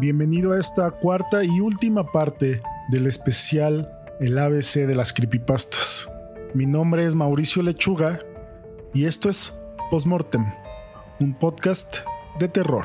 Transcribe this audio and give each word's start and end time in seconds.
Bienvenido 0.00 0.52
a 0.52 0.60
esta 0.60 0.92
cuarta 0.92 1.42
y 1.42 1.60
última 1.60 2.06
parte 2.06 2.62
del 2.88 3.08
especial 3.08 3.90
El 4.20 4.38
ABC 4.38 4.86
de 4.86 4.94
las 4.94 5.12
creepypastas. 5.12 6.08
Mi 6.54 6.66
nombre 6.66 7.04
es 7.04 7.16
Mauricio 7.16 7.64
Lechuga 7.64 8.20
y 8.94 9.06
esto 9.06 9.28
es 9.28 9.58
Postmortem, 9.90 10.44
un 11.18 11.36
podcast 11.36 11.96
de 12.38 12.46
terror. 12.46 12.84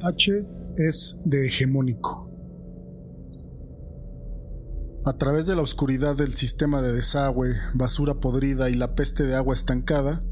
H 0.00 0.44
es 0.76 1.18
de 1.24 1.46
hegemónico. 1.46 2.23
A 5.06 5.18
través 5.18 5.46
de 5.46 5.54
la 5.54 5.60
oscuridad 5.60 6.16
del 6.16 6.32
sistema 6.32 6.80
de 6.80 6.90
desagüe, 6.90 7.56
basura 7.74 8.14
podrida 8.14 8.70
y 8.70 8.74
la 8.74 8.94
peste 8.94 9.24
de 9.24 9.34
agua 9.34 9.52
estancada, 9.52 10.22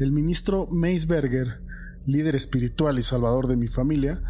el 0.00 0.10
ministro 0.10 0.66
Meisberger, 0.72 1.62
líder 2.04 2.34
espiritual 2.34 2.98
y 2.98 3.02
salvador 3.02 3.46
de 3.46 3.56
mi 3.56 3.68
familia, 3.68 4.20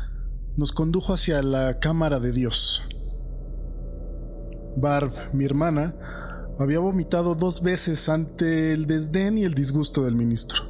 nos 0.58 0.72
condujo 0.72 1.14
hacia 1.14 1.42
la 1.42 1.78
cámara 1.78 2.20
de 2.20 2.32
Dios. 2.32 2.82
Barb, 4.76 5.10
mi 5.32 5.46
hermana, 5.46 5.94
había 6.58 6.80
vomitado 6.80 7.34
dos 7.34 7.62
veces 7.62 8.10
ante 8.10 8.74
el 8.74 8.84
desdén 8.84 9.38
y 9.38 9.44
el 9.44 9.54
disgusto 9.54 10.04
del 10.04 10.16
ministro. 10.16 10.64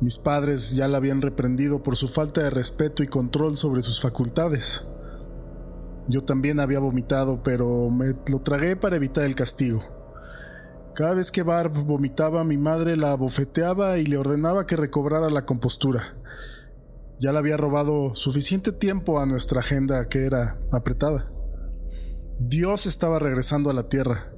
Mis 0.00 0.16
padres 0.18 0.76
ya 0.76 0.86
la 0.86 0.98
habían 0.98 1.22
reprendido 1.22 1.82
por 1.82 1.96
su 1.96 2.06
falta 2.06 2.40
de 2.44 2.50
respeto 2.50 3.02
y 3.02 3.08
control 3.08 3.56
sobre 3.56 3.82
sus 3.82 4.00
facultades. 4.00 4.84
Yo 6.08 6.22
también 6.22 6.60
había 6.60 6.78
vomitado, 6.78 7.42
pero 7.42 7.90
me 7.90 8.14
lo 8.30 8.40
tragué 8.40 8.76
para 8.76 8.96
evitar 8.96 9.24
el 9.24 9.34
castigo. 9.34 9.80
Cada 10.94 11.14
vez 11.14 11.30
que 11.30 11.42
Barb 11.42 11.72
vomitaba, 11.84 12.44
mi 12.44 12.56
madre 12.56 12.96
la 12.96 13.14
bofeteaba 13.14 13.98
y 13.98 14.06
le 14.06 14.16
ordenaba 14.16 14.66
que 14.66 14.76
recobrara 14.76 15.28
la 15.30 15.44
compostura. 15.44 16.16
Ya 17.18 17.32
le 17.32 17.38
había 17.38 17.56
robado 17.56 18.14
suficiente 18.14 18.72
tiempo 18.72 19.18
a 19.18 19.26
nuestra 19.26 19.60
agenda 19.60 20.08
que 20.08 20.24
era 20.24 20.58
apretada. 20.72 21.30
Dios 22.38 22.86
estaba 22.86 23.18
regresando 23.18 23.70
a 23.70 23.74
la 23.74 23.88
tierra, 23.88 24.32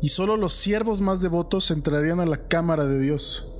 y 0.00 0.10
solo 0.10 0.36
los 0.36 0.52
siervos 0.52 1.00
más 1.00 1.20
devotos 1.20 1.70
entrarían 1.70 2.20
a 2.20 2.26
la 2.26 2.46
cámara 2.48 2.84
de 2.84 3.00
Dios 3.00 3.50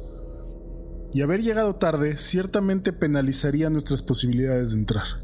y 1.14 1.22
haber 1.22 1.42
llegado 1.42 1.76
tarde 1.76 2.16
ciertamente 2.16 2.92
penalizaría 2.92 3.70
nuestras 3.70 4.02
posibilidades 4.02 4.72
de 4.72 4.80
entrar. 4.80 5.23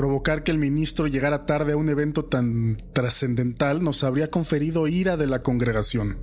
Provocar 0.00 0.44
que 0.44 0.50
el 0.50 0.56
ministro 0.56 1.08
llegara 1.08 1.44
tarde 1.44 1.74
a 1.74 1.76
un 1.76 1.90
evento 1.90 2.24
tan 2.24 2.78
trascendental 2.94 3.84
nos 3.84 4.02
habría 4.02 4.30
conferido 4.30 4.88
ira 4.88 5.18
de 5.18 5.26
la 5.26 5.42
congregación. 5.42 6.16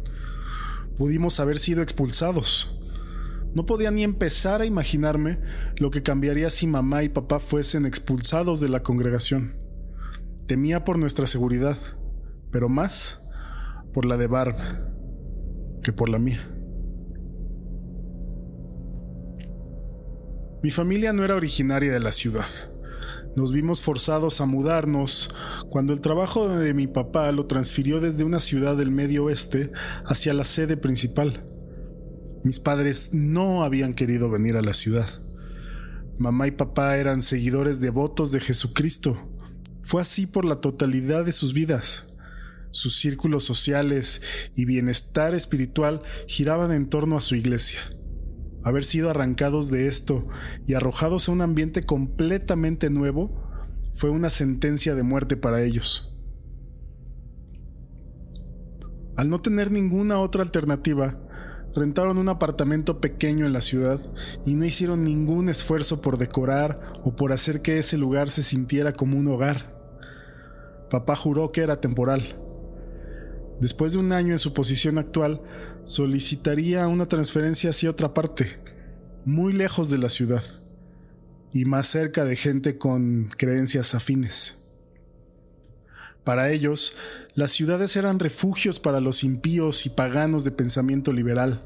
Pudimos 0.98 1.40
haber 1.40 1.60
sido 1.60 1.84
expulsados. 1.84 2.82
No 3.54 3.68
podía 3.68 3.92
ni 3.92 4.04
empezar 4.04 4.62
a 4.62 4.66
imaginarme 4.66 5.38
lo 5.76 5.92
que 5.92 6.02
cambiaría 6.02 6.50
si 6.50 6.66
mamá 6.66 7.04
y 7.04 7.10
papá 7.10 7.38
fuesen 7.38 7.86
expulsados 7.86 8.62
de 8.62 8.70
la 8.70 8.82
congregación. 8.82 9.54
Temía 10.48 10.84
por 10.84 10.98
nuestra 10.98 11.28
seguridad, 11.28 11.78
pero 12.52 12.70
más 12.70 13.30
por 13.94 14.06
la 14.06 14.18
de 14.18 14.26
Barb 14.26 14.56
que 15.84 15.94
por 15.94 16.10
la 16.10 16.18
mía. 16.18 16.50
Mi 20.64 20.72
familia 20.72 21.14
no 21.14 21.24
era 21.24 21.36
originaria 21.36 21.94
de 21.94 22.00
la 22.00 22.12
ciudad. 22.12 22.48
Nos 23.38 23.54
vimos 23.54 23.84
forzados 23.84 24.42
a 24.42 24.48
mudarnos 24.48 25.30
cuando 25.70 25.94
el 25.94 26.02
trabajo 26.02 26.50
de 26.50 26.74
mi 26.74 26.88
papá 26.88 27.32
lo 27.32 27.46
transfirió 27.46 28.02
desde 28.02 28.24
una 28.24 28.40
ciudad 28.40 28.76
del 28.76 28.90
medio 28.90 29.26
oeste 29.26 29.72
hacia 30.06 30.34
la 30.34 30.44
sede 30.44 30.76
principal. 30.76 31.46
Mis 32.44 32.60
padres 32.60 33.12
no 33.14 33.64
habían 33.64 33.94
querido 33.94 34.32
venir 34.32 34.58
a 34.58 34.64
la 34.64 34.74
ciudad. 34.74 35.08
Mamá 36.18 36.48
y 36.48 36.52
papá 36.52 36.98
eran 36.98 37.22
seguidores 37.22 37.80
devotos 37.80 38.32
de 38.32 38.40
Jesucristo. 38.40 39.16
Fue 39.84 40.02
así 40.02 40.26
por 40.26 40.44
la 40.44 40.56
totalidad 40.56 41.24
de 41.24 41.32
sus 41.32 41.54
vidas. 41.54 42.08
Sus 42.72 42.98
círculos 42.98 43.44
sociales 43.44 44.24
y 44.56 44.66
bienestar 44.66 45.36
espiritual 45.36 46.02
giraban 46.26 46.72
en 46.72 46.90
torno 46.90 47.16
a 47.16 47.22
su 47.22 47.36
iglesia 47.36 47.82
haber 48.68 48.84
sido 48.84 49.10
arrancados 49.10 49.72
de 49.72 49.88
esto 49.88 50.28
y 50.66 50.74
arrojados 50.74 51.30
a 51.30 51.32
un 51.32 51.42
ambiente 51.42 51.84
completamente 51.84 52.90
nuevo 52.90 53.44
fue 53.94 54.10
una 54.10 54.30
sentencia 54.30 54.94
de 54.94 55.04
muerte 55.04 55.38
para 55.38 55.64
ellos. 55.64 56.18
Al 59.16 59.30
no 59.30 59.42
tener 59.42 59.72
ninguna 59.72 60.20
otra 60.20 60.44
alternativa, 60.44 61.18
rentaron 61.74 62.18
un 62.18 62.30
apartamento 62.30 63.02
pequeño 63.02 63.46
en 63.46 63.54
la 63.54 63.62
ciudad 63.62 64.00
y 64.46 64.56
no 64.56 64.66
hicieron 64.66 65.04
ningún 65.04 65.50
esfuerzo 65.50 66.02
por 66.02 66.18
decorar 66.18 66.94
o 67.04 67.16
por 67.16 67.32
hacer 67.32 67.62
que 67.62 67.80
ese 67.80 67.98
lugar 67.98 68.30
se 68.30 68.44
sintiera 68.44 68.94
como 68.94 69.18
un 69.18 69.28
hogar. 69.28 69.76
Papá 70.90 71.16
juró 71.16 71.52
que 71.52 71.62
era 71.62 71.82
temporal. 71.82 72.40
Después 73.60 73.94
de 73.94 74.00
un 74.00 74.12
año 74.12 74.34
en 74.34 74.40
su 74.40 74.54
posición 74.54 75.00
actual, 75.00 75.42
solicitaría 75.88 76.86
una 76.90 77.06
transferencia 77.06 77.70
hacia 77.70 77.90
otra 77.90 78.14
parte, 78.14 78.60
muy 79.24 79.54
lejos 79.54 79.90
de 79.90 79.98
la 79.98 80.10
ciudad 80.10 80.44
y 81.54 81.64
más 81.64 81.88
cerca 81.88 82.26
de 82.26 82.36
gente 82.36 82.78
con 82.78 83.30
creencias 83.38 83.96
afines. 83.96 84.58
Para 86.26 86.52
ellos, 86.52 86.92
las 87.36 87.52
ciudades 87.52 87.96
eran 87.96 88.20
refugios 88.20 88.82
para 88.82 89.00
los 89.00 89.24
impíos 89.24 89.86
y 89.86 89.90
paganos 89.90 90.44
de 90.44 90.52
pensamiento 90.52 91.14
liberal, 91.14 91.64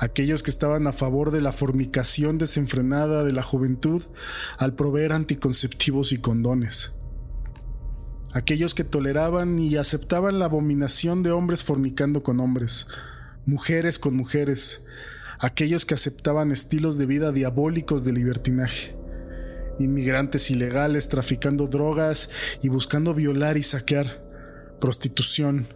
aquellos 0.00 0.42
que 0.42 0.50
estaban 0.50 0.88
a 0.88 0.92
favor 0.92 1.30
de 1.30 1.40
la 1.40 1.52
fornicación 1.52 2.38
desenfrenada 2.38 3.22
de 3.22 3.30
la 3.30 3.44
juventud 3.44 4.02
al 4.58 4.74
proveer 4.74 5.12
anticonceptivos 5.12 6.10
y 6.10 6.18
condones, 6.18 6.96
aquellos 8.34 8.74
que 8.74 8.82
toleraban 8.82 9.56
y 9.60 9.76
aceptaban 9.76 10.40
la 10.40 10.46
abominación 10.46 11.22
de 11.22 11.30
hombres 11.30 11.62
fornicando 11.62 12.24
con 12.24 12.40
hombres, 12.40 12.88
mujeres 13.46 14.00
con 14.00 14.16
mujeres, 14.16 14.84
aquellos 15.38 15.86
que 15.86 15.94
aceptaban 15.94 16.50
estilos 16.50 16.98
de 16.98 17.06
vida 17.06 17.30
diabólicos 17.30 18.04
de 18.04 18.12
libertinaje, 18.12 18.96
inmigrantes 19.78 20.50
ilegales 20.50 21.08
traficando 21.08 21.68
drogas 21.68 22.28
y 22.60 22.68
buscando 22.68 23.14
violar 23.14 23.56
y 23.56 23.62
saquear, 23.62 24.24
prostitución, 24.80 25.68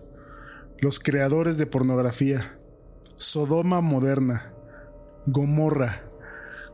los 0.80 0.98
creadores 0.98 1.58
de 1.58 1.66
pornografía, 1.66 2.58
Sodoma 3.14 3.80
moderna, 3.80 4.52
Gomorra, 5.26 6.10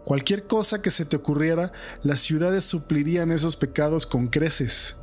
cualquier 0.03 0.47
cosa 0.47 0.81
que 0.81 0.91
se 0.91 1.05
te 1.05 1.17
ocurriera, 1.17 1.73
las 2.03 2.21
ciudades 2.21 2.65
suplirían 2.65 3.33
esos 3.33 3.57
pecados 3.57 4.07
con 4.07 4.28
creces. 4.28 5.01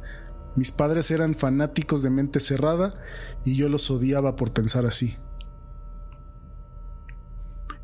Mis 0.55 0.71
padres 0.71 1.11
eran 1.11 1.35
fanáticos 1.35 2.01
de 2.01 2.09
mente 2.09 2.39
cerrada 2.39 2.99
y 3.45 3.55
yo 3.55 3.69
los 3.69 3.91
odiaba 3.91 4.35
por 4.35 4.53
pensar 4.53 4.85
así. 4.85 5.17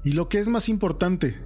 Y 0.04 0.14
lo 0.14 0.30
que 0.30 0.40
es 0.40 0.48
más 0.48 0.70
importante, 0.70 1.40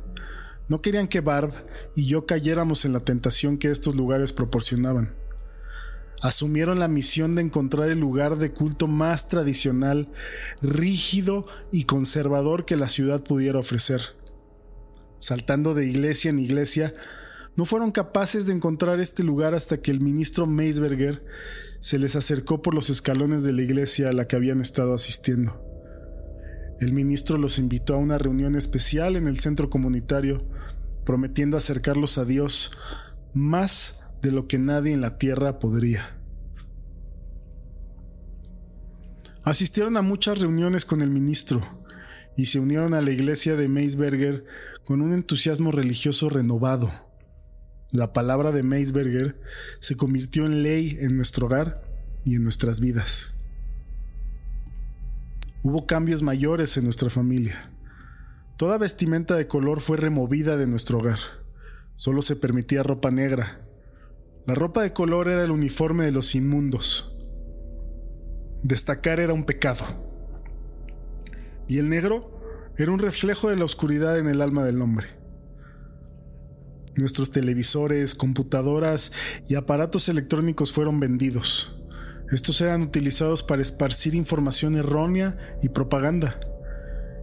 no 0.69 0.81
querían 0.81 1.07
que 1.07 1.21
Barb 1.21 1.53
y 1.95 2.05
yo 2.05 2.25
cayéramos 2.25 2.85
en 2.85 2.93
la 2.93 2.99
tentación 2.99 3.57
que 3.57 3.69
estos 3.69 3.95
lugares 3.95 4.31
proporcionaban. 4.31 5.15
Asumieron 6.21 6.79
la 6.79 6.87
misión 6.87 7.35
de 7.35 7.41
encontrar 7.41 7.89
el 7.89 7.99
lugar 7.99 8.37
de 8.37 8.53
culto 8.53 8.87
más 8.87 9.27
tradicional, 9.27 10.09
rígido 10.61 11.45
y 11.71 11.83
conservador 11.83 12.65
que 12.65 12.77
la 12.77 12.87
ciudad 12.87 13.23
pudiera 13.23 13.59
ofrecer. 13.59 14.01
Saltando 15.19 15.73
de 15.73 15.85
iglesia 15.85 16.29
en 16.29 16.39
iglesia, 16.39 16.93
no 17.55 17.65
fueron 17.65 17.91
capaces 17.91 18.45
de 18.45 18.53
encontrar 18.53 18.99
este 18.99 19.23
lugar 19.23 19.53
hasta 19.53 19.81
que 19.81 19.91
el 19.91 19.99
ministro 19.99 20.47
Meisberger 20.47 21.25
se 21.81 21.99
les 21.99 22.15
acercó 22.15 22.61
por 22.61 22.73
los 22.73 22.89
escalones 22.89 23.43
de 23.43 23.51
la 23.51 23.61
iglesia 23.61 24.09
a 24.09 24.13
la 24.13 24.25
que 24.25 24.37
habían 24.37 24.61
estado 24.61 24.93
asistiendo. 24.93 25.72
El 26.79 26.93
ministro 26.93 27.37
los 27.37 27.59
invitó 27.59 27.95
a 27.95 27.97
una 27.97 28.17
reunión 28.17 28.55
especial 28.55 29.15
en 29.15 29.27
el 29.27 29.39
centro 29.39 29.69
comunitario, 29.69 30.43
prometiendo 31.05 31.57
acercarlos 31.57 32.17
a 32.17 32.25
Dios 32.25 32.71
más 33.33 34.03
de 34.21 34.31
lo 34.31 34.47
que 34.47 34.57
nadie 34.57 34.93
en 34.93 35.01
la 35.01 35.17
tierra 35.17 35.59
podría. 35.59 36.17
Asistieron 39.43 39.97
a 39.97 40.01
muchas 40.01 40.39
reuniones 40.39 40.85
con 40.85 41.01
el 41.01 41.09
ministro 41.09 41.61
y 42.37 42.45
se 42.45 42.59
unieron 42.59 42.93
a 42.93 43.01
la 43.01 43.11
iglesia 43.11 43.55
de 43.55 43.67
Meisberger 43.67 44.45
con 44.85 45.01
un 45.01 45.13
entusiasmo 45.13 45.71
religioso 45.71 46.29
renovado. 46.29 46.91
La 47.91 48.13
palabra 48.13 48.51
de 48.51 48.63
Meisberger 48.63 49.39
se 49.79 49.95
convirtió 49.95 50.45
en 50.45 50.63
ley 50.63 50.97
en 50.99 51.15
nuestro 51.15 51.47
hogar 51.47 51.83
y 52.25 52.35
en 52.35 52.43
nuestras 52.43 52.79
vidas. 52.79 53.32
Hubo 55.65 55.87
cambios 55.87 56.21
mayores 56.23 56.75
en 56.75 56.83
nuestra 56.83 57.09
familia. 57.09 57.71
Toda 58.57 58.77
vestimenta 58.77 59.37
de 59.37 59.47
color 59.47 59.79
fue 59.79 59.95
removida 59.95 60.57
de 60.57 60.67
nuestro 60.67 60.97
hogar. 60.97 61.19
Solo 61.95 62.21
se 62.21 62.35
permitía 62.35 62.83
ropa 62.83 63.11
negra. 63.11 63.65
La 64.45 64.55
ropa 64.55 64.81
de 64.81 64.91
color 64.91 65.29
era 65.29 65.41
el 65.45 65.51
uniforme 65.51 66.03
de 66.03 66.11
los 66.11 66.35
inmundos. 66.35 67.17
Destacar 68.61 69.21
era 69.21 69.33
un 69.33 69.45
pecado. 69.45 69.85
Y 71.69 71.77
el 71.77 71.87
negro 71.87 72.41
era 72.77 72.91
un 72.91 72.99
reflejo 72.99 73.49
de 73.49 73.55
la 73.55 73.63
oscuridad 73.63 74.19
en 74.19 74.27
el 74.27 74.41
alma 74.41 74.65
del 74.65 74.81
hombre. 74.81 75.07
Nuestros 76.97 77.31
televisores, 77.31 78.15
computadoras 78.15 79.13
y 79.47 79.55
aparatos 79.55 80.09
electrónicos 80.09 80.73
fueron 80.73 80.99
vendidos. 80.99 81.82
Estos 82.33 82.61
eran 82.61 82.81
utilizados 82.81 83.43
para 83.43 83.61
esparcir 83.61 84.15
información 84.15 84.75
errónea 84.75 85.37
y 85.61 85.69
propaganda 85.69 86.39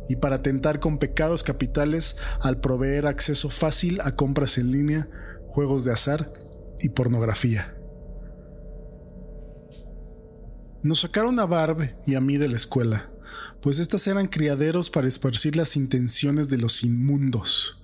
y 0.09 0.15
para 0.17 0.37
atentar 0.37 0.79
con 0.79 0.99
pecados 0.99 1.43
capitales 1.43 2.17
al 2.41 2.61
proveer 2.61 3.07
acceso 3.07 3.51
fácil 3.51 4.01
a 4.03 4.15
compras 4.15 4.57
en 4.57 4.71
línea, 4.71 5.09
juegos 5.49 5.83
de 5.83 5.93
azar 5.93 6.33
y 6.79 6.91
pornografía. 6.91 7.75
Nos 10.85 11.01
sacaron 11.01 11.41
a 11.41 11.45
Barb 11.45 11.97
y 12.07 12.15
a 12.15 12.21
mí 12.21 12.39
de 12.39 12.49
la 12.49 12.57
escuela, 12.57 13.11
pues 13.61 13.81
estas 13.81 14.07
eran 14.07 14.29
criaderos 14.29 14.91
para 14.91 15.09
esparcir 15.09 15.57
las 15.57 15.75
intenciones 15.77 16.51
de 16.51 16.59
los 16.59 16.85
inmundos. 16.85 17.83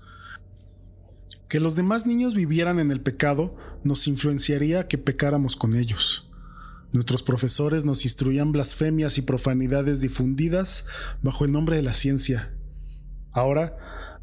Que 1.49 1.58
los 1.58 1.75
demás 1.75 2.06
niños 2.06 2.34
vivieran 2.34 2.78
en 2.78 2.93
el 2.93 3.00
pecado 3.00 3.56
nos 3.82 4.06
influenciaría 4.06 4.81
a 4.81 4.88
que 4.88 4.96
pecáramos 4.96 5.56
con 5.56 5.75
ellos. 5.75 6.25
Nuestros 6.96 7.22
profesores 7.22 7.84
nos 7.84 8.06
instruían 8.06 8.52
blasfemias 8.52 9.19
y 9.19 9.22
profanidades 9.22 10.00
difundidas 10.00 10.87
bajo 11.20 11.44
el 11.44 11.52
nombre 11.52 11.76
de 11.76 11.82
la 11.82 11.93
ciencia. 11.93 12.54
Ahora, 13.32 13.76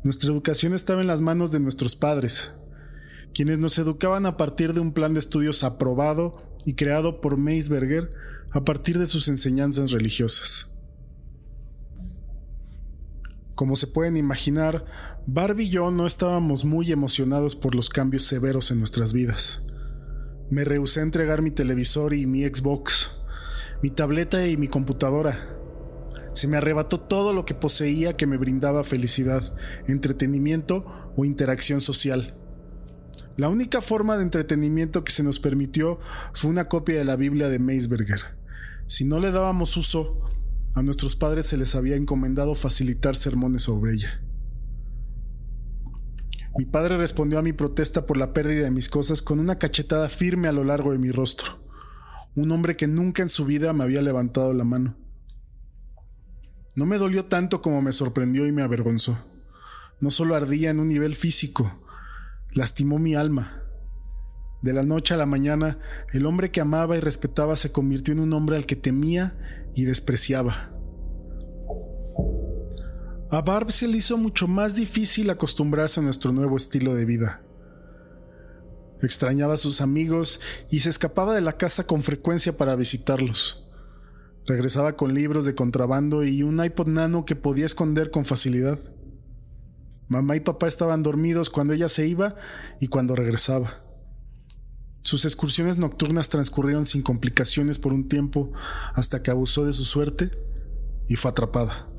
nuestra 0.04 0.32
educación 0.32 0.74
estaba 0.74 1.02
en 1.02 1.06
las 1.06 1.22
manos 1.22 1.52
de 1.52 1.60
nuestros 1.60 1.96
padres, 1.96 2.56
quienes 3.32 3.60
nos 3.60 3.78
educaban 3.78 4.26
a 4.26 4.38
partir 4.38 4.74
de 4.74 4.80
un 4.80 4.92
plan 4.92 5.14
de 5.14 5.20
estudios 5.20 5.64
aprobado 5.64 6.58
y 6.66 6.74
creado 6.74 7.22
por 7.22 7.38
Meisberger 7.38 8.10
a 8.50 8.66
partir 8.66 8.98
de 8.98 9.06
sus 9.06 9.28
enseñanzas 9.28 9.92
religiosas. 9.92 10.72
Como 13.54 13.76
se 13.76 13.86
pueden 13.86 14.18
imaginar, 14.18 14.84
Barbie 15.28 15.66
y 15.66 15.70
yo 15.70 15.92
no 15.92 16.08
estábamos 16.08 16.66
muy 16.66 16.92
emocionados 16.92 17.54
por 17.54 17.76
los 17.76 17.90
cambios 17.90 18.24
severos 18.24 18.72
en 18.72 18.80
nuestras 18.80 19.14
vidas. 19.14 19.62
Me 20.54 20.66
rehusé 20.66 21.00
a 21.00 21.04
entregar 21.04 21.42
mi 21.42 21.50
televisor 21.50 22.14
y 22.14 22.28
mi 22.28 22.44
Xbox, 22.44 23.10
mi 23.82 23.90
tableta 23.90 24.46
y 24.46 24.56
mi 24.56 24.68
computadora. 24.68 25.36
Se 26.34 26.48
me 26.48 26.58
arrebató 26.58 27.00
todo 27.00 27.34
lo 27.34 27.44
que 27.44 27.56
poseía 27.56 28.16
que 28.16 28.28
me 28.28 28.38
brindaba 28.38 28.84
felicidad, 28.84 29.42
entretenimiento 29.88 30.86
o 31.18 31.26
interacción 31.26 31.82
social. 31.82 32.36
La 33.36 33.50
única 33.50 33.82
forma 33.82 34.16
de 34.16 34.22
entretenimiento 34.22 35.04
que 35.04 35.12
se 35.12 35.24
nos 35.24 35.40
permitió 35.40 36.00
fue 36.36 36.52
una 36.52 36.70
copia 36.70 37.00
de 37.00 37.06
la 37.06 37.16
Biblia 37.16 37.50
de 37.50 37.58
Meisberger. 37.58 38.22
Si 38.86 39.06
no 39.06 39.20
le 39.20 39.32
dábamos 39.32 39.76
uso, 39.76 40.22
a 40.76 40.84
nuestros 40.84 41.16
padres 41.16 41.48
se 41.48 41.58
les 41.58 41.74
había 41.74 41.96
encomendado 41.96 42.54
facilitar 42.54 43.16
sermones 43.16 43.64
sobre 43.64 43.94
ella. 43.94 44.23
Mi 46.56 46.66
padre 46.66 46.98
respondió 46.98 47.40
a 47.40 47.42
mi 47.42 47.52
protesta 47.52 48.06
por 48.06 48.16
la 48.16 48.32
pérdida 48.32 48.66
de 48.66 48.72
mis 48.72 48.88
cosas 48.88 49.24
con 49.24 49.40
una 49.40 49.58
cachetada 49.58 50.08
firme 50.08 50.48
a 50.48 50.52
lo 50.52 50.64
largo 50.64 50.92
de 50.92 51.00
mi 51.00 51.10
rostro. 51.10 51.60
Un 52.36 52.52
hombre 52.52 52.78
que 52.78 52.86
nunca 52.86 53.24
en 53.24 53.30
su 53.30 53.46
vida 53.46 53.74
me 53.74 53.84
había 53.84 54.04
levantado 54.04 54.54
la 54.54 54.64
mano. 54.64 54.96
No 56.76 56.86
me 56.86 57.00
dolió 57.00 57.26
tanto 57.26 57.62
como 57.62 57.82
me 57.82 57.92
sorprendió 57.92 58.46
y 58.46 58.52
me 58.52 58.62
avergonzó. 58.62 59.18
No 60.00 60.12
solo 60.12 60.36
ardía 60.36 60.70
en 60.70 60.80
un 60.80 60.90
nivel 60.90 61.16
físico, 61.16 61.84
lastimó 62.52 63.00
mi 63.00 63.16
alma. 63.16 63.64
De 64.62 64.74
la 64.74 64.84
noche 64.84 65.16
a 65.16 65.18
la 65.18 65.26
mañana, 65.26 65.80
el 66.14 66.26
hombre 66.26 66.52
que 66.52 66.62
amaba 66.62 66.96
y 66.96 67.00
respetaba 67.00 67.56
se 67.56 67.72
convirtió 67.72 68.14
en 68.14 68.20
un 68.20 68.34
hombre 68.34 68.58
al 68.58 68.66
que 68.66 68.76
temía 68.76 69.38
y 69.74 69.86
despreciaba. 69.86 70.72
A 73.34 73.42
Barb 73.42 73.72
se 73.72 73.88
le 73.88 73.98
hizo 73.98 74.16
mucho 74.16 74.48
más 74.48 74.76
difícil 74.76 75.28
acostumbrarse 75.32 76.00
a 76.00 76.04
nuestro 76.04 76.32
nuevo 76.32 76.56
estilo 76.56 76.94
de 76.94 77.06
vida. 77.06 77.42
Extrañaba 79.02 79.56
a 79.56 79.58
sus 79.58 79.82
amigos 79.82 80.40
y 80.70 80.82
se 80.82 80.90
escapaba 80.90 81.34
de 81.34 81.42
la 81.42 81.58
casa 81.58 81.88
con 81.88 82.04
frecuencia 82.04 82.56
para 82.56 82.76
visitarlos. 82.76 83.68
Regresaba 84.46 84.96
con 84.96 85.16
libros 85.16 85.46
de 85.46 85.56
contrabando 85.56 86.24
y 86.24 86.44
un 86.44 86.64
iPod 86.64 86.90
nano 86.90 87.26
que 87.26 87.36
podía 87.36 87.66
esconder 87.66 88.12
con 88.12 88.24
facilidad. 88.24 88.78
Mamá 90.10 90.36
y 90.36 90.42
papá 90.42 90.68
estaban 90.68 91.02
dormidos 91.02 91.50
cuando 91.50 91.74
ella 91.74 91.90
se 91.90 92.06
iba 92.06 92.36
y 92.80 92.88
cuando 92.88 93.16
regresaba. 93.16 93.84
Sus 95.02 95.26
excursiones 95.26 95.80
nocturnas 95.80 96.30
transcurrieron 96.30 96.86
sin 96.86 97.02
complicaciones 97.02 97.80
por 97.80 97.94
un 97.94 98.08
tiempo 98.08 98.52
hasta 98.94 99.24
que 99.24 99.32
abusó 99.32 99.66
de 99.66 99.74
su 99.74 99.86
suerte 99.86 100.30
y 101.08 101.16
fue 101.16 101.32
atrapada. 101.32 101.93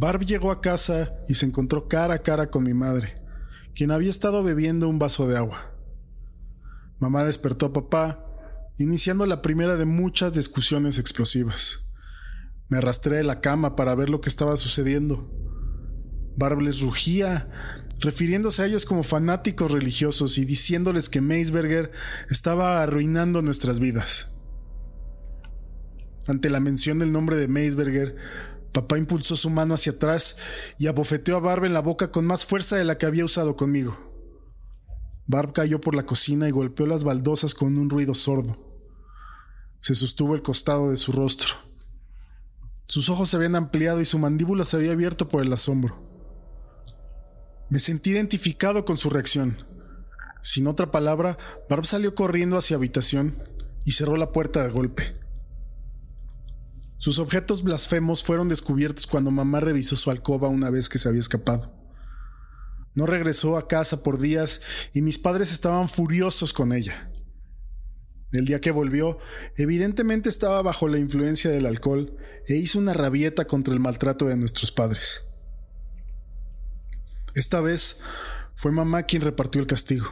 Barb 0.00 0.24
llegó 0.24 0.52
a 0.52 0.60
casa 0.60 1.18
y 1.28 1.34
se 1.34 1.44
encontró 1.44 1.88
cara 1.88 2.14
a 2.14 2.22
cara 2.22 2.50
con 2.50 2.62
mi 2.62 2.72
madre, 2.72 3.20
quien 3.74 3.90
había 3.90 4.10
estado 4.10 4.44
bebiendo 4.44 4.88
un 4.88 5.00
vaso 5.00 5.26
de 5.26 5.36
agua. 5.36 5.74
Mamá 7.00 7.24
despertó 7.24 7.66
a 7.66 7.72
papá, 7.72 8.24
iniciando 8.78 9.26
la 9.26 9.42
primera 9.42 9.74
de 9.74 9.86
muchas 9.86 10.32
discusiones 10.32 11.00
explosivas. 11.00 11.90
Me 12.68 12.78
arrastré 12.78 13.16
de 13.16 13.24
la 13.24 13.40
cama 13.40 13.74
para 13.74 13.96
ver 13.96 14.08
lo 14.08 14.20
que 14.20 14.28
estaba 14.28 14.56
sucediendo. 14.56 15.34
Barb 16.36 16.60
les 16.60 16.80
rugía, 16.80 17.50
refiriéndose 17.98 18.62
a 18.62 18.66
ellos 18.66 18.86
como 18.86 19.02
fanáticos 19.02 19.72
religiosos 19.72 20.38
y 20.38 20.44
diciéndoles 20.44 21.08
que 21.08 21.20
Meisberger 21.20 21.90
estaba 22.30 22.84
arruinando 22.84 23.42
nuestras 23.42 23.80
vidas. 23.80 24.32
Ante 26.28 26.50
la 26.50 26.60
mención 26.60 27.00
del 27.00 27.10
nombre 27.10 27.34
de 27.34 27.48
Meisberger, 27.48 28.14
Papá 28.78 28.96
impulsó 28.96 29.34
su 29.34 29.50
mano 29.50 29.74
hacia 29.74 29.90
atrás 29.90 30.36
y 30.78 30.86
abofeteó 30.86 31.36
a 31.36 31.40
Barb 31.40 31.64
en 31.64 31.72
la 31.72 31.80
boca 31.80 32.12
con 32.12 32.24
más 32.24 32.46
fuerza 32.46 32.76
de 32.76 32.84
la 32.84 32.96
que 32.96 33.06
había 33.06 33.24
usado 33.24 33.56
conmigo. 33.56 33.98
Barb 35.26 35.52
cayó 35.52 35.80
por 35.80 35.96
la 35.96 36.06
cocina 36.06 36.46
y 36.46 36.52
golpeó 36.52 36.86
las 36.86 37.02
baldosas 37.02 37.56
con 37.56 37.76
un 37.76 37.90
ruido 37.90 38.14
sordo. 38.14 38.56
Se 39.80 39.94
sostuvo 39.94 40.36
el 40.36 40.42
costado 40.42 40.90
de 40.90 40.96
su 40.96 41.10
rostro. 41.10 41.54
Sus 42.86 43.08
ojos 43.08 43.30
se 43.30 43.36
habían 43.36 43.56
ampliado 43.56 44.00
y 44.00 44.06
su 44.06 44.16
mandíbula 44.16 44.64
se 44.64 44.76
había 44.76 44.92
abierto 44.92 45.26
por 45.26 45.44
el 45.44 45.52
asombro. 45.52 46.00
Me 47.70 47.80
sentí 47.80 48.10
identificado 48.10 48.84
con 48.84 48.96
su 48.96 49.10
reacción. 49.10 49.56
Sin 50.40 50.68
otra 50.68 50.92
palabra, 50.92 51.36
Barb 51.68 51.84
salió 51.84 52.14
corriendo 52.14 52.56
hacia 52.56 52.76
habitación 52.76 53.42
y 53.84 53.90
cerró 53.90 54.16
la 54.16 54.30
puerta 54.30 54.62
de 54.62 54.70
golpe. 54.70 55.16
Sus 56.98 57.20
objetos 57.20 57.62
blasfemos 57.62 58.24
fueron 58.24 58.48
descubiertos 58.48 59.06
cuando 59.06 59.30
mamá 59.30 59.60
revisó 59.60 59.94
su 59.94 60.10
alcoba 60.10 60.48
una 60.48 60.68
vez 60.68 60.88
que 60.88 60.98
se 60.98 61.08
había 61.08 61.20
escapado. 61.20 61.72
No 62.94 63.06
regresó 63.06 63.56
a 63.56 63.68
casa 63.68 64.02
por 64.02 64.18
días 64.18 64.60
y 64.92 65.00
mis 65.00 65.18
padres 65.18 65.52
estaban 65.52 65.88
furiosos 65.88 66.52
con 66.52 66.72
ella. 66.72 67.12
El 68.32 68.44
día 68.44 68.60
que 68.60 68.72
volvió, 68.72 69.18
evidentemente 69.56 70.28
estaba 70.28 70.60
bajo 70.60 70.88
la 70.88 70.98
influencia 70.98 71.50
del 71.50 71.66
alcohol 71.66 72.16
e 72.46 72.56
hizo 72.56 72.80
una 72.80 72.92
rabieta 72.92 73.46
contra 73.46 73.72
el 73.72 73.80
maltrato 73.80 74.26
de 74.26 74.36
nuestros 74.36 74.72
padres. 74.72 75.22
Esta 77.34 77.60
vez 77.60 78.00
fue 78.56 78.72
mamá 78.72 79.04
quien 79.04 79.22
repartió 79.22 79.60
el 79.60 79.68
castigo. 79.68 80.08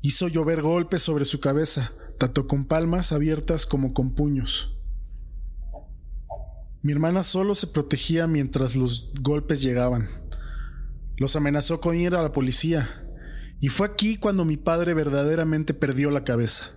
Hizo 0.00 0.28
llover 0.28 0.62
golpes 0.62 1.02
sobre 1.02 1.24
su 1.24 1.40
cabeza, 1.40 1.92
tanto 2.18 2.46
con 2.46 2.66
palmas 2.66 3.10
abiertas 3.10 3.66
como 3.66 3.92
con 3.92 4.14
puños. 4.14 4.78
Mi 6.82 6.90
hermana 6.90 7.22
solo 7.22 7.54
se 7.54 7.68
protegía 7.68 8.26
mientras 8.26 8.74
los 8.74 9.12
golpes 9.20 9.62
llegaban. 9.62 10.08
Los 11.16 11.36
amenazó 11.36 11.80
con 11.80 11.96
ir 11.96 12.16
a 12.16 12.22
la 12.22 12.32
policía. 12.32 12.88
Y 13.60 13.68
fue 13.68 13.86
aquí 13.86 14.16
cuando 14.16 14.44
mi 14.44 14.56
padre 14.56 14.92
verdaderamente 14.92 15.74
perdió 15.74 16.10
la 16.10 16.24
cabeza. 16.24 16.70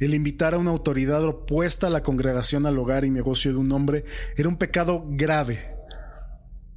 El 0.00 0.12
invitar 0.12 0.54
a 0.54 0.58
una 0.58 0.70
autoridad 0.70 1.24
opuesta 1.24 1.86
a 1.86 1.90
la 1.90 2.02
congregación 2.02 2.66
al 2.66 2.78
hogar 2.78 3.04
y 3.04 3.10
negocio 3.10 3.52
de 3.52 3.58
un 3.58 3.70
hombre 3.70 4.04
era 4.36 4.48
un 4.48 4.56
pecado 4.56 5.04
grave. 5.08 5.76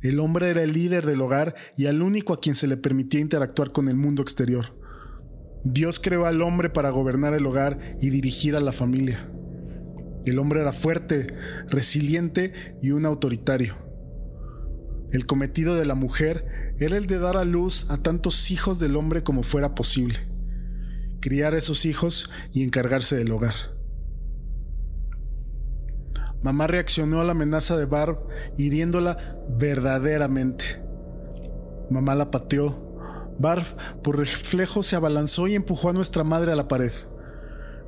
El 0.01 0.19
hombre 0.19 0.49
era 0.49 0.61
el 0.61 0.73
líder 0.73 1.07
del 1.07 1.21
hogar 1.21 1.55
y 1.75 1.85
el 1.87 2.03
único 2.03 2.33
a 2.33 2.39
quien 2.39 2.53
se 2.53 2.67
le 2.67 2.77
permitía 2.77 3.21
interactuar 3.21 3.71
con 3.71 3.89
el 3.89 3.95
mundo 3.95 4.21
exterior. 4.21 4.77
Dios 5.63 5.99
creó 5.99 6.27
al 6.27 6.43
hombre 6.43 6.69
para 6.69 6.91
gobernar 6.91 7.33
el 7.33 7.45
hogar 7.47 7.97
y 7.99 8.11
dirigir 8.11 8.55
a 8.55 8.59
la 8.59 8.71
familia. 8.71 9.31
El 10.25 10.39
hombre 10.39 10.61
era 10.61 10.73
fuerte, 10.73 11.27
resiliente 11.67 12.53
y 12.81 12.91
un 12.91 13.05
autoritario. 13.05 13.75
El 15.11 15.25
cometido 15.25 15.75
de 15.75 15.85
la 15.85 15.95
mujer 15.95 16.73
era 16.79 16.97
el 16.97 17.05
de 17.05 17.19
dar 17.19 17.37
a 17.37 17.45
luz 17.45 17.89
a 17.89 17.97
tantos 17.97 18.49
hijos 18.51 18.79
del 18.79 18.95
hombre 18.95 19.23
como 19.23 19.43
fuera 19.43 19.75
posible, 19.75 20.19
criar 21.19 21.53
a 21.53 21.57
esos 21.57 21.85
hijos 21.85 22.31
y 22.53 22.63
encargarse 22.63 23.17
del 23.17 23.31
hogar. 23.31 23.55
Mamá 26.43 26.67
reaccionó 26.67 27.21
a 27.21 27.23
la 27.23 27.33
amenaza 27.33 27.77
de 27.77 27.85
Barb 27.85 28.17
hiriéndola 28.57 29.37
verdaderamente. 29.49 30.81
Mamá 31.89 32.15
la 32.15 32.31
pateó, 32.31 32.91
Barb, 33.37 33.63
por 34.01 34.17
reflejo, 34.17 34.81
se 34.81 34.95
abalanzó 34.95 35.47
y 35.47 35.55
empujó 35.55 35.89
a 35.89 35.93
nuestra 35.93 36.23
madre 36.23 36.51
a 36.51 36.55
la 36.55 36.67
pared. 36.67 36.93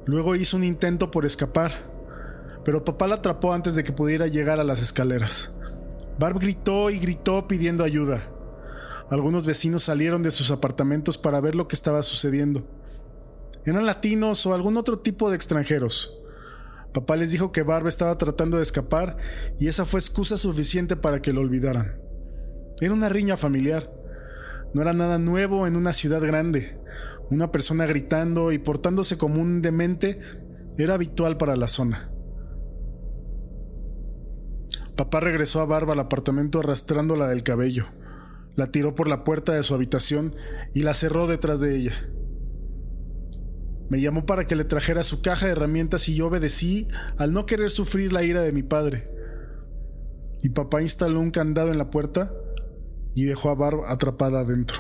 Luego 0.06 0.36
hizo 0.36 0.58
un 0.58 0.64
intento 0.64 1.10
por 1.10 1.26
escapar, 1.26 1.93
pero 2.64 2.86
papá 2.86 3.08
la 3.08 3.16
atrapó 3.16 3.54
antes 3.54 3.76
de 3.76 3.84
que 3.84 3.92
pudiera 3.92 4.28
llegar 4.28 4.60
a 4.60 4.64
las 4.64 4.82
escaleras. 4.82 5.52
Barb 6.18 6.40
gritó 6.40 6.90
y 6.90 7.00
gritó 7.00 7.48
pidiendo 7.48 7.84
ayuda. 7.84 8.30
Algunos 9.10 9.46
vecinos 9.46 9.84
salieron 9.84 10.24
de 10.24 10.32
sus 10.32 10.52
apartamentos 10.52 11.18
para 11.18 11.42
ver 11.42 11.56
lo 11.56 11.68
que 11.68 11.76
estaba 11.76 12.04
sucediendo. 12.04 12.66
Eran 13.66 13.86
latinos 13.86 14.46
o 14.46 14.54
algún 14.54 14.78
otro 14.78 15.00
tipo 15.00 15.30
de 15.30 15.36
extranjeros. 15.36 16.22
Papá 16.94 17.16
les 17.16 17.32
dijo 17.32 17.52
que 17.52 17.64
Barb 17.64 17.88
estaba 17.88 18.18
tratando 18.18 18.58
de 18.58 18.64
escapar 18.64 19.18
y 19.60 19.68
esa 19.68 19.86
fue 19.86 20.00
excusa 20.00 20.38
suficiente 20.38 20.96
para 20.96 21.22
que 21.22 21.34
lo 21.34 21.42
olvidaran. 21.42 22.00
Era 22.80 22.94
una 22.94 23.10
riña 23.10 23.38
familiar. 23.38 23.92
No 24.74 24.82
era 24.82 24.94
nada 24.94 25.18
nuevo 25.18 25.68
en 25.68 25.76
una 25.76 25.94
ciudad 25.94 26.22
grande. 26.22 26.78
Una 27.30 27.52
persona 27.52 27.86
gritando 27.86 28.52
y 28.52 28.60
portándose 28.60 29.18
como 29.18 29.42
un 29.42 29.62
demente 29.62 30.20
era 30.78 30.94
habitual 30.94 31.38
para 31.38 31.56
la 31.56 31.68
zona. 31.68 32.13
Papá 34.96 35.20
regresó 35.20 35.60
a 35.60 35.66
Barba 35.66 35.94
al 35.94 36.00
apartamento 36.00 36.60
arrastrándola 36.60 37.28
del 37.28 37.44
cabello. 37.44 37.86
La 38.56 38.68
tiró 38.68 38.94
por 38.94 39.08
la 39.08 39.24
puerta 39.24 39.54
de 39.54 39.64
su 39.64 39.74
habitación 39.74 40.36
y 40.74 40.82
la 40.84 40.94
cerró 40.94 41.26
detrás 41.26 41.60
de 41.60 41.76
ella. 41.76 41.94
Me 43.90 44.02
llamó 44.02 44.26
para 44.26 44.46
que 44.46 44.56
le 44.56 44.66
trajera 44.66 45.04
su 45.04 45.22
caja 45.22 45.48
de 45.48 45.54
herramientas 45.54 46.08
y 46.10 46.16
yo 46.16 46.28
obedecí 46.28 46.88
al 47.18 47.34
no 47.34 47.46
querer 47.46 47.72
sufrir 47.72 48.14
la 48.14 48.24
ira 48.24 48.42
de 48.42 48.52
mi 48.52 48.64
padre. 48.64 49.06
Y 50.44 50.50
papá 50.50 50.82
instaló 50.82 51.20
un 51.20 51.32
candado 51.32 51.72
en 51.72 51.78
la 51.78 51.90
puerta 51.90 52.34
y 53.16 53.24
dejó 53.24 53.50
a 53.50 53.56
Barb 53.56 53.84
atrapada 53.86 54.42
adentro. 54.42 54.78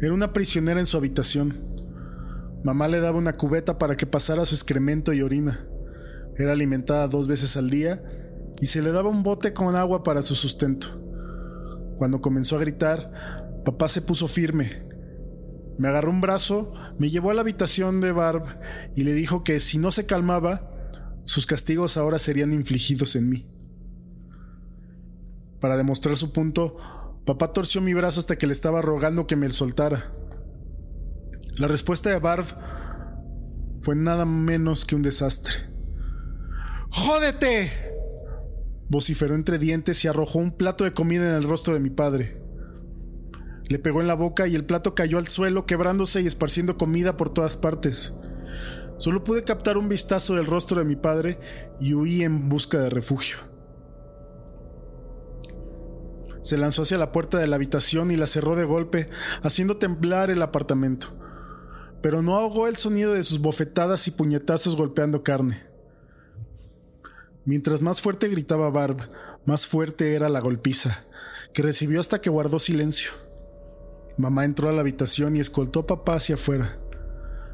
Era 0.00 0.12
una 0.12 0.32
prisionera 0.32 0.80
en 0.80 0.86
su 0.86 0.96
habitación. 0.96 1.54
Mamá 2.64 2.88
le 2.88 3.00
daba 3.00 3.18
una 3.18 3.36
cubeta 3.36 3.78
para 3.78 3.96
que 3.96 4.06
pasara 4.06 4.44
su 4.44 4.54
excremento 4.54 5.12
y 5.12 5.22
orina. 5.22 5.66
Era 6.38 6.52
alimentada 6.52 7.08
dos 7.08 7.26
veces 7.26 7.56
al 7.56 7.70
día 7.70 8.02
y 8.60 8.66
se 8.66 8.82
le 8.82 8.92
daba 8.92 9.10
un 9.10 9.22
bote 9.22 9.52
con 9.52 9.74
agua 9.74 10.02
para 10.02 10.22
su 10.22 10.34
sustento. 10.34 11.02
Cuando 11.98 12.20
comenzó 12.20 12.56
a 12.56 12.60
gritar, 12.60 13.62
papá 13.64 13.88
se 13.88 14.02
puso 14.02 14.28
firme. 14.28 14.86
Me 15.78 15.88
agarró 15.88 16.10
un 16.10 16.20
brazo, 16.20 16.72
me 16.98 17.10
llevó 17.10 17.30
a 17.30 17.34
la 17.34 17.42
habitación 17.42 18.00
de 18.00 18.12
Barb 18.12 18.44
y 18.94 19.04
le 19.04 19.12
dijo 19.12 19.44
que 19.44 19.60
si 19.60 19.78
no 19.78 19.90
se 19.90 20.06
calmaba, 20.06 20.70
sus 21.24 21.46
castigos 21.46 21.96
ahora 21.96 22.18
serían 22.18 22.52
infligidos 22.52 23.16
en 23.16 23.28
mí. 23.28 23.46
Para 25.60 25.76
demostrar 25.76 26.16
su 26.16 26.32
punto, 26.32 26.76
papá 27.24 27.52
torció 27.52 27.80
mi 27.80 27.94
brazo 27.94 28.20
hasta 28.20 28.36
que 28.36 28.46
le 28.46 28.52
estaba 28.52 28.82
rogando 28.82 29.26
que 29.26 29.36
me 29.36 29.48
soltara. 29.48 30.12
La 31.56 31.68
respuesta 31.68 32.10
de 32.10 32.18
Barb 32.18 32.44
fue 33.80 33.96
nada 33.96 34.24
menos 34.24 34.84
que 34.84 34.94
un 34.94 35.02
desastre. 35.02 35.75
¡Jódete! 36.90 37.86
vociferó 38.88 39.34
entre 39.34 39.58
dientes 39.58 40.04
y 40.04 40.08
arrojó 40.08 40.38
un 40.38 40.52
plato 40.52 40.84
de 40.84 40.92
comida 40.92 41.28
en 41.28 41.36
el 41.36 41.48
rostro 41.48 41.74
de 41.74 41.80
mi 41.80 41.90
padre. 41.90 42.40
Le 43.68 43.78
pegó 43.78 44.00
en 44.00 44.06
la 44.06 44.14
boca 44.14 44.46
y 44.46 44.54
el 44.54 44.64
plato 44.64 44.94
cayó 44.94 45.18
al 45.18 45.26
suelo, 45.26 45.66
quebrándose 45.66 46.22
y 46.22 46.26
esparciendo 46.26 46.76
comida 46.76 47.16
por 47.16 47.30
todas 47.30 47.56
partes. 47.56 48.16
Solo 48.98 49.24
pude 49.24 49.44
captar 49.44 49.76
un 49.76 49.88
vistazo 49.88 50.36
del 50.36 50.46
rostro 50.46 50.78
de 50.78 50.86
mi 50.86 50.96
padre 50.96 51.38
y 51.80 51.94
huí 51.94 52.22
en 52.22 52.48
busca 52.48 52.78
de 52.78 52.90
refugio. 52.90 53.38
Se 56.42 56.56
lanzó 56.56 56.82
hacia 56.82 56.96
la 56.96 57.10
puerta 57.10 57.38
de 57.38 57.48
la 57.48 57.56
habitación 57.56 58.12
y 58.12 58.16
la 58.16 58.28
cerró 58.28 58.54
de 58.54 58.64
golpe, 58.64 59.10
haciendo 59.42 59.78
temblar 59.78 60.30
el 60.30 60.42
apartamento. 60.42 61.08
Pero 62.02 62.22
no 62.22 62.36
ahogó 62.36 62.68
el 62.68 62.76
sonido 62.76 63.14
de 63.14 63.24
sus 63.24 63.40
bofetadas 63.40 64.06
y 64.06 64.12
puñetazos 64.12 64.76
golpeando 64.76 65.24
carne. 65.24 65.65
Mientras 67.46 67.80
más 67.80 68.00
fuerte 68.00 68.28
gritaba 68.28 68.68
Barb, 68.70 69.08
más 69.44 69.68
fuerte 69.68 70.14
era 70.14 70.28
la 70.28 70.40
golpiza, 70.40 71.04
que 71.54 71.62
recibió 71.62 72.00
hasta 72.00 72.20
que 72.20 72.28
guardó 72.28 72.58
silencio. 72.58 73.12
Mamá 74.18 74.44
entró 74.44 74.68
a 74.68 74.72
la 74.72 74.80
habitación 74.80 75.36
y 75.36 75.38
escoltó 75.38 75.80
a 75.80 75.86
papá 75.86 76.16
hacia 76.16 76.34
afuera. 76.34 76.76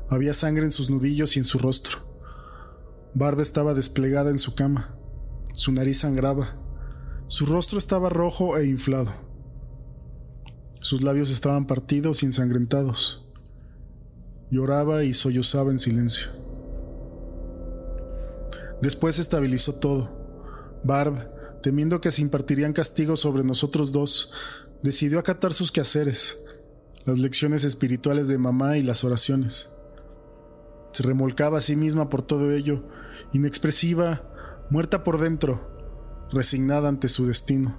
Había 0.08 0.32
sangre 0.32 0.64
en 0.64 0.70
sus 0.70 0.88
nudillos 0.88 1.36
y 1.36 1.40
en 1.40 1.44
su 1.44 1.58
rostro. 1.58 1.98
Barb 3.12 3.40
estaba 3.40 3.74
desplegada 3.74 4.30
en 4.30 4.38
su 4.38 4.54
cama. 4.54 4.96
Su 5.52 5.72
nariz 5.72 5.98
sangraba. 5.98 6.56
Su 7.26 7.44
rostro 7.44 7.78
estaba 7.78 8.08
rojo 8.08 8.56
e 8.56 8.66
inflado. 8.66 9.12
Sus 10.80 11.02
labios 11.02 11.30
estaban 11.30 11.66
partidos 11.66 12.22
y 12.22 12.26
ensangrentados. 12.26 13.30
Lloraba 14.50 15.04
y 15.04 15.12
sollozaba 15.12 15.70
en 15.70 15.78
silencio. 15.78 16.41
Después 18.82 19.20
estabilizó 19.20 19.76
todo. 19.76 20.10
Barb, 20.82 21.30
temiendo 21.62 22.00
que 22.00 22.10
se 22.10 22.20
impartirían 22.20 22.72
castigos 22.72 23.20
sobre 23.20 23.44
nosotros 23.44 23.92
dos, 23.92 24.32
decidió 24.82 25.20
acatar 25.20 25.52
sus 25.52 25.70
quehaceres, 25.70 26.42
las 27.04 27.20
lecciones 27.20 27.62
espirituales 27.62 28.26
de 28.26 28.38
mamá 28.38 28.76
y 28.76 28.82
las 28.82 29.04
oraciones. 29.04 29.72
Se 30.92 31.04
remolcaba 31.04 31.58
a 31.58 31.60
sí 31.60 31.76
misma 31.76 32.08
por 32.08 32.22
todo 32.22 32.50
ello, 32.50 32.82
inexpresiva, 33.32 34.28
muerta 34.68 35.04
por 35.04 35.20
dentro, 35.20 36.26
resignada 36.32 36.88
ante 36.88 37.06
su 37.06 37.24
destino. 37.24 37.78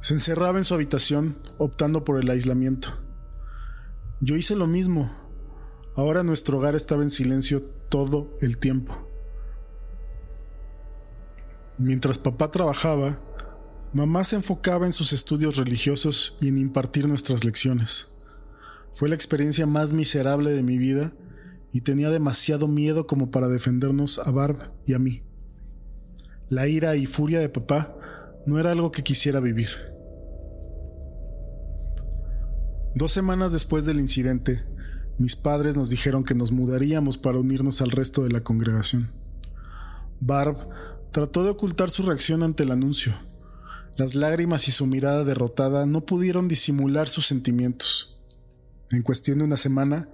Se 0.00 0.14
encerraba 0.14 0.58
en 0.58 0.64
su 0.64 0.74
habitación, 0.74 1.38
optando 1.56 2.04
por 2.04 2.18
el 2.18 2.28
aislamiento. 2.30 2.88
Yo 4.20 4.34
hice 4.34 4.56
lo 4.56 4.66
mismo. 4.66 5.08
Ahora 5.94 6.24
nuestro 6.24 6.58
hogar 6.58 6.74
estaba 6.74 7.02
en 7.02 7.10
silencio 7.10 7.75
todo 7.88 8.36
el 8.40 8.58
tiempo. 8.58 8.94
Mientras 11.78 12.18
papá 12.18 12.50
trabajaba, 12.50 13.20
mamá 13.92 14.24
se 14.24 14.36
enfocaba 14.36 14.86
en 14.86 14.92
sus 14.92 15.12
estudios 15.12 15.56
religiosos 15.56 16.36
y 16.40 16.48
en 16.48 16.58
impartir 16.58 17.06
nuestras 17.06 17.44
lecciones. 17.44 18.08
Fue 18.94 19.08
la 19.08 19.14
experiencia 19.14 19.66
más 19.66 19.92
miserable 19.92 20.52
de 20.52 20.62
mi 20.62 20.78
vida 20.78 21.12
y 21.72 21.82
tenía 21.82 22.08
demasiado 22.08 22.68
miedo 22.68 23.06
como 23.06 23.30
para 23.30 23.48
defendernos 23.48 24.18
a 24.18 24.30
Barb 24.30 24.72
y 24.86 24.94
a 24.94 24.98
mí. 24.98 25.22
La 26.48 26.68
ira 26.68 26.96
y 26.96 27.06
furia 27.06 27.40
de 27.40 27.48
papá 27.48 27.94
no 28.46 28.58
era 28.58 28.70
algo 28.70 28.92
que 28.92 29.02
quisiera 29.02 29.40
vivir. 29.40 29.68
Dos 32.94 33.12
semanas 33.12 33.52
después 33.52 33.84
del 33.84 34.00
incidente, 34.00 34.64
mis 35.18 35.36
padres 35.36 35.76
nos 35.76 35.90
dijeron 35.90 36.24
que 36.24 36.34
nos 36.34 36.52
mudaríamos 36.52 37.16
para 37.16 37.38
unirnos 37.38 37.80
al 37.80 37.90
resto 37.90 38.24
de 38.24 38.30
la 38.30 38.42
congregación. 38.42 39.10
Barb 40.20 40.68
trató 41.10 41.44
de 41.44 41.50
ocultar 41.50 41.90
su 41.90 42.02
reacción 42.02 42.42
ante 42.42 42.64
el 42.64 42.70
anuncio. 42.70 43.14
Las 43.96 44.14
lágrimas 44.14 44.68
y 44.68 44.72
su 44.72 44.86
mirada 44.86 45.24
derrotada 45.24 45.86
no 45.86 46.02
pudieron 46.02 46.48
disimular 46.48 47.08
sus 47.08 47.26
sentimientos. 47.26 48.18
En 48.90 49.02
cuestión 49.02 49.38
de 49.38 49.44
una 49.44 49.56
semana, 49.56 50.08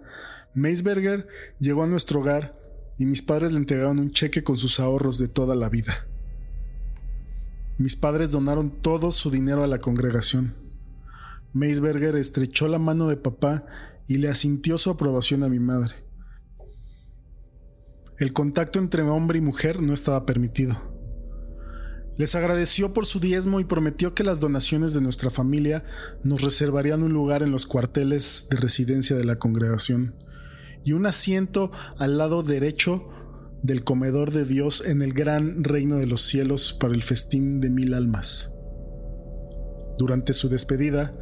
Meisberger 0.55 1.27
llegó 1.59 1.83
a 1.83 1.89
nuestro 1.89 2.21
hogar 2.21 2.57
y 2.99 3.05
mis 3.05 3.23
padres 3.23 3.53
le 3.53 3.59
entregaron 3.59 3.99
un 3.99 4.13
cheque 4.13 4.45
con 4.45 4.57
sus 4.57 4.79
ahorros 4.79 5.19
de 5.19 5.27
toda 5.27 5.57
la 5.57 5.69
vida. 5.69 6.07
Mis 7.79 7.97
padres 7.97 8.31
donaron 8.31 8.71
todo 8.71 9.11
su 9.11 9.31
dinero 9.31 9.65
a 9.65 9.67
la 9.67 9.79
congregación. 9.79 10.55
Meisberger 11.53 12.15
estrechó 12.15 12.69
la 12.69 12.79
mano 12.79 13.09
de 13.09 13.17
papá 13.17 13.67
y 14.07 14.17
le 14.17 14.29
asintió 14.29 14.79
su 14.79 14.91
aprobación 14.91 15.43
a 15.43 15.49
mi 15.49 15.59
madre. 15.59 15.95
El 18.19 18.33
contacto 18.33 18.79
entre 18.79 19.03
hombre 19.03 19.39
y 19.39 19.41
mujer 19.41 19.83
no 19.83 19.93
estaba 19.93 20.27
permitido. 20.27 20.77
Les 22.19 22.35
agradeció 22.35 22.93
por 22.93 23.07
su 23.07 23.21
diezmo 23.21 23.59
y 23.59 23.65
prometió 23.65 24.15
que 24.15 24.23
las 24.23 24.39
donaciones 24.39 24.93
de 24.93 25.01
nuestra 25.01 25.31
familia 25.31 25.85
nos 26.23 26.43
reservarían 26.43 27.03
un 27.03 27.13
lugar 27.13 27.43
en 27.43 27.51
los 27.51 27.67
cuarteles 27.67 28.49
de 28.51 28.59
residencia 28.59 29.17
de 29.17 29.25
la 29.25 29.39
congregación 29.39 30.15
y 30.85 30.93
un 30.93 31.07
asiento 31.07 31.71
al 31.97 32.19
lado 32.19 32.43
derecho 32.43 33.09
del 33.63 33.83
comedor 33.85 34.31
de 34.31 34.45
Dios 34.45 34.83
en 34.87 35.03
el 35.03 35.15
gran 35.15 35.65
reino 35.65 35.97
de 35.97 36.07
los 36.07 36.21
cielos 36.23 36.73
para 36.73 36.95
el 36.95 37.03
festín 37.03 37.61
de 37.61 37.71
mil 37.71 37.95
almas. 37.95 38.52
Durante 40.03 40.33
su 40.33 40.49
despedida, 40.49 41.13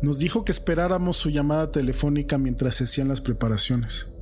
nos 0.00 0.20
dijo 0.20 0.44
que 0.44 0.52
esperáramos 0.52 1.16
su 1.16 1.28
llamada 1.28 1.72
telefónica 1.72 2.38
mientras 2.38 2.76
se 2.76 2.84
hacían 2.84 3.08
las 3.08 3.20
preparaciones. 3.20 4.12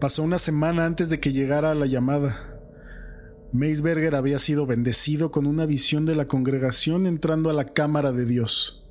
Pasó 0.00 0.22
una 0.22 0.38
semana 0.38 0.86
antes 0.86 1.10
de 1.10 1.20
que 1.20 1.34
llegara 1.34 1.74
la 1.74 1.84
llamada. 1.84 2.58
Meisberger 3.52 4.14
había 4.14 4.38
sido 4.38 4.64
bendecido 4.64 5.30
con 5.30 5.44
una 5.44 5.66
visión 5.66 6.06
de 6.06 6.16
la 6.16 6.26
congregación 6.26 7.06
entrando 7.06 7.50
a 7.50 7.52
la 7.52 7.66
cámara 7.66 8.12
de 8.12 8.24
Dios. 8.24 8.90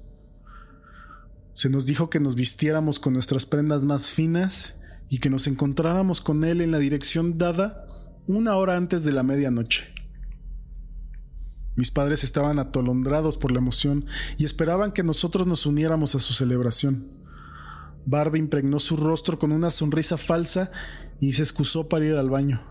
Se 1.55 1.67
nos 1.67 1.87
dijo 1.87 2.11
que 2.11 2.19
nos 2.19 2.35
vistiéramos 2.35 2.99
con 2.99 3.13
nuestras 3.13 3.47
prendas 3.47 3.85
más 3.85 4.11
finas 4.11 4.83
y 5.09 5.17
que 5.17 5.31
nos 5.31 5.47
encontráramos 5.47 6.21
con 6.21 6.43
él 6.43 6.61
en 6.61 6.69
la 6.69 6.77
dirección 6.77 7.39
dada 7.39 7.87
una 8.27 8.55
hora 8.55 8.77
antes 8.77 9.03
de 9.03 9.13
la 9.13 9.23
medianoche. 9.23 9.91
Mis 11.75 11.91
padres 11.91 12.23
estaban 12.23 12.59
atolondrados 12.59 13.37
por 13.37 13.51
la 13.51 13.59
emoción 13.59 14.05
y 14.37 14.45
esperaban 14.45 14.91
que 14.91 15.03
nosotros 15.03 15.47
nos 15.47 15.65
uniéramos 15.65 16.15
a 16.15 16.19
su 16.19 16.33
celebración. 16.33 17.09
Barb 18.05 18.35
impregnó 18.35 18.79
su 18.79 18.97
rostro 18.97 19.39
con 19.39 19.51
una 19.51 19.69
sonrisa 19.69 20.17
falsa 20.17 20.71
y 21.19 21.33
se 21.33 21.41
excusó 21.41 21.87
para 21.87 22.05
ir 22.05 22.15
al 22.15 22.29
baño. 22.29 22.61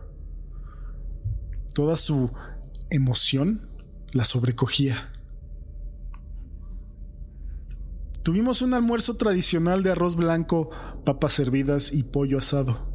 Toda 1.75 1.97
su 1.97 2.31
emoción 2.91 3.69
la 4.13 4.25
sobrecogía. 4.25 5.11
Tuvimos 8.23 8.63
un 8.63 8.75
almuerzo 8.75 9.17
tradicional 9.17 9.83
de 9.83 9.91
arroz 9.91 10.15
blanco, 10.15 10.71
papas 11.05 11.33
servidas 11.33 11.93
y 11.93 12.05
pollo 12.05 12.39
asado. 12.39 12.93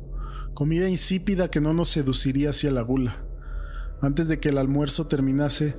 Comida 0.53 0.87
insípida 0.87 1.49
que 1.49 1.59
no 1.59 1.73
nos 1.73 1.89
seduciría 1.89 2.51
hacia 2.51 2.71
la 2.71 2.81
gula. 2.81 3.25
Antes 4.01 4.29
de 4.29 4.39
que 4.39 4.49
el 4.49 4.57
almuerzo 4.57 5.07
terminase, 5.07 5.75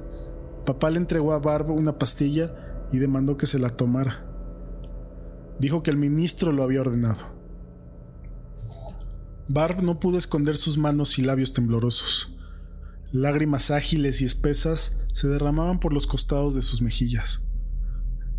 papá 0.68 0.90
le 0.90 0.98
entregó 0.98 1.32
a 1.32 1.38
Barb 1.38 1.70
una 1.70 1.96
pastilla 1.96 2.54
y 2.92 2.98
demandó 2.98 3.38
que 3.38 3.46
se 3.46 3.58
la 3.58 3.70
tomara. 3.70 4.26
Dijo 5.58 5.82
que 5.82 5.90
el 5.90 5.96
ministro 5.96 6.52
lo 6.52 6.62
había 6.62 6.82
ordenado. 6.82 7.20
Barb 9.48 9.82
no 9.82 9.98
pudo 9.98 10.18
esconder 10.18 10.58
sus 10.58 10.76
manos 10.76 11.18
y 11.18 11.22
labios 11.22 11.54
temblorosos. 11.54 12.36
Lágrimas 13.12 13.70
ágiles 13.70 14.20
y 14.20 14.26
espesas 14.26 15.06
se 15.10 15.28
derramaban 15.28 15.80
por 15.80 15.94
los 15.94 16.06
costados 16.06 16.54
de 16.54 16.60
sus 16.60 16.82
mejillas. 16.82 17.40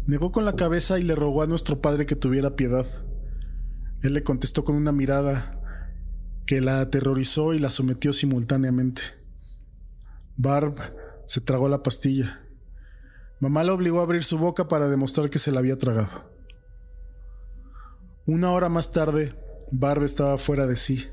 Negó 0.05 0.31
con 0.31 0.45
la 0.45 0.55
cabeza 0.55 0.99
y 0.99 1.01
le 1.01 1.15
rogó 1.15 1.41
a 1.41 1.47
nuestro 1.47 1.81
padre 1.81 2.05
que 2.05 2.15
tuviera 2.15 2.55
piedad. 2.55 2.85
Él 4.03 4.13
le 4.13 4.21
contestó 4.21 4.63
con 4.63 4.75
una 4.75 4.91
mirada 4.91 5.59
que 6.45 6.61
la 6.61 6.79
aterrorizó 6.79 7.55
y 7.55 7.59
la 7.59 7.71
sometió 7.71 8.13
simultáneamente. 8.13 9.01
Barb 10.37 10.75
se 11.29 11.41
tragó 11.41 11.69
la 11.69 11.83
pastilla. 11.83 12.41
Mamá 13.39 13.63
la 13.63 13.73
obligó 13.73 13.99
a 13.99 14.03
abrir 14.03 14.23
su 14.23 14.39
boca 14.39 14.67
para 14.67 14.87
demostrar 14.87 15.29
que 15.29 15.37
se 15.37 15.51
la 15.51 15.59
había 15.59 15.77
tragado. 15.77 16.27
Una 18.25 18.51
hora 18.51 18.67
más 18.67 18.91
tarde, 18.91 19.35
Barb 19.71 20.01
estaba 20.01 20.39
fuera 20.39 20.65
de 20.65 20.75
sí. 20.75 21.05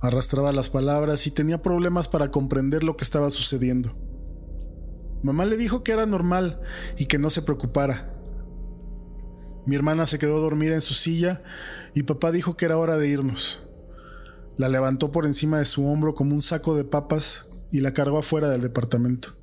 Arrastraba 0.00 0.54
las 0.54 0.70
palabras 0.70 1.26
y 1.26 1.30
tenía 1.32 1.60
problemas 1.60 2.08
para 2.08 2.30
comprender 2.30 2.82
lo 2.82 2.96
que 2.96 3.04
estaba 3.04 3.28
sucediendo. 3.28 3.94
Mamá 5.22 5.44
le 5.44 5.58
dijo 5.58 5.84
que 5.84 5.92
era 5.92 6.06
normal 6.06 6.62
y 6.96 7.04
que 7.04 7.18
no 7.18 7.28
se 7.28 7.42
preocupara, 7.42 8.12
mi 9.66 9.76
hermana 9.76 10.06
se 10.06 10.18
quedó 10.18 10.40
dormida 10.40 10.74
en 10.74 10.80
su 10.80 10.94
silla 10.94 11.42
y 11.94 12.04
papá 12.04 12.32
dijo 12.32 12.56
que 12.56 12.64
era 12.64 12.78
hora 12.78 12.96
de 12.96 13.08
irnos. 13.08 13.68
La 14.56 14.70
levantó 14.70 15.12
por 15.12 15.26
encima 15.26 15.58
de 15.58 15.66
su 15.66 15.86
hombro 15.86 16.14
como 16.14 16.34
un 16.34 16.42
saco 16.42 16.74
de 16.74 16.84
papas 16.84 17.50
y 17.70 17.80
la 17.80 17.92
cargó 17.92 18.18
afuera 18.18 18.48
del 18.48 18.62
departamento. 18.62 19.41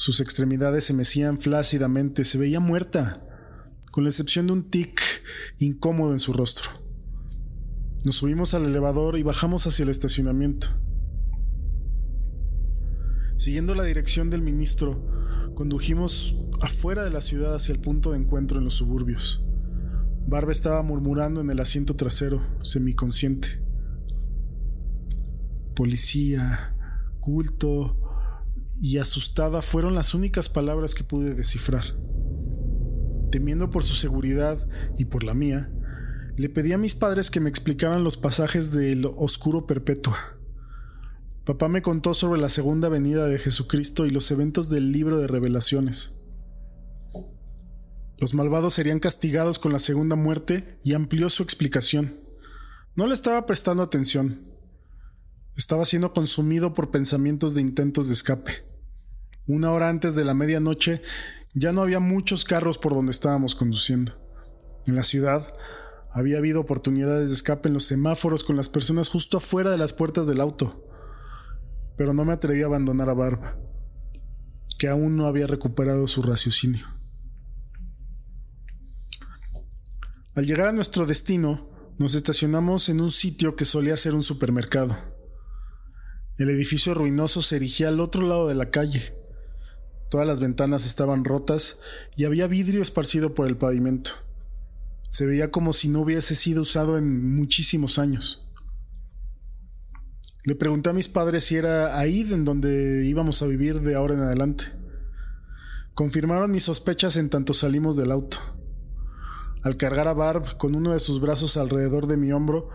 Sus 0.00 0.20
extremidades 0.20 0.84
se 0.84 0.94
mecían 0.94 1.36
flácidamente, 1.36 2.24
se 2.24 2.38
veía 2.38 2.58
muerta, 2.58 3.22
con 3.90 4.04
la 4.04 4.08
excepción 4.08 4.46
de 4.46 4.54
un 4.54 4.70
tic 4.70 4.98
incómodo 5.58 6.12
en 6.12 6.18
su 6.18 6.32
rostro. 6.32 6.70
Nos 8.06 8.16
subimos 8.16 8.54
al 8.54 8.64
elevador 8.64 9.18
y 9.18 9.22
bajamos 9.22 9.66
hacia 9.66 9.82
el 9.82 9.90
estacionamiento. 9.90 10.68
Siguiendo 13.36 13.74
la 13.74 13.84
dirección 13.84 14.30
del 14.30 14.40
ministro, 14.40 15.20
Condujimos 15.60 16.36
afuera 16.62 17.04
de 17.04 17.10
la 17.10 17.20
ciudad 17.20 17.54
hacia 17.54 17.74
el 17.74 17.80
punto 17.80 18.12
de 18.12 18.18
encuentro 18.18 18.56
en 18.56 18.64
los 18.64 18.72
suburbios. 18.72 19.44
Barba 20.26 20.52
estaba 20.52 20.82
murmurando 20.82 21.42
en 21.42 21.50
el 21.50 21.60
asiento 21.60 21.96
trasero, 21.96 22.40
semiconsciente. 22.62 23.62
Policía, 25.76 26.74
culto 27.20 27.99
y 28.80 28.96
asustada 28.96 29.60
fueron 29.60 29.94
las 29.94 30.14
únicas 30.14 30.48
palabras 30.48 30.94
que 30.94 31.04
pude 31.04 31.34
descifrar. 31.34 31.84
Temiendo 33.30 33.70
por 33.70 33.84
su 33.84 33.94
seguridad 33.94 34.66
y 34.96 35.04
por 35.04 35.22
la 35.22 35.34
mía, 35.34 35.70
le 36.36 36.48
pedí 36.48 36.72
a 36.72 36.78
mis 36.78 36.94
padres 36.94 37.30
que 37.30 37.40
me 37.40 37.50
explicaran 37.50 38.02
los 38.02 38.16
pasajes 38.16 38.72
del 38.72 39.04
Oscuro 39.16 39.66
Perpetua. 39.66 40.16
Papá 41.44 41.68
me 41.68 41.82
contó 41.82 42.14
sobre 42.14 42.40
la 42.40 42.48
segunda 42.48 42.88
venida 42.88 43.26
de 43.26 43.38
Jesucristo 43.38 44.06
y 44.06 44.10
los 44.10 44.30
eventos 44.30 44.70
del 44.70 44.92
libro 44.92 45.18
de 45.18 45.26
revelaciones. 45.26 46.18
Los 48.16 48.34
malvados 48.34 48.74
serían 48.74 48.98
castigados 48.98 49.58
con 49.58 49.72
la 49.72 49.78
segunda 49.78 50.16
muerte 50.16 50.78
y 50.82 50.94
amplió 50.94 51.28
su 51.28 51.42
explicación. 51.42 52.20
No 52.94 53.06
le 53.06 53.14
estaba 53.14 53.44
prestando 53.46 53.82
atención. 53.82 54.50
Estaba 55.56 55.84
siendo 55.84 56.12
consumido 56.12 56.72
por 56.72 56.90
pensamientos 56.90 57.54
de 57.54 57.60
intentos 57.60 58.08
de 58.08 58.14
escape. 58.14 58.69
Una 59.50 59.72
hora 59.72 59.88
antes 59.88 60.14
de 60.14 60.24
la 60.24 60.34
medianoche 60.34 61.02
ya 61.54 61.72
no 61.72 61.82
había 61.82 61.98
muchos 61.98 62.44
carros 62.44 62.78
por 62.78 62.94
donde 62.94 63.10
estábamos 63.10 63.54
conduciendo. 63.54 64.12
En 64.86 64.96
la 64.96 65.02
ciudad 65.02 65.54
había 66.12 66.38
habido 66.38 66.60
oportunidades 66.60 67.28
de 67.28 67.34
escape 67.34 67.68
en 67.68 67.74
los 67.74 67.84
semáforos 67.84 68.44
con 68.44 68.56
las 68.56 68.68
personas 68.68 69.08
justo 69.08 69.38
afuera 69.38 69.70
de 69.70 69.78
las 69.78 69.92
puertas 69.92 70.26
del 70.26 70.40
auto 70.40 70.86
pero 72.00 72.14
no 72.14 72.24
me 72.24 72.32
atreví 72.32 72.62
a 72.62 72.64
abandonar 72.64 73.10
a 73.10 73.12
Barba, 73.12 73.58
que 74.78 74.88
aún 74.88 75.18
no 75.18 75.26
había 75.26 75.46
recuperado 75.46 76.06
su 76.06 76.22
raciocinio. 76.22 76.86
Al 80.34 80.46
llegar 80.46 80.68
a 80.68 80.72
nuestro 80.72 81.04
destino, 81.04 81.68
nos 81.98 82.14
estacionamos 82.14 82.88
en 82.88 83.02
un 83.02 83.10
sitio 83.10 83.54
que 83.54 83.66
solía 83.66 83.98
ser 83.98 84.14
un 84.14 84.22
supermercado. 84.22 84.96
El 86.38 86.48
edificio 86.48 86.94
ruinoso 86.94 87.42
se 87.42 87.56
erigía 87.56 87.88
al 87.88 88.00
otro 88.00 88.22
lado 88.22 88.48
de 88.48 88.54
la 88.54 88.70
calle. 88.70 89.19
Todas 90.10 90.26
las 90.26 90.40
ventanas 90.40 90.84
estaban 90.84 91.24
rotas 91.24 91.80
y 92.16 92.24
había 92.24 92.48
vidrio 92.48 92.82
esparcido 92.82 93.32
por 93.32 93.46
el 93.46 93.56
pavimento. 93.56 94.10
Se 95.08 95.24
veía 95.24 95.52
como 95.52 95.72
si 95.72 95.88
no 95.88 96.00
hubiese 96.00 96.34
sido 96.34 96.62
usado 96.62 96.98
en 96.98 97.34
muchísimos 97.34 97.98
años. 97.98 98.48
Le 100.42 100.56
pregunté 100.56 100.90
a 100.90 100.94
mis 100.94 101.06
padres 101.06 101.44
si 101.44 101.56
era 101.56 101.96
ahí 101.96 102.22
en 102.22 102.44
donde 102.44 103.06
íbamos 103.06 103.40
a 103.40 103.46
vivir 103.46 103.82
de 103.82 103.94
ahora 103.94 104.14
en 104.14 104.20
adelante. 104.20 104.64
Confirmaron 105.94 106.50
mis 106.50 106.64
sospechas 106.64 107.16
en 107.16 107.30
tanto 107.30 107.54
salimos 107.54 107.96
del 107.96 108.10
auto. 108.10 108.38
Al 109.62 109.76
cargar 109.76 110.08
a 110.08 110.14
Barb 110.14 110.56
con 110.56 110.74
uno 110.74 110.92
de 110.92 110.98
sus 110.98 111.20
brazos 111.20 111.56
alrededor 111.56 112.08
de 112.08 112.16
mi 112.16 112.32
hombro, 112.32 112.70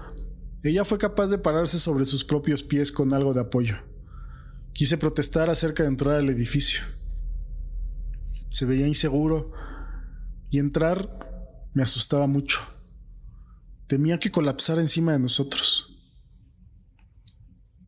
ella 0.64 0.86
fue 0.86 0.98
capaz 0.98 1.28
de 1.28 1.38
pararse 1.38 1.80
sobre 1.80 2.06
sus 2.06 2.24
propios 2.24 2.64
pies 2.64 2.94
con 2.94 3.14
algo 3.14 3.34
de 3.34 3.42
apoyo. 3.42 3.76
Quise 4.72 4.98
protestar 4.98 5.50
acerca 5.50 5.84
de 5.84 5.90
entrar 5.90 6.16
al 6.16 6.30
edificio. 6.30 6.82
Se 8.56 8.66
veía 8.66 8.88
inseguro 8.88 9.52
y 10.50 10.60
entrar 10.60 11.68
me 11.74 11.84
asustaba 11.84 12.26
mucho. 12.26 12.62
Temía 13.88 14.18
que 14.18 14.32
colapsara 14.32 14.80
encima 14.80 15.12
de 15.12 15.20
nosotros. 15.20 16.00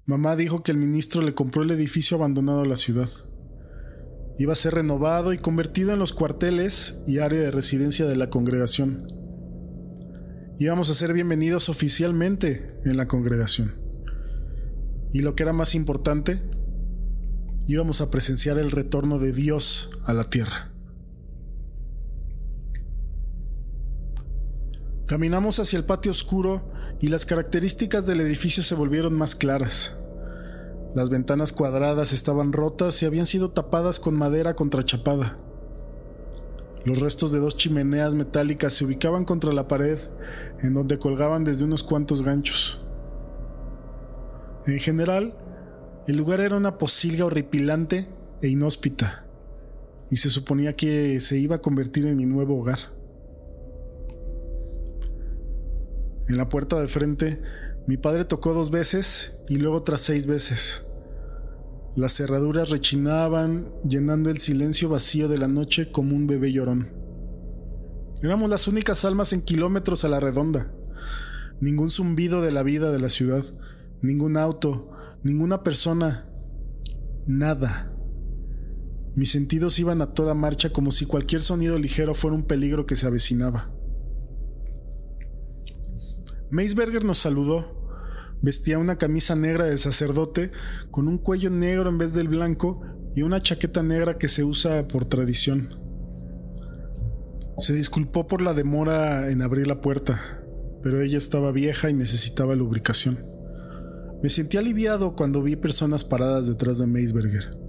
Mamá 0.05 0.35
dijo 0.35 0.63
que 0.63 0.73
el 0.73 0.77
ministro 0.77 1.21
le 1.21 1.33
compró 1.33 1.63
el 1.63 1.71
edificio 1.71 2.17
abandonado 2.17 2.63
a 2.63 2.65
la 2.65 2.75
ciudad. 2.75 3.07
Iba 4.39 4.51
a 4.51 4.57
ser 4.57 4.73
renovado 4.73 5.31
y 5.31 5.37
convertido 5.37 5.93
en 5.93 5.99
los 5.99 6.11
cuarteles 6.11 7.01
y 7.07 7.19
área 7.19 7.39
de 7.39 7.51
residencia 7.51 8.05
de 8.05 8.17
la 8.17 8.29
congregación. 8.29 9.07
Íbamos 10.59 10.89
a 10.89 10.95
ser 10.95 11.13
bienvenidos 11.13 11.69
oficialmente 11.69 12.75
en 12.83 12.97
la 12.97 13.07
congregación. 13.07 13.73
Y 15.13 15.21
lo 15.21 15.33
que 15.33 15.43
era 15.43 15.53
más 15.53 15.75
importante, 15.75 16.56
íbamos 17.67 17.99
a 17.99 18.09
presenciar 18.09 18.57
el 18.57 18.71
retorno 18.71 19.19
de 19.19 19.33
Dios 19.33 19.91
a 20.05 20.13
la 20.13 20.23
tierra. 20.23 20.71
Caminamos 25.05 25.59
hacia 25.59 25.77
el 25.77 25.85
patio 25.85 26.11
oscuro 26.11 26.71
y 26.99 27.09
las 27.09 27.25
características 27.25 28.07
del 28.07 28.21
edificio 28.21 28.63
se 28.63 28.75
volvieron 28.75 29.13
más 29.13 29.35
claras. 29.35 29.97
Las 30.95 31.09
ventanas 31.09 31.53
cuadradas 31.53 32.13
estaban 32.13 32.53
rotas 32.53 33.01
y 33.03 33.05
habían 33.05 33.25
sido 33.25 33.51
tapadas 33.51 33.99
con 33.99 34.17
madera 34.17 34.55
contrachapada. 34.55 35.37
Los 36.85 37.01
restos 37.01 37.33
de 37.33 37.39
dos 37.39 37.57
chimeneas 37.57 38.15
metálicas 38.15 38.73
se 38.73 38.85
ubicaban 38.85 39.25
contra 39.25 39.51
la 39.51 39.67
pared, 39.67 39.99
en 40.63 40.73
donde 40.73 40.97
colgaban 40.97 41.43
desde 41.43 41.65
unos 41.65 41.83
cuantos 41.83 42.21
ganchos. 42.21 42.81
En 44.65 44.79
general, 44.79 45.35
el 46.07 46.15
lugar 46.15 46.39
era 46.39 46.55
una 46.55 46.77
posilga 46.77 47.25
horripilante 47.25 48.07
e 48.41 48.47
inhóspita, 48.47 49.25
y 50.09 50.17
se 50.17 50.29
suponía 50.29 50.75
que 50.75 51.19
se 51.19 51.37
iba 51.37 51.57
a 51.57 51.61
convertir 51.61 52.05
en 52.05 52.15
mi 52.15 52.25
nuevo 52.25 52.57
hogar. 52.57 52.79
En 56.29 56.37
la 56.37 56.47
puerta 56.47 56.79
de 56.79 56.87
frente, 56.87 57.41
mi 57.87 57.97
padre 57.97 58.23
tocó 58.23 58.53
dos 58.53 58.71
veces 58.71 59.41
y 59.49 59.57
luego 59.57 59.75
otras 59.75 60.01
seis 60.01 60.27
veces. 60.27 60.85
Las 61.95 62.13
cerraduras 62.13 62.69
rechinaban, 62.69 63.73
llenando 63.87 64.29
el 64.29 64.37
silencio 64.37 64.87
vacío 64.87 65.27
de 65.27 65.37
la 65.37 65.47
noche 65.47 65.91
como 65.91 66.15
un 66.15 66.27
bebé 66.27 66.53
llorón. 66.53 66.89
Éramos 68.21 68.49
las 68.49 68.67
únicas 68.67 69.03
almas 69.03 69.33
en 69.33 69.41
kilómetros 69.41 70.05
a 70.05 70.09
la 70.09 70.19
redonda. 70.19 70.71
Ningún 71.59 71.89
zumbido 71.89 72.41
de 72.41 72.51
la 72.51 72.63
vida 72.63 72.91
de 72.91 72.99
la 72.99 73.09
ciudad, 73.09 73.43
ningún 74.01 74.37
auto, 74.37 74.91
ninguna 75.23 75.63
persona, 75.63 76.29
nada. 77.25 77.93
Mis 79.15 79.31
sentidos 79.31 79.79
iban 79.79 80.01
a 80.01 80.13
toda 80.13 80.33
marcha 80.33 80.71
como 80.71 80.91
si 80.91 81.05
cualquier 81.05 81.41
sonido 81.41 81.79
ligero 81.79 82.13
fuera 82.13 82.35
un 82.35 82.43
peligro 82.43 82.85
que 82.85 82.95
se 82.95 83.07
avecinaba. 83.07 83.71
Meisberger 86.49 87.03
nos 87.03 87.17
saludó. 87.17 87.75
Vestía 88.41 88.77
una 88.77 88.97
camisa 88.97 89.35
negra 89.35 89.65
de 89.65 89.77
sacerdote 89.77 90.51
con 90.91 91.07
un 91.07 91.17
cuello 91.17 91.49
negro 91.49 91.89
en 91.89 91.97
vez 91.97 92.13
del 92.13 92.27
blanco 92.27 92.81
y 93.15 93.23
una 93.23 93.41
chaqueta 93.41 93.81
negra 93.81 94.19
que 94.19 94.27
se 94.27 94.43
usa 94.43 94.87
por 94.87 95.05
tradición. 95.05 95.75
Se 97.57 97.73
disculpó 97.73 98.27
por 98.27 98.41
la 98.41 98.53
demora 98.53 99.31
en 99.31 99.41
abrir 99.41 99.65
la 99.65 99.81
puerta, 99.81 100.43
pero 100.83 101.01
ella 101.01 101.17
estaba 101.17 101.51
vieja 101.51 101.89
y 101.89 101.95
necesitaba 101.95 102.55
lubricación. 102.55 103.36
Me 104.21 104.29
sentí 104.29 104.57
aliviado 104.57 105.15
cuando 105.15 105.41
vi 105.43 105.55
personas 105.55 106.03
paradas 106.03 106.47
detrás 106.47 106.79
de 106.79 106.87
Meisberger 106.87 107.67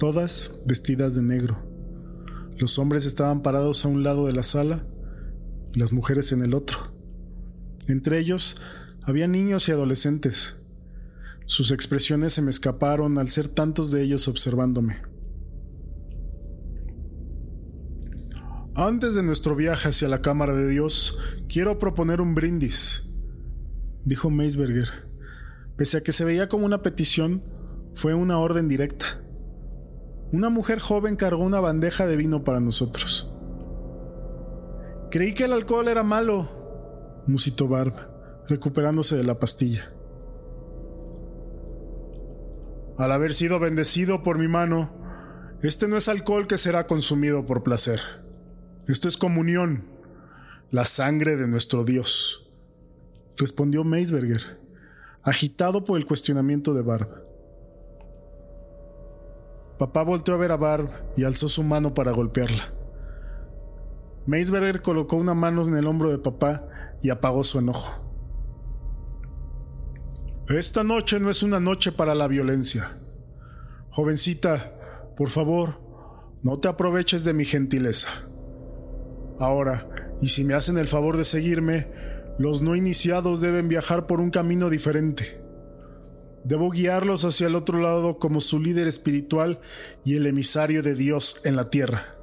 todas 0.00 0.62
vestidas 0.64 1.14
de 1.14 1.22
negro. 1.22 1.62
Los 2.56 2.78
hombres 2.78 3.04
estaban 3.04 3.42
parados 3.42 3.84
a 3.84 3.88
un 3.88 4.02
lado 4.02 4.26
de 4.26 4.32
la 4.32 4.42
sala 4.42 4.86
y 5.74 5.78
las 5.78 5.92
mujeres 5.92 6.32
en 6.32 6.40
el 6.42 6.54
otro. 6.54 6.78
Entre 7.86 8.18
ellos 8.18 8.56
había 9.02 9.28
niños 9.28 9.68
y 9.68 9.72
adolescentes. 9.72 10.56
Sus 11.44 11.70
expresiones 11.70 12.32
se 12.32 12.40
me 12.40 12.48
escaparon 12.48 13.18
al 13.18 13.28
ser 13.28 13.48
tantos 13.48 13.90
de 13.90 14.02
ellos 14.02 14.26
observándome. 14.26 15.02
Antes 18.74 19.14
de 19.14 19.22
nuestro 19.22 19.54
viaje 19.54 19.90
hacia 19.90 20.08
la 20.08 20.22
Cámara 20.22 20.54
de 20.54 20.66
Dios, 20.66 21.18
quiero 21.46 21.78
proponer 21.78 22.22
un 22.22 22.34
brindis, 22.34 23.02
dijo 24.06 24.30
Meisberger. 24.30 25.09
Pese 25.80 25.96
a 25.96 26.02
que 26.02 26.12
se 26.12 26.26
veía 26.26 26.46
como 26.46 26.66
una 26.66 26.82
petición, 26.82 27.42
fue 27.94 28.12
una 28.12 28.38
orden 28.38 28.68
directa. 28.68 29.22
Una 30.30 30.50
mujer 30.50 30.78
joven 30.78 31.16
cargó 31.16 31.42
una 31.42 31.58
bandeja 31.58 32.06
de 32.06 32.16
vino 32.16 32.44
para 32.44 32.60
nosotros. 32.60 33.32
Creí 35.10 35.32
que 35.32 35.44
el 35.44 35.54
alcohol 35.54 35.88
era 35.88 36.02
malo, 36.02 37.22
musitó 37.26 37.66
Barb, 37.66 37.94
recuperándose 38.46 39.16
de 39.16 39.24
la 39.24 39.38
pastilla. 39.40 39.88
Al 42.98 43.10
haber 43.10 43.32
sido 43.32 43.58
bendecido 43.58 44.22
por 44.22 44.36
mi 44.36 44.48
mano, 44.48 44.92
este 45.62 45.88
no 45.88 45.96
es 45.96 46.10
alcohol 46.10 46.46
que 46.46 46.58
será 46.58 46.86
consumido 46.86 47.46
por 47.46 47.62
placer. 47.62 48.02
Esto 48.86 49.08
es 49.08 49.16
comunión, 49.16 49.86
la 50.70 50.84
sangre 50.84 51.38
de 51.38 51.48
nuestro 51.48 51.84
Dios, 51.84 52.52
respondió 53.38 53.82
Meisberger, 53.82 54.60
agitado 55.22 55.84
por 55.84 55.98
el 55.98 56.06
cuestionamiento 56.06 56.74
de 56.74 56.82
Barb. 56.82 57.08
Papá 59.78 60.02
volteó 60.02 60.34
a 60.34 60.38
ver 60.38 60.52
a 60.52 60.56
Barb 60.56 60.90
y 61.16 61.24
alzó 61.24 61.48
su 61.48 61.62
mano 61.62 61.94
para 61.94 62.12
golpearla. 62.12 62.72
Meisberger 64.26 64.82
colocó 64.82 65.16
una 65.16 65.34
mano 65.34 65.66
en 65.66 65.76
el 65.76 65.86
hombro 65.86 66.10
de 66.10 66.18
papá 66.18 66.68
y 67.02 67.10
apagó 67.10 67.44
su 67.44 67.58
enojo. 67.58 68.06
Esta 70.48 70.84
noche 70.84 71.18
no 71.20 71.30
es 71.30 71.42
una 71.42 71.60
noche 71.60 71.92
para 71.92 72.14
la 72.14 72.28
violencia. 72.28 72.96
Jovencita, 73.90 74.74
por 75.16 75.28
favor, 75.28 75.80
no 76.42 76.58
te 76.58 76.68
aproveches 76.68 77.24
de 77.24 77.32
mi 77.32 77.44
gentileza. 77.44 78.08
Ahora, 79.38 79.88
y 80.20 80.28
si 80.28 80.44
me 80.44 80.54
hacen 80.54 80.76
el 80.76 80.88
favor 80.88 81.16
de 81.16 81.24
seguirme, 81.24 81.88
los 82.38 82.62
no 82.62 82.76
iniciados 82.76 83.40
deben 83.40 83.68
viajar 83.68 84.06
por 84.06 84.20
un 84.20 84.30
camino 84.30 84.70
diferente. 84.70 85.40
Debo 86.44 86.70
guiarlos 86.70 87.24
hacia 87.24 87.46
el 87.46 87.54
otro 87.54 87.80
lado 87.80 88.18
como 88.18 88.40
su 88.40 88.58
líder 88.60 88.86
espiritual 88.86 89.60
y 90.04 90.16
el 90.16 90.26
emisario 90.26 90.82
de 90.82 90.94
Dios 90.94 91.40
en 91.44 91.56
la 91.56 91.68
tierra. 91.68 92.16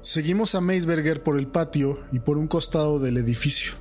Seguimos 0.00 0.54
a 0.54 0.60
Meisberger 0.60 1.22
por 1.22 1.38
el 1.38 1.48
patio 1.48 1.98
y 2.12 2.20
por 2.20 2.38
un 2.38 2.48
costado 2.48 2.98
del 2.98 3.16
edificio. 3.16 3.72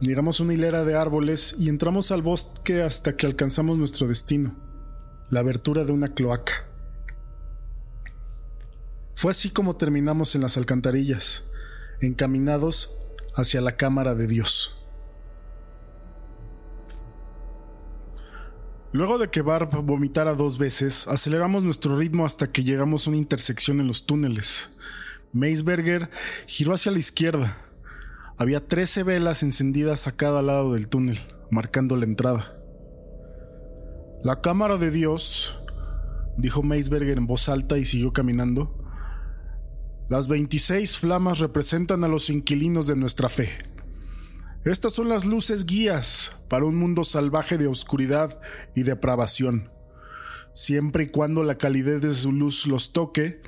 Llegamos 0.00 0.40
una 0.40 0.54
hilera 0.54 0.84
de 0.84 0.96
árboles 0.96 1.54
y 1.58 1.68
entramos 1.68 2.10
al 2.10 2.22
bosque 2.22 2.82
hasta 2.82 3.16
que 3.16 3.26
alcanzamos 3.26 3.76
nuestro 3.76 4.06
destino, 4.06 4.56
la 5.28 5.40
abertura 5.40 5.84
de 5.84 5.92
una 5.92 6.14
cloaca. 6.14 6.66
Fue 9.14 9.30
así 9.30 9.50
como 9.50 9.76
terminamos 9.76 10.34
en 10.34 10.40
las 10.40 10.56
alcantarillas, 10.56 11.49
encaminados 12.00 12.98
hacia 13.34 13.60
la 13.60 13.76
cámara 13.76 14.14
de 14.14 14.26
Dios. 14.26 14.76
Luego 18.92 19.18
de 19.18 19.30
que 19.30 19.42
Barb 19.42 19.70
vomitara 19.84 20.34
dos 20.34 20.58
veces, 20.58 21.06
aceleramos 21.06 21.62
nuestro 21.62 21.96
ritmo 21.96 22.26
hasta 22.26 22.50
que 22.50 22.64
llegamos 22.64 23.06
a 23.06 23.10
una 23.10 23.18
intersección 23.18 23.78
en 23.78 23.86
los 23.86 24.04
túneles. 24.04 24.70
Meisberger 25.32 26.10
giró 26.46 26.74
hacia 26.74 26.90
la 26.90 26.98
izquierda. 26.98 27.56
Había 28.36 28.66
13 28.66 29.04
velas 29.04 29.44
encendidas 29.44 30.08
a 30.08 30.16
cada 30.16 30.42
lado 30.42 30.72
del 30.72 30.88
túnel, 30.88 31.20
marcando 31.50 31.96
la 31.96 32.04
entrada. 32.04 32.56
La 34.24 34.40
cámara 34.40 34.76
de 34.76 34.90
Dios, 34.90 35.56
dijo 36.36 36.64
Meisberger 36.64 37.18
en 37.18 37.28
voz 37.28 37.48
alta 37.48 37.78
y 37.78 37.84
siguió 37.84 38.12
caminando. 38.12 38.79
Las 40.10 40.26
26 40.26 40.98
flamas 40.98 41.38
representan 41.38 42.02
a 42.02 42.08
los 42.08 42.30
inquilinos 42.30 42.88
de 42.88 42.96
nuestra 42.96 43.28
fe. 43.28 43.48
Estas 44.64 44.92
son 44.92 45.08
las 45.08 45.24
luces 45.24 45.66
guías 45.66 46.42
para 46.48 46.64
un 46.64 46.74
mundo 46.74 47.04
salvaje 47.04 47.58
de 47.58 47.68
oscuridad 47.68 48.40
y 48.74 48.82
depravación. 48.82 49.70
Siempre 50.52 51.04
y 51.04 51.06
cuando 51.06 51.44
la 51.44 51.58
calidez 51.58 52.02
de 52.02 52.12
su 52.12 52.32
luz 52.32 52.66
los 52.66 52.92
toque, 52.92 53.40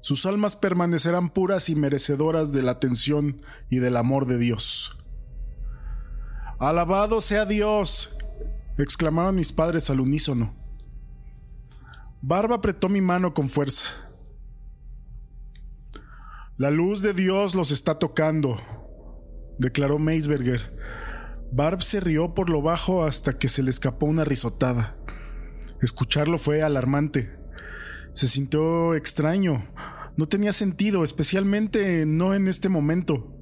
sus 0.00 0.26
almas 0.26 0.56
permanecerán 0.56 1.30
puras 1.30 1.68
y 1.68 1.76
merecedoras 1.76 2.50
de 2.50 2.62
la 2.62 2.72
atención 2.72 3.40
y 3.68 3.76
del 3.76 3.96
amor 3.96 4.26
de 4.26 4.38
Dios. 4.38 4.98
Alabado 6.58 7.20
sea 7.20 7.46
Dios, 7.46 8.16
exclamaron 8.78 9.36
mis 9.36 9.52
padres 9.52 9.90
al 9.90 10.00
unísono. 10.00 10.56
Barba 12.20 12.56
apretó 12.56 12.88
mi 12.88 13.00
mano 13.00 13.32
con 13.32 13.48
fuerza. 13.48 13.84
La 16.60 16.70
luz 16.70 17.00
de 17.00 17.14
Dios 17.14 17.54
los 17.54 17.70
está 17.70 17.98
tocando, 17.98 18.58
declaró 19.56 19.98
Meisberger. 19.98 20.76
Barb 21.50 21.82
se 21.82 22.00
rió 22.00 22.34
por 22.34 22.50
lo 22.50 22.60
bajo 22.60 23.02
hasta 23.02 23.38
que 23.38 23.48
se 23.48 23.62
le 23.62 23.70
escapó 23.70 24.04
una 24.04 24.26
risotada. 24.26 24.94
Escucharlo 25.80 26.36
fue 26.36 26.60
alarmante. 26.60 27.34
Se 28.12 28.28
sintió 28.28 28.94
extraño. 28.94 29.70
No 30.18 30.26
tenía 30.26 30.52
sentido, 30.52 31.02
especialmente 31.02 32.04
no 32.04 32.34
en 32.34 32.46
este 32.46 32.68
momento. 32.68 33.34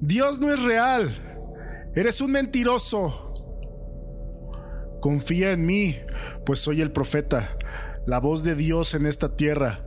Dios 0.00 0.40
no 0.40 0.52
es 0.52 0.60
real. 0.60 1.38
Eres 1.94 2.20
un 2.20 2.32
mentiroso. 2.32 3.32
Confía 5.00 5.52
en 5.52 5.64
mí, 5.64 5.98
pues 6.44 6.58
soy 6.58 6.80
el 6.80 6.90
profeta, 6.90 7.56
la 8.06 8.18
voz 8.18 8.42
de 8.42 8.56
Dios 8.56 8.94
en 8.94 9.06
esta 9.06 9.36
tierra, 9.36 9.83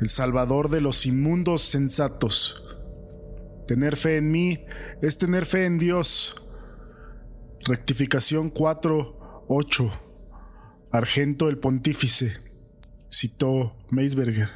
el 0.00 0.08
salvador 0.08 0.70
de 0.70 0.80
los 0.80 1.06
inmundos 1.06 1.62
sensatos. 1.62 2.78
Tener 3.66 3.96
fe 3.96 4.16
en 4.16 4.30
mí 4.30 4.64
es 5.02 5.18
tener 5.18 5.44
fe 5.44 5.66
en 5.66 5.78
Dios. 5.78 6.36
Rectificación 7.66 8.52
4.8. 8.52 9.90
Argento 10.90 11.48
el 11.48 11.58
Pontífice, 11.58 12.38
citó 13.10 13.76
Meisberger. 13.90 14.48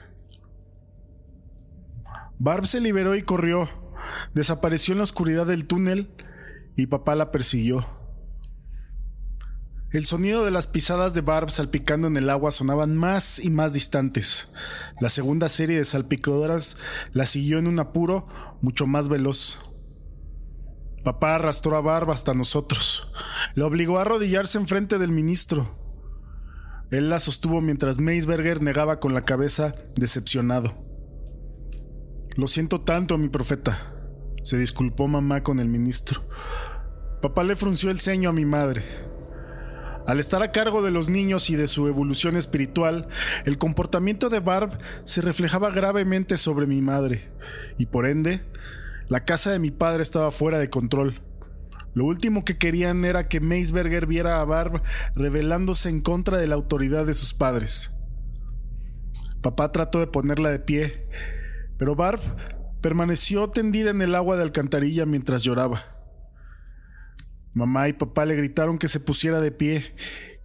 Barb 2.39 2.67
se 2.67 2.81
liberó 2.81 3.15
y 3.15 3.23
corrió. 3.23 3.69
Desapareció 4.35 4.93
en 4.93 4.99
la 4.99 5.05
oscuridad 5.05 5.47
del 5.47 5.67
túnel 5.67 6.11
y 6.77 6.87
papá 6.87 7.15
la 7.15 7.31
persiguió. 7.31 8.02
El 9.93 10.07
sonido 10.07 10.43
de 10.47 10.51
las 10.51 10.69
pisadas 10.69 11.13
de 11.13 11.21
Barb 11.21 11.51
salpicando 11.51 12.09
en 12.09 12.17
el 12.17 12.31
agua 12.31 12.51
sonaban 12.51 12.97
más 12.97 13.45
y 13.45 13.51
más 13.51 13.75
distantes. 13.75 14.49
La 15.01 15.11
segunda 15.11 15.51
serie 15.51 15.77
de 15.77 15.85
salpicadoras 15.85 16.79
la 17.13 17.27
siguió 17.27 17.59
en 17.59 17.67
un 17.67 17.79
apuro 17.79 18.27
mucho 18.63 18.87
más 18.87 19.11
veloz. 19.11 19.59
Papá 21.05 21.35
arrastró 21.35 21.77
a 21.77 21.83
Barb 21.83 22.11
hasta 22.11 22.33
nosotros. 22.33 23.13
Le 23.55 23.65
obligó 23.65 23.99
a 23.99 24.03
arrodillarse 24.03 24.57
enfrente 24.57 24.97
del 24.97 25.11
ministro. 25.11 25.79
Él 26.91 27.11
la 27.11 27.21
sostuvo 27.21 27.61
mientras 27.61 28.01
Meisberger 28.01 28.63
negaba 28.63 28.99
con 28.99 29.13
la 29.13 29.27
cabeza, 29.27 29.75
decepcionado. 29.97 30.75
Lo 32.39 32.47
siento 32.47 32.81
tanto, 32.81 33.19
mi 33.19 33.29
profeta, 33.29 33.95
se 34.43 34.57
disculpó 34.59 35.07
mamá 35.07 35.43
con 35.43 35.59
el 35.59 35.69
ministro. 35.69 36.23
Papá 37.21 37.45
le 37.45 37.57
frunció 37.57 37.91
el 37.91 38.01
ceño 38.01 38.31
a 38.31 38.33
mi 38.33 38.47
madre. 38.47 39.12
Al 40.07 40.19
estar 40.19 40.43
a 40.43 40.51
cargo 40.51 40.83
de 40.83 40.91
los 40.91 41.09
niños 41.09 41.49
y 41.51 41.55
de 41.55 41.69
su 41.69 41.87
evolución 41.87 42.37
espiritual, 42.37 43.09
el 43.45 43.59
comportamiento 43.59 44.29
de 44.31 44.41
Barb 44.41 44.79
se 45.05 45.21
reflejaba 45.21 45.71
gravemente 45.71 46.37
sobre 46.37 46.67
mi 46.67 46.83
madre, 46.83 47.31
y 47.79 47.87
por 47.87 48.07
ende, 48.07 48.43
la 49.09 49.25
casa 49.25 49.53
de 49.53 49.59
mi 49.59 49.71
padre 49.71 50.03
estaba 50.03 50.31
fuera 50.31 50.59
de 50.59 50.71
control. 50.71 51.23
Lo 51.95 52.07
último 52.07 52.45
que 52.45 52.59
querían 52.59 53.05
era 53.05 53.29
que 53.29 53.41
Meisberger 53.41 54.07
viera 54.07 54.41
a 54.41 54.45
Barb 54.45 54.83
rebelándose 55.15 55.89
en 55.89 56.01
contra 56.01 56.39
de 56.39 56.47
la 56.47 56.55
autoridad 56.55 57.07
de 57.07 57.15
sus 57.15 57.35
padres. 57.35 57.99
Papá 59.43 59.73
trató 59.73 60.01
de 60.01 60.07
ponerla 60.07 60.51
de 60.51 60.59
pie, 60.59 61.07
pero 61.77 61.95
Barb 61.95 62.21
permaneció 62.81 63.49
tendida 63.51 63.91
en 63.91 64.01
el 64.01 64.15
agua 64.15 64.37
de 64.37 64.43
alcantarilla 64.43 65.05
mientras 65.05 65.43
lloraba. 65.43 65.92
Mamá 67.55 67.89
y 67.89 67.93
papá 67.93 68.25
le 68.25 68.37
gritaron 68.37 68.79
que 68.79 68.89
se 68.89 69.01
pusiera 69.01 69.41
de 69.41 69.53
pie 69.53 69.95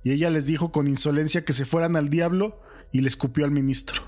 y 0.04 0.12
ella 0.12 0.30
les 0.30 0.46
dijo 0.46 0.72
con 0.72 0.88
insolencia 0.88 1.46
que 1.46 1.54
se 1.54 1.66
fueran 1.66 1.96
al 1.96 2.10
diablo 2.10 2.62
y 2.92 3.02
le 3.02 3.08
escupió 3.08 3.46
al 3.46 3.52
ministro. 3.52 4.02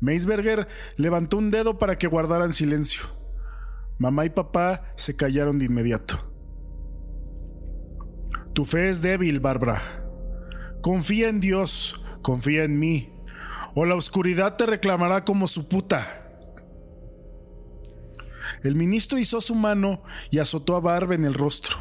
Meisberger 0.00 0.68
levantó 0.96 1.38
un 1.38 1.50
dedo 1.50 1.78
para 1.78 1.96
que 1.96 2.08
guardaran 2.08 2.52
silencio. 2.52 3.02
Mamá 3.98 4.24
y 4.24 4.30
papá 4.30 4.90
se 4.96 5.14
callaron 5.14 5.58
de 5.58 5.66
inmediato. 5.66 6.28
Tu 8.52 8.64
fe 8.64 8.88
es 8.88 9.00
débil, 9.00 9.40
Bárbara. 9.40 10.04
Confía 10.82 11.28
en 11.28 11.40
Dios, 11.40 12.00
confía 12.20 12.64
en 12.64 12.78
mí, 12.78 13.12
o 13.74 13.86
la 13.86 13.94
oscuridad 13.94 14.56
te 14.56 14.66
reclamará 14.66 15.24
como 15.24 15.46
su 15.46 15.68
puta. 15.68 16.21
El 18.62 18.76
ministro 18.76 19.18
hizo 19.18 19.40
su 19.40 19.54
mano 19.54 20.02
y 20.30 20.38
azotó 20.38 20.76
a 20.76 20.80
Barb 20.80 21.12
en 21.12 21.24
el 21.24 21.34
rostro. 21.34 21.76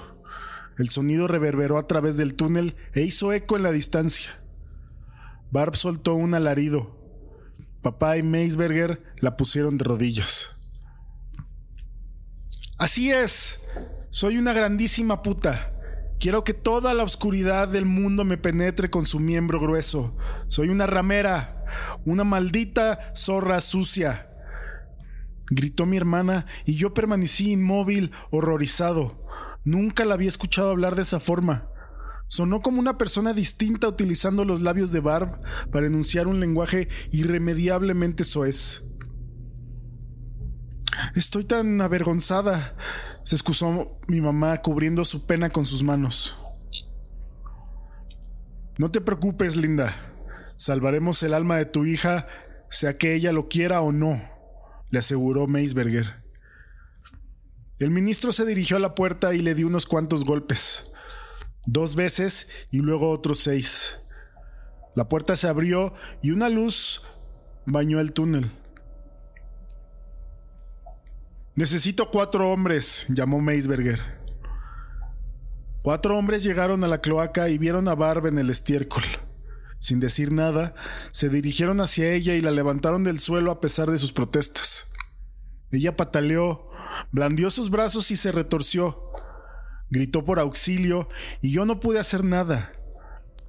El 0.77 0.89
sonido 0.89 1.27
reverberó 1.27 1.77
a 1.77 1.85
través 1.85 2.17
del 2.17 2.33
túnel 2.33 2.75
e 2.93 3.01
hizo 3.01 3.33
eco 3.33 3.55
en 3.55 3.63
la 3.63 3.71
distancia. 3.71 4.31
Barb 5.51 5.75
soltó 5.75 6.15
un 6.15 6.33
alarido. 6.33 6.97
Papá 7.83 8.17
y 8.17 8.23
Meisberger 8.23 9.03
la 9.17 9.37
pusieron 9.37 9.77
de 9.77 9.83
rodillas. 9.83 10.55
Así 12.77 13.11
es, 13.11 13.61
soy 14.09 14.37
una 14.37 14.53
grandísima 14.53 15.21
puta. 15.21 15.73
Quiero 16.19 16.43
que 16.43 16.53
toda 16.53 16.95
la 16.95 17.03
oscuridad 17.03 17.67
del 17.67 17.85
mundo 17.85 18.23
me 18.23 18.37
penetre 18.37 18.89
con 18.89 19.05
su 19.05 19.19
miembro 19.19 19.59
grueso. 19.59 20.15
Soy 20.47 20.69
una 20.69 20.87
ramera, 20.87 21.63
una 22.05 22.23
maldita 22.23 23.11
zorra 23.15 23.61
sucia 23.61 24.30
gritó 25.51 25.85
mi 25.85 25.97
hermana 25.97 26.47
y 26.65 26.73
yo 26.75 26.93
permanecí 26.93 27.51
inmóvil, 27.51 28.11
horrorizado. 28.31 29.23
Nunca 29.63 30.05
la 30.05 30.15
había 30.15 30.29
escuchado 30.29 30.71
hablar 30.71 30.95
de 30.95 31.03
esa 31.03 31.19
forma. 31.19 31.67
Sonó 32.27 32.61
como 32.61 32.79
una 32.79 32.97
persona 32.97 33.33
distinta 33.33 33.87
utilizando 33.87 34.45
los 34.45 34.61
labios 34.61 34.91
de 34.91 35.01
Barb 35.01 35.41
para 35.69 35.87
enunciar 35.87 36.27
un 36.27 36.39
lenguaje 36.39 36.87
irremediablemente 37.11 38.23
soez. 38.23 38.83
Estoy 41.15 41.43
tan 41.43 41.79
avergonzada, 41.81 42.75
se 43.23 43.35
excusó 43.35 43.99
mi 44.07 44.21
mamá 44.21 44.57
cubriendo 44.61 45.03
su 45.03 45.25
pena 45.25 45.49
con 45.49 45.65
sus 45.65 45.83
manos. 45.83 46.37
No 48.79 48.89
te 48.89 49.01
preocupes, 49.01 49.57
Linda. 49.57 49.93
Salvaremos 50.55 51.21
el 51.23 51.33
alma 51.33 51.57
de 51.57 51.65
tu 51.65 51.85
hija, 51.85 52.27
sea 52.69 52.97
que 52.97 53.15
ella 53.15 53.33
lo 53.33 53.49
quiera 53.49 53.81
o 53.81 53.91
no 53.91 54.30
le 54.91 54.99
aseguró 54.99 55.47
Meisberger. 55.47 56.23
El 57.79 57.89
ministro 57.89 58.31
se 58.31 58.45
dirigió 58.45 58.77
a 58.77 58.79
la 58.79 58.93
puerta 58.93 59.33
y 59.33 59.39
le 59.39 59.55
dio 59.55 59.65
unos 59.65 59.87
cuantos 59.87 60.23
golpes, 60.23 60.91
dos 61.65 61.95
veces 61.95 62.47
y 62.69 62.77
luego 62.77 63.09
otros 63.09 63.39
seis. 63.39 63.97
La 64.93 65.09
puerta 65.09 65.35
se 65.35 65.47
abrió 65.47 65.93
y 66.21 66.31
una 66.31 66.49
luz 66.49 67.01
bañó 67.65 67.99
el 67.99 68.13
túnel. 68.13 68.51
Necesito 71.55 72.11
cuatro 72.11 72.51
hombres, 72.51 73.07
llamó 73.09 73.41
Meisberger. 73.41 74.21
Cuatro 75.81 76.17
hombres 76.17 76.43
llegaron 76.43 76.83
a 76.83 76.87
la 76.87 77.01
cloaca 77.01 77.49
y 77.49 77.57
vieron 77.57 77.87
a 77.87 77.95
Barb 77.95 78.27
en 78.27 78.37
el 78.37 78.49
estiércol. 78.49 79.03
Sin 79.81 79.99
decir 79.99 80.31
nada, 80.31 80.75
se 81.11 81.27
dirigieron 81.27 81.81
hacia 81.81 82.13
ella 82.13 82.35
y 82.35 82.41
la 82.41 82.51
levantaron 82.51 83.03
del 83.03 83.19
suelo 83.19 83.49
a 83.49 83.59
pesar 83.59 83.89
de 83.89 83.97
sus 83.97 84.13
protestas. 84.13 84.91
Ella 85.71 85.95
pataleó, 85.95 86.69
blandió 87.11 87.49
sus 87.49 87.71
brazos 87.71 88.11
y 88.11 88.15
se 88.15 88.31
retorció. 88.31 89.11
Gritó 89.89 90.23
por 90.23 90.37
auxilio 90.37 91.09
y 91.41 91.51
yo 91.51 91.65
no 91.65 91.79
pude 91.79 91.97
hacer 91.97 92.23
nada. 92.23 92.71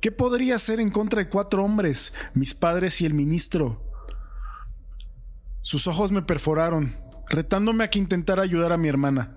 ¿Qué 0.01 0.11
podría 0.11 0.55
hacer 0.55 0.81
en 0.81 0.88
contra 0.88 1.18
de 1.18 1.29
cuatro 1.29 1.62
hombres, 1.62 2.14
mis 2.33 2.55
padres 2.55 3.03
y 3.03 3.05
el 3.05 3.12
ministro? 3.12 3.85
Sus 5.61 5.87
ojos 5.87 6.12
me 6.12 6.23
perforaron, 6.23 6.95
retándome 7.29 7.85
a 7.85 7.90
que 7.90 7.99
intentara 7.99 8.42
ayudar 8.42 8.73
a 8.73 8.79
mi 8.79 8.88
hermana. 8.88 9.37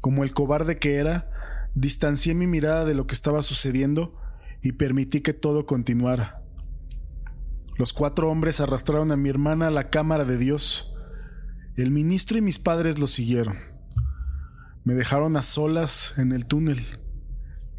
Como 0.00 0.22
el 0.22 0.32
cobarde 0.32 0.78
que 0.78 0.98
era, 0.98 1.68
distancié 1.74 2.32
mi 2.32 2.46
mirada 2.46 2.84
de 2.84 2.94
lo 2.94 3.08
que 3.08 3.14
estaba 3.16 3.42
sucediendo 3.42 4.20
y 4.66 4.72
permití 4.72 5.20
que 5.20 5.32
todo 5.32 5.64
continuara. 5.64 6.42
Los 7.78 7.92
cuatro 7.92 8.28
hombres 8.28 8.60
arrastraron 8.60 9.12
a 9.12 9.16
mi 9.16 9.28
hermana 9.28 9.68
a 9.68 9.70
la 9.70 9.90
cámara 9.90 10.24
de 10.24 10.38
Dios. 10.38 10.92
El 11.76 11.92
ministro 11.92 12.36
y 12.36 12.40
mis 12.40 12.58
padres 12.58 12.98
lo 12.98 13.06
siguieron. 13.06 13.58
Me 14.82 14.94
dejaron 14.94 15.36
a 15.36 15.42
solas 15.42 16.14
en 16.18 16.32
el 16.32 16.46
túnel. 16.46 16.84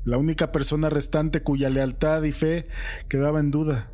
La 0.06 0.18
única 0.18 0.54
persona 0.54 0.90
restante 0.90 1.44
cuya 1.44 1.70
lealtad 1.70 2.24
y 2.24 2.32
fe 2.32 2.70
quedaba 3.10 3.42
en 3.42 3.52
duda. 3.52 3.92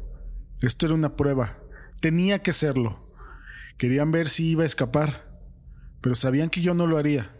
Esto 0.62 0.86
era 0.86 0.94
una 0.94 1.16
prueba. 1.16 1.58
Tenía 2.00 2.44
que 2.44 2.54
serlo. 2.54 3.12
Querían 3.80 4.12
ver 4.12 4.30
si 4.30 4.52
iba 4.52 4.62
a 4.62 4.68
escapar, 4.68 5.42
pero 6.00 6.14
sabían 6.14 6.52
que 6.52 6.62
yo 6.62 6.76
no 6.76 6.86
lo 6.86 7.00
haría. 7.00 7.36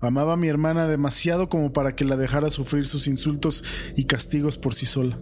Amaba 0.00 0.34
a 0.34 0.36
mi 0.36 0.48
hermana 0.48 0.86
demasiado 0.86 1.48
como 1.48 1.72
para 1.72 1.96
que 1.96 2.04
la 2.04 2.16
dejara 2.16 2.50
sufrir 2.50 2.86
sus 2.86 3.08
insultos 3.08 3.64
y 3.96 4.04
castigos 4.04 4.58
por 4.58 4.74
sí 4.74 4.86
sola. 4.86 5.18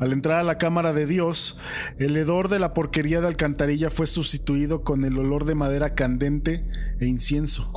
Al 0.00 0.12
entrar 0.12 0.40
a 0.40 0.44
la 0.44 0.58
cámara 0.58 0.92
de 0.92 1.06
Dios, 1.06 1.58
el 1.98 2.16
hedor 2.16 2.48
de 2.48 2.58
la 2.58 2.74
porquería 2.74 3.20
de 3.20 3.28
alcantarilla 3.28 3.90
fue 3.90 4.06
sustituido 4.06 4.82
con 4.82 5.04
el 5.04 5.16
olor 5.18 5.44
de 5.44 5.54
madera 5.54 5.94
candente 5.94 6.66
e 6.98 7.06
incienso. 7.06 7.70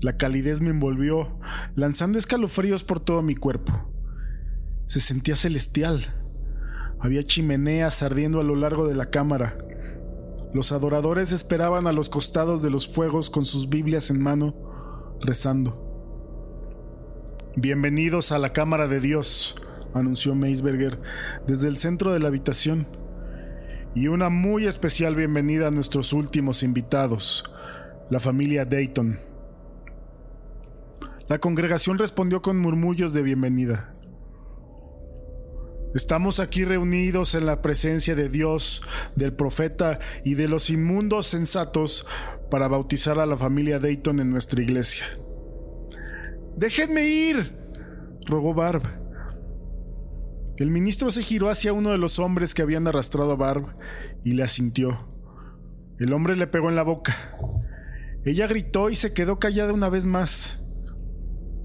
La 0.00 0.16
calidez 0.16 0.62
me 0.62 0.70
envolvió, 0.70 1.38
lanzando 1.74 2.18
escalofríos 2.18 2.84
por 2.84 3.00
todo 3.00 3.22
mi 3.22 3.34
cuerpo. 3.34 3.92
Se 4.86 4.98
sentía 4.98 5.36
celestial. 5.36 6.02
Había 7.00 7.22
chimeneas 7.22 8.02
ardiendo 8.02 8.40
a 8.40 8.44
lo 8.44 8.56
largo 8.56 8.88
de 8.88 8.94
la 8.94 9.10
cámara, 9.10 9.58
los 10.52 10.72
adoradores 10.72 11.32
esperaban 11.32 11.86
a 11.86 11.92
los 11.92 12.08
costados 12.08 12.62
de 12.62 12.70
los 12.70 12.88
fuegos 12.88 13.30
con 13.30 13.44
sus 13.44 13.68
Biblias 13.68 14.10
en 14.10 14.20
mano, 14.20 14.54
rezando. 15.20 15.86
Bienvenidos 17.56 18.32
a 18.32 18.38
la 18.38 18.52
Cámara 18.52 18.88
de 18.88 19.00
Dios, 19.00 19.54
anunció 19.94 20.34
Meisberger 20.34 21.00
desde 21.46 21.68
el 21.68 21.78
centro 21.78 22.12
de 22.12 22.20
la 22.20 22.28
habitación. 22.28 22.86
Y 23.94 24.08
una 24.08 24.28
muy 24.28 24.66
especial 24.66 25.16
bienvenida 25.16 25.68
a 25.68 25.72
nuestros 25.72 26.12
últimos 26.12 26.62
invitados, 26.62 27.44
la 28.08 28.20
familia 28.20 28.64
Dayton. 28.64 29.18
La 31.28 31.38
congregación 31.38 31.98
respondió 31.98 32.42
con 32.42 32.58
murmullos 32.58 33.12
de 33.12 33.22
bienvenida. 33.22 33.89
Estamos 35.94 36.38
aquí 36.38 36.64
reunidos 36.64 37.34
en 37.34 37.46
la 37.46 37.62
presencia 37.62 38.14
de 38.14 38.28
Dios, 38.28 38.82
del 39.16 39.32
profeta 39.32 39.98
y 40.24 40.34
de 40.34 40.46
los 40.46 40.70
inmundos 40.70 41.26
sensatos 41.26 42.06
para 42.48 42.68
bautizar 42.68 43.18
a 43.18 43.26
la 43.26 43.36
familia 43.36 43.80
Dayton 43.80 44.20
en 44.20 44.30
nuestra 44.30 44.62
iglesia. 44.62 45.04
Déjenme 46.56 47.08
ir, 47.08 47.56
rogó 48.26 48.54
Barb. 48.54 48.82
El 50.58 50.70
ministro 50.70 51.10
se 51.10 51.22
giró 51.22 51.48
hacia 51.48 51.72
uno 51.72 51.90
de 51.90 51.98
los 51.98 52.18
hombres 52.18 52.54
que 52.54 52.62
habían 52.62 52.86
arrastrado 52.86 53.32
a 53.32 53.36
Barb 53.36 53.74
y 54.24 54.34
le 54.34 54.44
asintió. 54.44 55.08
El 55.98 56.12
hombre 56.12 56.36
le 56.36 56.46
pegó 56.46 56.68
en 56.68 56.76
la 56.76 56.82
boca. 56.82 57.36
Ella 58.24 58.46
gritó 58.46 58.90
y 58.90 58.96
se 58.96 59.12
quedó 59.12 59.38
callada 59.38 59.72
una 59.72 59.88
vez 59.88 60.06
más. 60.06 60.69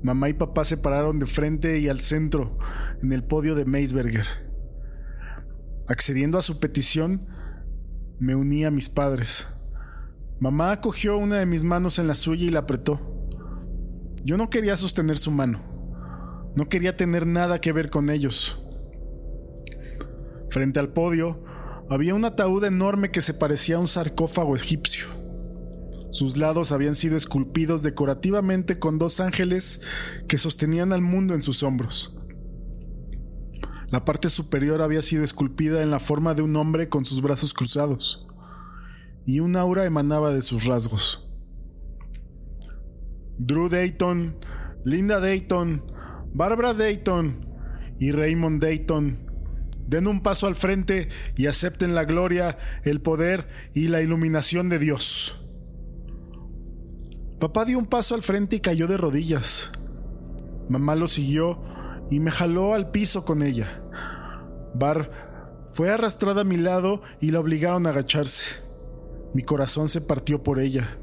Mamá 0.05 0.29
y 0.29 0.33
papá 0.33 0.63
se 0.63 0.77
pararon 0.77 1.17
de 1.17 1.25
frente 1.25 1.79
y 1.79 1.89
al 1.89 1.99
centro, 1.99 2.59
en 3.01 3.11
el 3.11 3.23
podio 3.23 3.55
de 3.55 3.65
Meisberger. 3.65 4.27
Accediendo 5.87 6.37
a 6.37 6.43
su 6.43 6.59
petición, 6.59 7.25
me 8.19 8.35
uní 8.35 8.65
a 8.65 8.69
mis 8.69 8.87
padres. 8.87 9.47
Mamá 10.39 10.79
cogió 10.79 11.17
una 11.17 11.37
de 11.37 11.47
mis 11.47 11.63
manos 11.63 11.97
en 11.97 12.07
la 12.07 12.13
suya 12.13 12.45
y 12.45 12.49
la 12.49 12.59
apretó. 12.59 13.01
Yo 14.23 14.37
no 14.37 14.51
quería 14.51 14.77
sostener 14.77 15.17
su 15.17 15.31
mano. 15.31 15.63
No 16.55 16.69
quería 16.69 16.95
tener 16.95 17.25
nada 17.25 17.59
que 17.59 17.73
ver 17.73 17.89
con 17.89 18.11
ellos. 18.11 18.63
Frente 20.51 20.79
al 20.79 20.93
podio 20.93 21.43
había 21.89 22.13
un 22.13 22.25
ataúd 22.25 22.63
enorme 22.65 23.09
que 23.09 23.21
se 23.21 23.33
parecía 23.33 23.77
a 23.77 23.79
un 23.79 23.87
sarcófago 23.87 24.55
egipcio. 24.55 25.14
Sus 26.15 26.37
lados 26.37 26.71
habían 26.71 26.95
sido 26.95 27.17
esculpidos 27.17 27.83
decorativamente 27.83 28.79
con 28.79 28.97
dos 28.97 29.19
ángeles 29.19 29.81
que 30.29 30.37
sostenían 30.37 30.93
al 30.93 31.01
mundo 31.01 31.33
en 31.33 31.41
sus 31.41 31.61
hombros. 31.61 32.15
La 33.89 34.05
parte 34.05 34.29
superior 34.29 34.81
había 34.81 35.01
sido 35.01 35.25
esculpida 35.25 35.83
en 35.83 35.91
la 35.91 35.99
forma 35.99 36.33
de 36.33 36.41
un 36.41 36.55
hombre 36.55 36.87
con 36.87 37.03
sus 37.03 37.21
brazos 37.21 37.53
cruzados, 37.53 38.27
y 39.25 39.41
un 39.41 39.57
aura 39.57 39.83
emanaba 39.83 40.33
de 40.33 40.41
sus 40.41 40.63
rasgos. 40.63 41.35
Drew 43.37 43.67
Dayton, 43.67 44.37
Linda 44.85 45.19
Dayton, 45.19 45.83
Barbara 46.33 46.73
Dayton 46.73 47.45
y 47.99 48.13
Raymond 48.13 48.61
Dayton 48.61 49.19
den 49.85 50.07
un 50.07 50.23
paso 50.23 50.47
al 50.47 50.55
frente 50.55 51.09
y 51.35 51.47
acepten 51.47 51.93
la 51.93 52.05
gloria, 52.05 52.57
el 52.85 53.01
poder 53.01 53.49
y 53.73 53.89
la 53.89 54.01
iluminación 54.01 54.69
de 54.69 54.79
Dios. 54.79 55.41
Papá 57.39 57.65
dio 57.65 57.77
un 57.77 57.85
paso 57.85 58.15
al 58.15 58.21
frente 58.21 58.55
y 58.55 58.59
cayó 58.59 58.87
de 58.87 58.97
rodillas. 58.97 59.71
Mamá 60.69 60.95
lo 60.95 61.07
siguió 61.07 61.61
y 62.09 62.19
me 62.19 62.31
jaló 62.31 62.73
al 62.73 62.91
piso 62.91 63.25
con 63.25 63.43
ella. 63.43 63.83
Bar 64.73 65.11
fue 65.67 65.89
arrastrada 65.89 66.41
a 66.41 66.45
mi 66.45 66.57
lado 66.57 67.01
y 67.19 67.31
la 67.31 67.39
obligaron 67.39 67.85
a 67.85 67.89
agacharse. 67.89 68.45
Mi 69.33 69.43
corazón 69.43 69.89
se 69.89 69.99
partió 69.99 70.43
por 70.43 70.59
ella. 70.59 70.97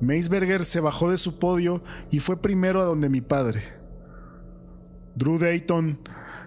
Meisberger 0.00 0.64
se 0.64 0.80
bajó 0.80 1.10
de 1.10 1.18
su 1.18 1.38
podio 1.38 1.82
y 2.10 2.20
fue 2.20 2.40
primero 2.40 2.80
a 2.80 2.84
donde 2.84 3.10
mi 3.10 3.20
padre. 3.20 3.62
Drew 5.14 5.38
Dayton, 5.38 6.00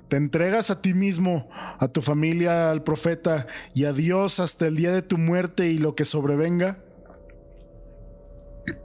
te 0.08 0.18
entregas 0.18 0.72
a 0.72 0.82
ti 0.82 0.94
mismo, 0.94 1.50
a 1.52 1.88
tu 1.88 2.02
familia, 2.02 2.72
al 2.72 2.84
profeta 2.84 3.48
y 3.74 3.86
a 3.86 3.94
Dios 3.94 4.40
hasta 4.40 4.68
el 4.68 4.76
día 4.76 4.92
de 4.92 5.02
tu 5.02 5.18
muerte 5.18 5.68
y 5.68 5.78
lo 5.78 5.96
que 5.96 6.06
sobrevenga. 6.06 6.84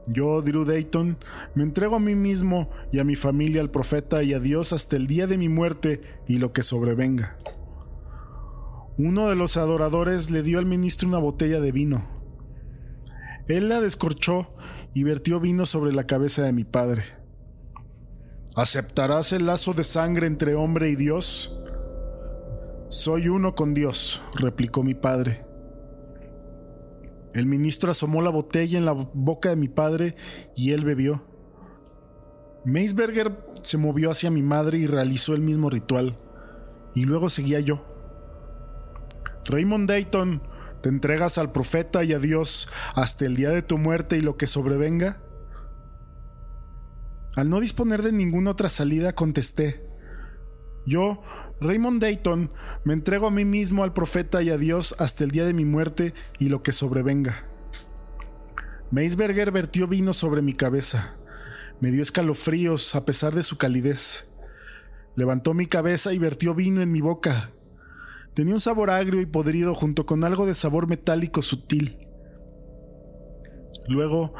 Yo, 0.06 0.42
Drew 0.42 0.64
Dayton, 0.64 1.16
me 1.54 1.62
entrego 1.62 1.96
a 1.96 2.00
mí 2.00 2.14
mismo 2.14 2.70
y 2.92 2.98
a 2.98 3.04
mi 3.04 3.16
familia, 3.16 3.60
al 3.60 3.70
profeta 3.70 4.22
y 4.22 4.34
a 4.34 4.40
Dios 4.40 4.72
hasta 4.72 4.96
el 4.96 5.06
día 5.06 5.26
de 5.26 5.38
mi 5.38 5.48
muerte 5.48 6.00
y 6.26 6.38
lo 6.38 6.52
que 6.52 6.62
sobrevenga. 6.62 7.36
Uno 8.98 9.28
de 9.28 9.36
los 9.36 9.56
adoradores 9.56 10.30
le 10.30 10.42
dio 10.42 10.58
al 10.58 10.66
ministro 10.66 11.08
una 11.08 11.18
botella 11.18 11.60
de 11.60 11.72
vino. 11.72 12.06
Él 13.48 13.68
la 13.68 13.80
descorchó 13.80 14.48
y 14.94 15.02
vertió 15.02 15.40
vino 15.40 15.66
sobre 15.66 15.92
la 15.92 16.06
cabeza 16.06 16.42
de 16.42 16.52
mi 16.52 16.64
padre. 16.64 17.04
¿Aceptarás 18.54 19.32
el 19.32 19.46
lazo 19.46 19.72
de 19.72 19.84
sangre 19.84 20.26
entre 20.26 20.54
hombre 20.54 20.90
y 20.90 20.96
Dios? 20.96 21.58
Soy 22.88 23.28
uno 23.28 23.54
con 23.54 23.72
Dios, 23.72 24.20
replicó 24.34 24.82
mi 24.82 24.94
padre. 24.94 25.51
El 27.34 27.46
ministro 27.46 27.90
asomó 27.90 28.20
la 28.20 28.30
botella 28.30 28.78
en 28.78 28.84
la 28.84 28.92
boca 28.92 29.48
de 29.50 29.56
mi 29.56 29.68
padre 29.68 30.16
y 30.54 30.72
él 30.72 30.84
bebió. 30.84 31.24
Meisberger 32.64 33.36
se 33.62 33.78
movió 33.78 34.10
hacia 34.10 34.30
mi 34.30 34.42
madre 34.42 34.78
y 34.78 34.86
realizó 34.86 35.34
el 35.34 35.40
mismo 35.40 35.70
ritual, 35.70 36.18
y 36.94 37.04
luego 37.04 37.28
seguía 37.28 37.60
yo. 37.60 37.84
Raymond 39.44 39.88
Dayton, 39.88 40.42
¿te 40.82 40.88
entregas 40.88 41.38
al 41.38 41.50
profeta 41.50 42.04
y 42.04 42.12
a 42.12 42.18
Dios 42.18 42.68
hasta 42.94 43.26
el 43.26 43.34
día 43.34 43.50
de 43.50 43.62
tu 43.62 43.78
muerte 43.78 44.16
y 44.16 44.20
lo 44.20 44.36
que 44.36 44.46
sobrevenga? 44.46 45.20
Al 47.34 47.48
no 47.48 47.60
disponer 47.60 48.02
de 48.02 48.12
ninguna 48.12 48.50
otra 48.50 48.68
salida, 48.68 49.14
contesté. 49.14 49.88
Yo, 50.84 51.22
Raymond 51.62 52.00
Dayton, 52.00 52.50
me 52.84 52.92
entrego 52.92 53.26
a 53.26 53.30
mí 53.30 53.44
mismo 53.44 53.84
al 53.84 53.92
profeta 53.92 54.42
y 54.42 54.50
a 54.50 54.58
Dios 54.58 54.94
hasta 54.98 55.24
el 55.24 55.30
día 55.30 55.46
de 55.46 55.54
mi 55.54 55.64
muerte 55.64 56.14
y 56.38 56.48
lo 56.48 56.62
que 56.62 56.72
sobrevenga. 56.72 57.46
Meisberger 58.90 59.50
vertió 59.52 59.88
vino 59.88 60.12
sobre 60.12 60.42
mi 60.42 60.52
cabeza. 60.52 61.16
Me 61.80 61.90
dio 61.90 62.02
escalofríos 62.02 62.94
a 62.94 63.04
pesar 63.04 63.34
de 63.34 63.42
su 63.42 63.56
calidez. 63.56 64.30
Levantó 65.16 65.54
mi 65.54 65.66
cabeza 65.66 66.12
y 66.12 66.18
vertió 66.18 66.54
vino 66.54 66.82
en 66.82 66.92
mi 66.92 67.00
boca. 67.00 67.50
Tenía 68.34 68.54
un 68.54 68.60
sabor 68.60 68.90
agrio 68.90 69.20
y 69.20 69.26
podrido 69.26 69.74
junto 69.74 70.06
con 70.06 70.24
algo 70.24 70.46
de 70.46 70.54
sabor 70.54 70.88
metálico 70.88 71.42
sutil. 71.42 71.98
Luego, 73.88 74.34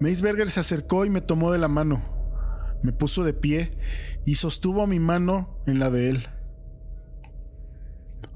Meisberger 0.00 0.50
se 0.50 0.60
acercó 0.60 1.04
y 1.04 1.10
me 1.10 1.20
tomó 1.20 1.52
de 1.52 1.58
la 1.58 1.68
mano 1.68 2.16
me 2.82 2.92
puso 2.92 3.24
de 3.24 3.32
pie 3.32 3.70
y 4.24 4.36
sostuvo 4.36 4.86
mi 4.86 4.98
mano 4.98 5.58
en 5.66 5.78
la 5.78 5.90
de 5.90 6.10
él. 6.10 6.28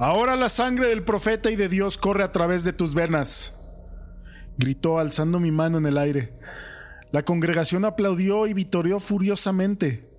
Ahora 0.00 0.34
la 0.34 0.48
sangre 0.48 0.88
del 0.88 1.04
profeta 1.04 1.50
y 1.50 1.56
de 1.56 1.68
Dios 1.68 1.98
corre 1.98 2.22
a 2.22 2.32
través 2.32 2.64
de 2.64 2.72
tus 2.72 2.94
venas, 2.94 3.60
gritó 4.56 4.98
alzando 4.98 5.38
mi 5.38 5.50
mano 5.50 5.76
en 5.76 5.84
el 5.84 5.98
aire. 5.98 6.38
La 7.12 7.22
congregación 7.22 7.84
aplaudió 7.84 8.46
y 8.46 8.54
vitoreó 8.54 8.98
furiosamente. 8.98 10.10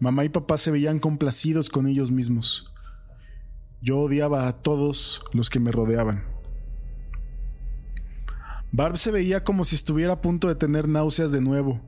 Mamá 0.00 0.24
y 0.24 0.30
papá 0.30 0.56
se 0.56 0.70
veían 0.70 0.98
complacidos 0.98 1.68
con 1.68 1.86
ellos 1.86 2.10
mismos. 2.10 2.72
Yo 3.82 3.98
odiaba 3.98 4.48
a 4.48 4.62
todos 4.62 5.22
los 5.34 5.50
que 5.50 5.60
me 5.60 5.72
rodeaban. 5.72 6.24
Barb 8.72 8.96
se 8.96 9.10
veía 9.10 9.44
como 9.44 9.64
si 9.64 9.74
estuviera 9.74 10.14
a 10.14 10.20
punto 10.22 10.48
de 10.48 10.54
tener 10.54 10.88
náuseas 10.88 11.32
de 11.32 11.42
nuevo. 11.42 11.82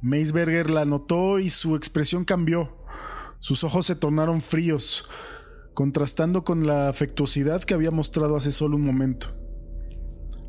Meisberger 0.00 0.70
la 0.70 0.84
notó 0.84 1.40
y 1.40 1.50
su 1.50 1.74
expresión 1.74 2.24
cambió. 2.24 2.76
Sus 3.40 3.64
ojos 3.64 3.86
se 3.86 3.96
tornaron 3.96 4.40
fríos, 4.40 5.08
contrastando 5.74 6.44
con 6.44 6.66
la 6.66 6.88
afectuosidad 6.88 7.62
que 7.62 7.74
había 7.74 7.90
mostrado 7.90 8.36
hace 8.36 8.52
solo 8.52 8.76
un 8.76 8.84
momento. 8.84 9.28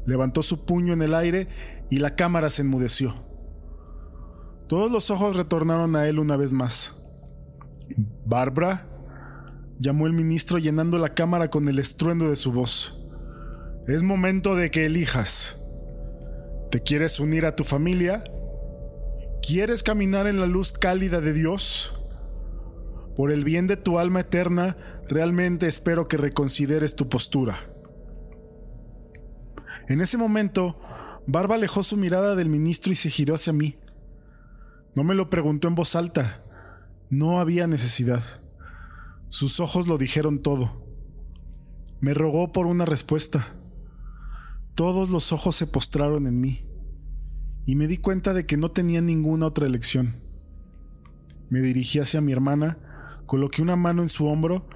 Levantó 0.05 0.43
su 0.43 0.65
puño 0.65 0.93
en 0.93 1.01
el 1.01 1.13
aire 1.13 1.47
y 1.89 1.99
la 1.99 2.15
cámara 2.15 2.49
se 2.49 2.63
enmudeció. 2.63 3.13
Todos 4.67 4.91
los 4.91 5.12
ojos 5.12 5.36
retornaron 5.36 5.95
a 5.95 6.07
él 6.07 6.19
una 6.19 6.36
vez 6.36 6.53
más. 6.53 6.99
Barbara, 8.25 8.88
llamó 9.79 10.07
el 10.07 10.13
ministro 10.13 10.57
llenando 10.57 10.97
la 10.97 11.13
cámara 11.13 11.49
con 11.49 11.67
el 11.67 11.79
estruendo 11.79 12.29
de 12.29 12.36
su 12.36 12.51
voz. 12.51 12.99
Es 13.88 14.03
momento 14.03 14.55
de 14.55 14.71
que 14.71 14.86
elijas. 14.86 15.59
¿Te 16.71 16.81
quieres 16.81 17.19
unir 17.19 17.45
a 17.45 17.55
tu 17.55 17.63
familia 17.63 18.23
¿Quieres 19.45 19.83
caminar 19.83 20.25
en 20.27 20.39
la 20.39 20.45
luz 20.45 20.71
cálida 20.71 21.19
de 21.19 21.33
Dios? 21.33 21.91
Por 23.13 23.29
el 23.29 23.43
bien 23.43 23.67
de 23.67 23.75
tu 23.75 23.99
alma 23.99 24.21
eterna, 24.21 24.77
realmente 25.07 25.67
espero 25.67 26.07
que 26.07 26.17
reconsideres 26.17 26.95
tu 26.95 27.09
postura. 27.09 27.57
En 29.87 30.01
ese 30.01 30.17
momento, 30.17 30.79
Barba 31.27 31.55
alejó 31.55 31.83
su 31.83 31.97
mirada 31.97 32.35
del 32.35 32.49
ministro 32.49 32.91
y 32.91 32.95
se 32.95 33.09
giró 33.09 33.35
hacia 33.35 33.53
mí. 33.53 33.77
No 34.95 35.03
me 35.03 35.15
lo 35.15 35.29
preguntó 35.29 35.67
en 35.67 35.75
voz 35.75 35.95
alta. 35.95 36.43
No 37.09 37.39
había 37.39 37.67
necesidad. 37.67 38.23
Sus 39.29 39.59
ojos 39.59 39.87
lo 39.87 39.97
dijeron 39.97 40.41
todo. 40.41 40.85
Me 41.99 42.13
rogó 42.13 42.51
por 42.51 42.65
una 42.65 42.85
respuesta. 42.85 43.47
Todos 44.75 45.09
los 45.09 45.31
ojos 45.31 45.55
se 45.55 45.67
postraron 45.67 46.27
en 46.27 46.39
mí 46.39 46.65
y 47.65 47.75
me 47.75 47.87
di 47.87 47.97
cuenta 47.97 48.33
de 48.33 48.45
que 48.45 48.57
no 48.57 48.71
tenía 48.71 49.01
ninguna 49.01 49.47
otra 49.47 49.67
elección. 49.67 50.21
Me 51.49 51.61
dirigí 51.61 51.99
hacia 51.99 52.21
mi 52.21 52.31
hermana, 52.31 52.77
coloqué 53.25 53.61
una 53.61 53.75
mano 53.75 54.01
en 54.01 54.09
su 54.09 54.25
hombro 54.27 54.67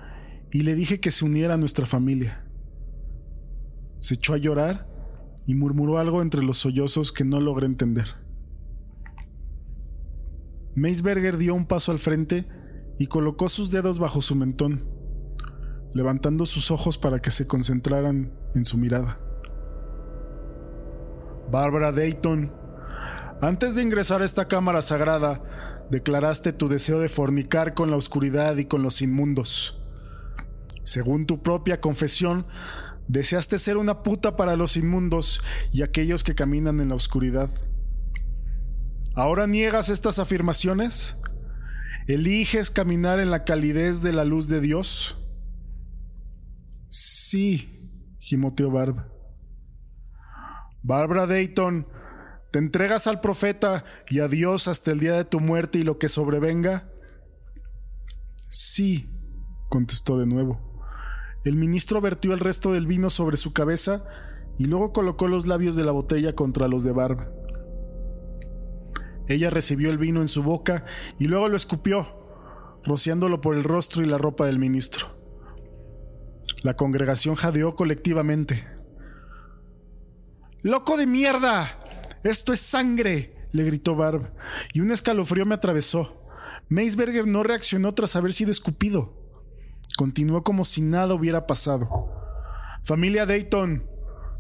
y 0.52 0.64
le 0.64 0.76
dije 0.76 1.00
que 1.00 1.12
se 1.12 1.26
uniera 1.26 1.56
a 1.56 1.58
nuestra 1.58 1.86
familia. 1.86 2.46
Se 4.00 4.16
echó 4.16 4.34
a 4.34 4.38
llorar 4.38 4.88
y 5.46 5.56
murmuró 5.56 5.98
algo 5.98 6.22
entre 6.22 6.44
los 6.44 6.58
sollozos 6.58 7.12
que 7.12 7.24
no 7.24 7.40
logré 7.40 7.66
entender. 7.66 8.06
Meisberger 10.76 11.38
dio 11.38 11.56
un 11.56 11.66
paso 11.66 11.92
al 11.92 12.00
frente 12.00 12.48
y 13.00 13.08
colocó 13.08 13.50
sus 13.50 13.72
dedos 13.72 14.00
bajo 14.00 14.22
su 14.22 14.36
mentón, 14.36 14.88
levantando 15.94 16.46
sus 16.46 16.72
ojos 16.72 16.98
para 16.98 17.20
que 17.20 17.32
se 17.32 17.48
concentraran 17.48 18.32
en 18.54 18.66
su 18.66 18.78
mirada. 18.78 19.20
Barbara 21.50 21.92
Dayton 21.92 22.52
antes 23.40 23.76
de 23.76 23.84
ingresar 23.84 24.24
a 24.24 24.26
esta 24.26 24.48
cámara 24.48 24.82
sagrada, 24.82 25.40
declaraste 25.92 26.54
tu 26.54 26.68
deseo 26.68 27.00
de 27.00 27.08
fornicar 27.08 27.76
con 27.76 27.92
la 27.92 27.96
oscuridad 27.96 28.58
y 28.58 28.66
con 28.66 28.82
los 28.82 29.04
inmundos. 29.04 29.77
Según 30.88 31.26
tu 31.26 31.44
propia 31.44 31.82
confesión, 31.82 32.48
deseaste 33.10 33.58
ser 33.58 33.76
una 33.76 34.04
puta 34.04 34.38
para 34.38 34.56
los 34.56 34.78
inmundos 34.78 35.42
y 35.74 35.82
aquellos 35.82 36.24
que 36.24 36.34
caminan 36.34 36.80
en 36.80 36.88
la 36.88 36.96
oscuridad. 36.96 37.50
¿Ahora 39.14 39.48
niegas 39.48 39.90
estas 39.90 40.18
afirmaciones? 40.18 41.20
¿Eliges 42.08 42.72
caminar 42.72 43.20
en 43.20 43.32
la 43.32 43.44
calidez 43.44 44.02
de 44.02 44.14
la 44.14 44.24
luz 44.24 44.48
de 44.48 44.62
Dios? 44.62 45.18
Sí, 46.88 48.16
gimoteó 48.22 48.72
Barb. 48.72 49.12
Barbara 50.84 51.28
Dayton, 51.28 51.86
¿Te 52.54 52.60
entregas 52.60 53.08
al 53.08 53.20
profeta 53.20 53.84
y 54.10 54.22
a 54.22 54.30
Dios 54.30 54.70
hasta 54.70 54.92
el 54.92 55.02
día 55.02 55.16
de 55.16 55.26
tu 55.26 55.42
muerte 55.42 55.80
y 55.80 55.84
lo 55.84 56.00
que 56.00 56.08
sobrevenga? 56.08 56.90
Sí, 58.48 59.10
contestó 59.68 60.18
de 60.18 60.28
nuevo. 60.28 60.67
El 61.48 61.56
ministro 61.56 62.02
vertió 62.02 62.34
el 62.34 62.42
resto 62.42 62.74
del 62.74 62.88
vino 62.88 63.10
sobre 63.10 63.38
su 63.38 63.54
cabeza 63.54 64.04
y 64.58 64.66
luego 64.66 64.92
colocó 64.92 65.30
los 65.30 65.48
labios 65.48 65.78
de 65.78 65.86
la 65.86 65.94
botella 65.94 66.36
contra 66.36 66.68
los 66.68 66.84
de 66.84 66.92
Barb. 66.92 67.32
Ella 69.30 69.50
recibió 69.50 69.90
el 69.90 69.98
vino 69.98 70.20
en 70.20 70.28
su 70.28 70.44
boca 70.44 70.84
y 71.18 71.28
luego 71.30 71.48
lo 71.48 71.56
escupió, 71.56 72.06
rociándolo 72.84 73.40
por 73.40 73.56
el 73.56 73.64
rostro 73.64 74.04
y 74.04 74.08
la 74.08 74.18
ropa 74.18 74.46
del 74.46 74.60
ministro. 74.60 75.08
La 76.64 76.76
congregación 76.76 77.36
jadeó 77.36 77.76
colectivamente. 77.76 78.68
¡Loco 80.64 80.98
de 80.98 81.06
mierda! 81.06 81.80
esto 82.26 82.52
es 82.52 82.60
sangre, 82.60 83.48
le 83.54 83.64
gritó 83.64 83.96
Barb, 83.96 84.34
y 84.74 84.82
un 84.82 84.92
escalofrío 84.92 85.46
me 85.46 85.56
atravesó. 85.56 86.26
Meisberger 86.68 87.26
no 87.26 87.44
reaccionó 87.44 87.94
tras 87.94 88.18
haber 88.18 88.34
sido 88.34 88.52
escupido. 88.52 89.17
Continuó 89.98 90.44
como 90.44 90.64
si 90.64 90.84
nada 90.84 91.16
hubiera 91.16 91.48
pasado. 91.48 91.90
Familia 92.84 93.26
Dayton, 93.26 93.84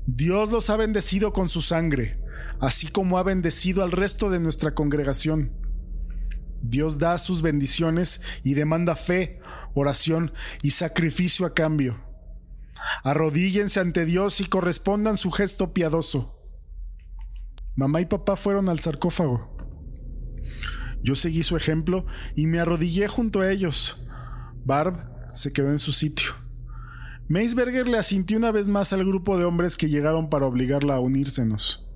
Dios 0.05 0.51
los 0.51 0.69
ha 0.69 0.77
bendecido 0.77 1.33
con 1.33 1.49
su 1.49 1.63
sangre, 1.63 2.21
así 2.61 2.89
como 2.89 3.17
ha 3.17 3.23
bendecido 3.23 3.81
al 3.81 3.91
resto 3.91 4.29
de 4.29 4.39
nuestra 4.39 4.75
congregación. 4.75 5.51
Dios 6.61 6.99
da 6.99 7.17
sus 7.17 7.41
bendiciones 7.41 8.21
y 8.43 8.53
demanda 8.53 8.95
fe, 8.95 9.39
oración 9.73 10.31
y 10.61 10.71
sacrificio 10.71 11.47
a 11.47 11.55
cambio. 11.55 12.03
Arrodíllense 13.03 13.79
ante 13.79 14.05
Dios 14.05 14.39
y 14.41 14.45
correspondan 14.45 15.17
su 15.17 15.31
gesto 15.31 15.73
piadoso. 15.73 16.39
Mamá 17.75 17.99
y 18.01 18.05
papá 18.05 18.35
fueron 18.35 18.69
al 18.69 18.79
sarcófago. 18.79 19.57
Yo 21.01 21.15
seguí 21.15 21.41
su 21.41 21.57
ejemplo 21.57 22.05
y 22.35 22.45
me 22.45 22.59
arrodillé 22.59 23.07
junto 23.07 23.41
a 23.41 23.51
ellos. 23.51 24.05
Barb 24.63 25.16
se 25.37 25.53
quedó 25.53 25.69
en 25.69 25.79
su 25.79 25.91
sitio. 25.91 26.31
Meisberger 27.29 27.87
le 27.87 27.97
asintió 27.97 28.37
una 28.37 28.51
vez 28.51 28.69
más 28.69 28.93
al 28.93 29.05
grupo 29.05 29.37
de 29.37 29.45
hombres 29.45 29.77
que 29.77 29.89
llegaron 29.89 30.29
para 30.29 30.45
obligarla 30.45 30.95
a 30.95 30.99
unírsenos. 30.99 31.89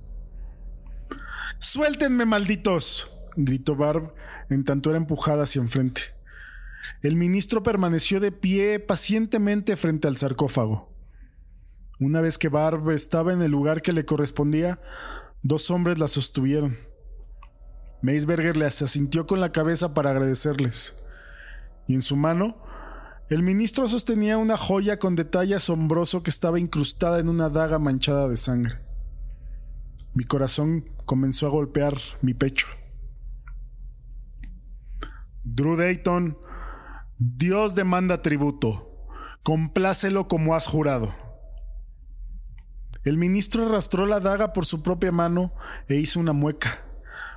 ¡Suéltenme, 1.58 2.24
malditos! 2.24 3.10
gritó 3.36 3.76
Barb 3.76 4.14
en 4.50 4.64
tanto 4.64 4.90
era 4.90 4.98
empujada 4.98 5.44
hacia 5.44 5.62
enfrente. 5.62 6.02
El 7.00 7.16
ministro 7.16 7.62
permaneció 7.62 8.20
de 8.20 8.32
pie 8.32 8.78
pacientemente 8.80 9.76
frente 9.76 10.08
al 10.08 10.16
sarcófago. 10.16 10.92
Una 11.98 12.20
vez 12.20 12.36
que 12.36 12.48
Barb 12.48 12.90
estaba 12.90 13.32
en 13.32 13.42
el 13.42 13.50
lugar 13.50 13.82
que 13.82 13.92
le 13.92 14.04
correspondía, 14.04 14.80
dos 15.42 15.70
hombres 15.70 15.98
la 15.98 16.08
sostuvieron. 16.08 16.76
Meisberger 18.02 18.56
les 18.56 18.82
asintió 18.82 19.26
con 19.26 19.40
la 19.40 19.52
cabeza 19.52 19.94
para 19.94 20.10
agradecerles. 20.10 20.96
Y 21.86 21.94
en 21.94 22.02
su 22.02 22.16
mano, 22.16 22.60
el 23.32 23.42
ministro 23.42 23.88
sostenía 23.88 24.36
una 24.36 24.58
joya 24.58 24.98
con 24.98 25.16
detalle 25.16 25.54
asombroso 25.54 26.22
que 26.22 26.28
estaba 26.28 26.60
incrustada 26.60 27.18
en 27.18 27.30
una 27.30 27.48
daga 27.48 27.78
manchada 27.78 28.28
de 28.28 28.36
sangre. 28.36 28.78
Mi 30.12 30.24
corazón 30.24 30.90
comenzó 31.06 31.46
a 31.46 31.50
golpear 31.50 31.96
mi 32.20 32.34
pecho. 32.34 32.66
Drew 35.44 35.78
Dayton, 35.78 36.36
Dios 37.16 37.74
demanda 37.74 38.20
tributo. 38.20 39.06
Complácelo 39.42 40.28
como 40.28 40.54
has 40.54 40.66
jurado. 40.66 41.14
El 43.02 43.16
ministro 43.16 43.64
arrastró 43.64 44.04
la 44.04 44.20
daga 44.20 44.52
por 44.52 44.66
su 44.66 44.82
propia 44.82 45.10
mano 45.10 45.54
e 45.88 45.96
hizo 45.96 46.20
una 46.20 46.34
mueca. 46.34 46.84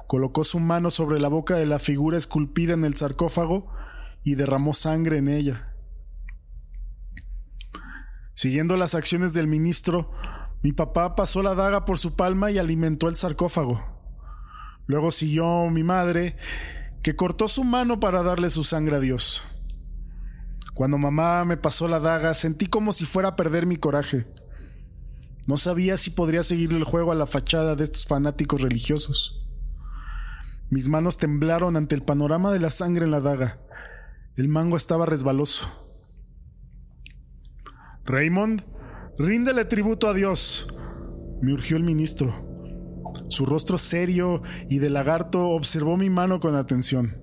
Colocó 0.07 0.43
su 0.43 0.59
mano 0.59 0.91
sobre 0.91 1.21
la 1.21 1.29
boca 1.29 1.55
de 1.55 1.65
la 1.65 1.79
figura 1.79 2.17
esculpida 2.17 2.73
en 2.73 2.83
el 2.83 2.95
sarcófago 2.95 3.71
y 4.25 4.35
derramó 4.35 4.73
sangre 4.73 5.19
en 5.19 5.29
ella. 5.29 5.74
Siguiendo 8.35 8.77
las 8.77 8.95
acciones 8.95 9.33
del 9.33 9.47
ministro, 9.47 10.11
mi 10.61 10.73
papá 10.73 11.15
pasó 11.15 11.41
la 11.41 11.55
daga 11.55 11.85
por 11.85 11.97
su 11.97 12.15
palma 12.15 12.51
y 12.51 12.57
alimentó 12.57 13.07
el 13.07 13.15
sarcófago. 13.15 13.83
Luego 14.87 15.09
siguió 15.09 15.69
mi 15.69 15.83
madre, 15.83 16.35
que 17.01 17.15
cortó 17.15 17.47
su 17.47 17.63
mano 17.63 17.99
para 17.99 18.23
darle 18.23 18.49
su 18.49 18.63
sangre 18.63 18.97
a 18.97 18.99
Dios. 18.99 19.43
Cuando 20.73 20.97
mamá 20.97 21.45
me 21.45 21.55
pasó 21.55 21.87
la 21.87 22.01
daga, 22.01 22.33
sentí 22.33 22.67
como 22.67 22.91
si 22.91 23.05
fuera 23.05 23.29
a 23.29 23.35
perder 23.37 23.65
mi 23.65 23.77
coraje. 23.77 24.27
No 25.47 25.57
sabía 25.57 25.95
si 25.95 26.09
podría 26.09 26.43
seguir 26.43 26.73
el 26.73 26.83
juego 26.83 27.13
a 27.13 27.15
la 27.15 27.27
fachada 27.27 27.75
de 27.75 27.85
estos 27.85 28.05
fanáticos 28.05 28.61
religiosos. 28.61 29.47
Mis 30.69 30.89
manos 30.89 31.17
temblaron 31.17 31.77
ante 31.77 31.95
el 31.95 32.03
panorama 32.03 32.51
de 32.51 32.59
la 32.59 32.69
sangre 32.69 33.05
en 33.05 33.11
la 33.11 33.21
daga. 33.21 33.61
El 34.35 34.49
mango 34.49 34.75
estaba 34.75 35.05
resbaloso. 35.05 35.84
Raymond, 38.05 38.61
ríndele 39.17 39.65
tributo 39.65 40.07
a 40.07 40.13
Dios, 40.13 40.67
me 41.41 41.53
urgió 41.53 41.75
el 41.77 41.83
ministro. 41.83 42.45
Su 43.29 43.45
rostro 43.45 43.77
serio 43.77 44.43
y 44.69 44.77
de 44.77 44.91
lagarto 44.91 45.49
observó 45.49 45.97
mi 45.97 46.09
mano 46.11 46.39
con 46.39 46.55
atención. 46.55 47.17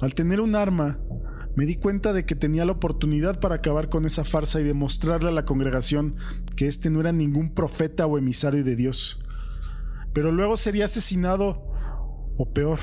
Al 0.00 0.14
tener 0.14 0.40
un 0.40 0.54
arma, 0.54 0.98
me 1.54 1.66
di 1.66 1.76
cuenta 1.76 2.14
de 2.14 2.24
que 2.24 2.34
tenía 2.34 2.64
la 2.64 2.72
oportunidad 2.72 3.40
para 3.40 3.56
acabar 3.56 3.90
con 3.90 4.06
esa 4.06 4.24
farsa 4.24 4.60
y 4.60 4.64
demostrarle 4.64 5.28
a 5.28 5.32
la 5.32 5.44
congregación 5.44 6.16
que 6.56 6.66
este 6.66 6.88
no 6.88 7.00
era 7.00 7.12
ningún 7.12 7.52
profeta 7.52 8.06
o 8.06 8.16
emisario 8.16 8.64
de 8.64 8.76
Dios. 8.76 9.22
Pero 10.14 10.32
luego 10.32 10.56
sería 10.56 10.86
asesinado 10.86 11.62
o 12.38 12.50
peor. 12.54 12.78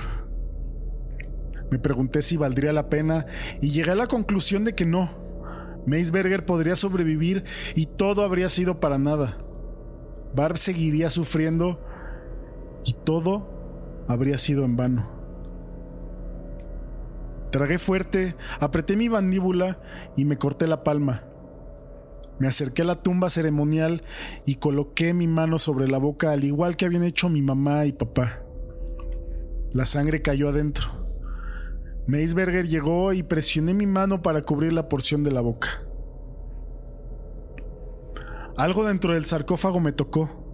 Me 1.72 1.80
pregunté 1.80 2.22
si 2.22 2.38
valdría 2.38 2.74
la 2.74 2.90
pena 2.90 3.26
y 3.62 3.72
llegué 3.72 3.92
a 3.92 3.96
la 3.96 4.08
conclusión 4.08 4.66
de 4.66 4.76
que 4.76 4.86
no. 4.86 5.27
Meisberger 5.88 6.46
podría 6.46 6.76
sobrevivir 6.76 7.46
y 7.74 7.86
todo 7.86 8.24
habría 8.24 8.50
sido 8.50 8.82
para 8.82 8.98
nada. 8.98 9.38
Barb 10.36 10.58
seguiría 10.58 11.10
sufriendo 11.10 11.80
y 12.86 12.92
todo 12.94 14.06
habría 14.08 14.38
sido 14.38 14.66
en 14.66 14.76
vano. 14.76 15.10
Tragué 17.52 17.78
fuerte, 17.78 18.36
apreté 18.60 18.98
mi 18.98 19.08
mandíbula 19.08 19.80
y 20.18 20.26
me 20.26 20.38
corté 20.38 20.68
la 20.68 20.84
palma. 20.84 21.24
Me 22.38 22.48
acerqué 22.48 22.82
a 22.82 22.86
la 22.86 23.02
tumba 23.02 23.30
ceremonial 23.30 24.04
y 24.46 24.56
coloqué 24.56 25.14
mi 25.14 25.26
mano 25.26 25.58
sobre 25.58 25.88
la 25.88 25.98
boca 25.98 26.34
al 26.34 26.44
igual 26.44 26.76
que 26.76 26.86
habían 26.86 27.04
hecho 27.04 27.30
mi 27.30 27.42
mamá 27.42 27.86
y 27.86 27.94
papá. 27.94 28.44
La 29.72 29.86
sangre 29.86 30.22
cayó 30.22 30.50
adentro. 30.50 31.07
Meisberger 32.08 32.68
llegó 32.68 33.12
y 33.12 33.22
presioné 33.22 33.74
mi 33.74 33.86
mano 33.86 34.22
para 34.22 34.42
cubrir 34.42 34.72
la 34.72 34.88
porción 34.88 35.26
de 35.26 35.32
la 35.32 35.42
boca. 35.42 35.84
Algo 38.56 38.86
dentro 38.86 39.14
del 39.14 39.26
sarcófago 39.26 39.82
me 39.82 39.92
tocó. 39.92 40.46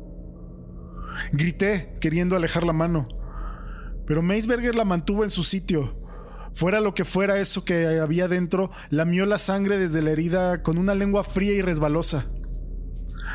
Grité, 1.31 1.95
queriendo 2.01 2.35
alejar 2.35 2.63
la 2.63 2.73
mano, 2.73 3.07
pero 4.07 4.23
Meisberger 4.23 4.73
la 4.73 4.83
mantuvo 4.83 5.23
en 5.23 5.29
su 5.29 5.43
sitio. 5.43 5.95
Fuera 6.55 6.81
lo 6.81 6.95
que 6.95 7.05
fuera 7.05 7.39
eso 7.39 7.63
que 7.65 7.99
había 7.99 8.27
dentro, 8.27 8.71
lamió 8.89 9.27
la 9.27 9.37
sangre 9.37 9.77
desde 9.77 10.01
la 10.01 10.09
herida 10.09 10.63
con 10.63 10.79
una 10.79 10.95
lengua 10.95 11.23
fría 11.23 11.53
y 11.53 11.61
resbalosa. 11.61 12.25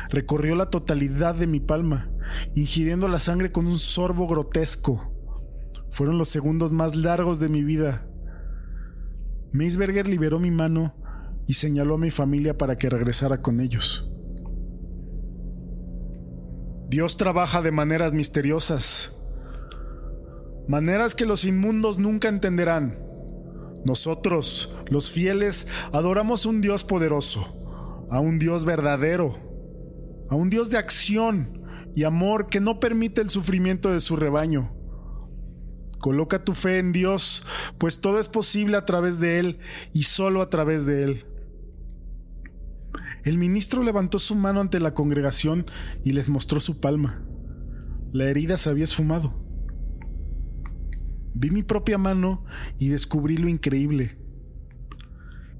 Recorrió 0.09 0.55
la 0.55 0.69
totalidad 0.69 1.35
de 1.35 1.47
mi 1.47 1.61
palma, 1.61 2.11
ingiriendo 2.53 3.07
la 3.07 3.19
sangre 3.19 3.51
con 3.51 3.65
un 3.65 3.79
sorbo 3.79 4.27
grotesco. 4.27 5.13
Fueron 5.89 6.17
los 6.17 6.29
segundos 6.29 6.73
más 6.73 6.95
largos 6.95 7.39
de 7.39 7.47
mi 7.47 7.63
vida. 7.63 8.08
Meisberger 9.51 10.07
liberó 10.07 10.39
mi 10.39 10.51
mano 10.51 10.95
y 11.47 11.53
señaló 11.53 11.95
a 11.95 11.97
mi 11.99 12.11
familia 12.11 12.57
para 12.57 12.77
que 12.77 12.89
regresara 12.89 13.41
con 13.41 13.59
ellos. 13.59 14.11
Dios 16.87 17.17
trabaja 17.17 17.61
de 17.61 17.71
maneras 17.71 18.13
misteriosas, 18.13 19.15
maneras 20.67 21.15
que 21.15 21.25
los 21.25 21.45
inmundos 21.45 21.99
nunca 21.99 22.29
entenderán. 22.29 22.99
Nosotros, 23.85 24.75
los 24.87 25.11
fieles, 25.11 25.67
adoramos 25.93 26.45
a 26.45 26.49
un 26.49 26.61
Dios 26.61 26.83
poderoso, 26.83 28.07
a 28.09 28.19
un 28.19 28.39
Dios 28.39 28.65
verdadero, 28.65 29.33
a 30.29 30.35
un 30.35 30.49
Dios 30.49 30.69
de 30.69 30.77
acción 30.77 31.63
y 31.95 32.03
amor 32.03 32.47
que 32.47 32.59
no 32.59 32.79
permite 32.79 33.21
el 33.21 33.29
sufrimiento 33.29 33.91
de 33.91 34.01
su 34.01 34.15
rebaño. 34.15 34.78
Coloca 35.99 36.43
tu 36.43 36.53
fe 36.53 36.79
en 36.79 36.91
Dios, 36.91 37.43
pues 37.77 38.01
todo 38.01 38.19
es 38.19 38.27
posible 38.27 38.77
a 38.77 38.85
través 38.85 39.19
de 39.19 39.39
Él 39.39 39.59
y 39.93 40.03
solo 40.03 40.41
a 40.41 40.49
través 40.49 40.85
de 40.85 41.03
Él. 41.03 41.25
El 43.23 43.37
ministro 43.37 43.83
levantó 43.83 44.17
su 44.17 44.33
mano 44.35 44.61
ante 44.61 44.79
la 44.79 44.93
congregación 44.93 45.65
y 46.03 46.13
les 46.13 46.29
mostró 46.29 46.59
su 46.59 46.79
palma. 46.79 47.21
La 48.13 48.25
herida 48.25 48.57
se 48.57 48.69
había 48.69 48.85
esfumado. 48.85 49.45
Vi 51.33 51.51
mi 51.51 51.63
propia 51.63 51.97
mano 51.97 52.43
y 52.79 52.87
descubrí 52.87 53.37
lo 53.37 53.47
increíble. 53.47 54.17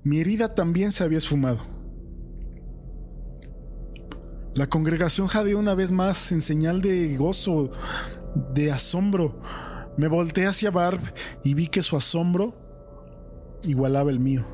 Mi 0.03 0.19
herida 0.19 0.55
también 0.55 0.91
se 0.91 1.03
había 1.03 1.17
esfumado. 1.17 1.59
La 4.55 4.67
congregación 4.67 5.27
jadeó 5.27 5.59
una 5.59 5.75
vez 5.75 5.91
más 5.91 6.31
en 6.31 6.41
señal 6.41 6.81
de 6.81 7.15
gozo, 7.17 7.71
de 8.53 8.71
asombro. 8.71 9.41
Me 9.97 10.07
volteé 10.07 10.47
hacia 10.47 10.71
Barb 10.71 11.01
y 11.43 11.53
vi 11.53 11.67
que 11.67 11.81
su 11.81 11.97
asombro 11.97 12.55
igualaba 13.63 14.11
el 14.11 14.19
mío. 14.19 14.45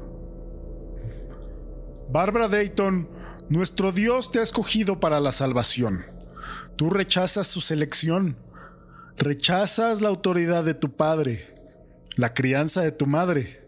Barbara 2.09 2.47
Dayton, 2.47 3.09
nuestro 3.49 3.91
Dios 3.91 4.31
te 4.31 4.39
ha 4.39 4.43
escogido 4.43 4.99
para 4.99 5.19
la 5.19 5.31
salvación. 5.31 6.05
Tú 6.75 6.89
rechazas 6.89 7.47
su 7.47 7.61
selección. 7.61 8.37
Rechazas 9.17 10.01
la 10.01 10.09
autoridad 10.09 10.63
de 10.63 10.73
tu 10.73 10.91
padre, 10.95 11.53
la 12.17 12.33
crianza 12.33 12.81
de 12.81 12.91
tu 12.91 13.07
madre. 13.07 13.65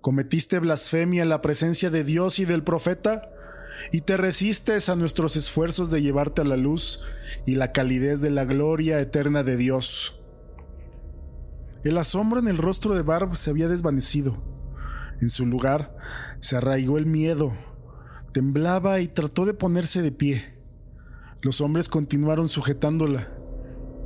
Cometiste 0.00 0.58
blasfemia 0.58 1.22
en 1.22 1.28
la 1.28 1.42
presencia 1.42 1.90
de 1.90 2.02
Dios 2.02 2.38
y 2.38 2.44
del 2.44 2.64
profeta 2.64 3.30
y 3.92 4.00
te 4.00 4.16
resistes 4.16 4.88
a 4.88 4.96
nuestros 4.96 5.36
esfuerzos 5.36 5.90
de 5.90 6.02
llevarte 6.02 6.42
a 6.42 6.44
la 6.44 6.56
luz 6.56 7.04
y 7.46 7.54
la 7.54 7.72
calidez 7.72 8.20
de 8.20 8.30
la 8.30 8.44
gloria 8.44 9.00
eterna 9.00 9.42
de 9.42 9.56
Dios. 9.56 10.20
El 11.84 11.98
asombro 11.98 12.40
en 12.40 12.48
el 12.48 12.56
rostro 12.56 12.94
de 12.94 13.02
Barb 13.02 13.36
se 13.36 13.50
había 13.50 13.68
desvanecido. 13.68 14.42
En 15.20 15.28
su 15.28 15.44
lugar 15.44 15.94
se 16.40 16.56
arraigó 16.56 16.96
el 16.96 17.04
miedo. 17.04 17.52
Temblaba 18.32 19.00
y 19.00 19.08
trató 19.08 19.44
de 19.44 19.52
ponerse 19.52 20.00
de 20.00 20.10
pie. 20.10 20.58
Los 21.42 21.60
hombres 21.60 21.90
continuaron 21.90 22.48
sujetándola. 22.48 23.30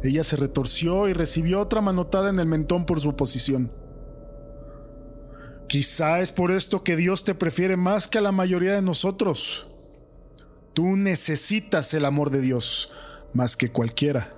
Ella 0.02 0.24
se 0.24 0.36
retorció 0.36 1.08
y 1.08 1.12
recibió 1.12 1.60
otra 1.60 1.80
manotada 1.80 2.30
en 2.30 2.40
el 2.40 2.46
mentón 2.46 2.84
por 2.84 3.00
su 3.00 3.14
posición. 3.14 3.72
Quizá 5.68 6.18
es 6.18 6.32
por 6.32 6.50
esto 6.50 6.82
que 6.82 6.96
Dios 6.96 7.22
te 7.22 7.34
prefiere 7.34 7.76
más 7.76 8.08
que 8.08 8.18
a 8.18 8.22
la 8.22 8.32
mayoría 8.32 8.72
de 8.72 8.82
nosotros. 8.82 9.68
Tú 10.74 10.96
necesitas 10.96 11.94
el 11.94 12.04
amor 12.04 12.30
de 12.30 12.40
Dios 12.40 12.90
más 13.34 13.56
que 13.56 13.70
cualquiera. 13.70 14.37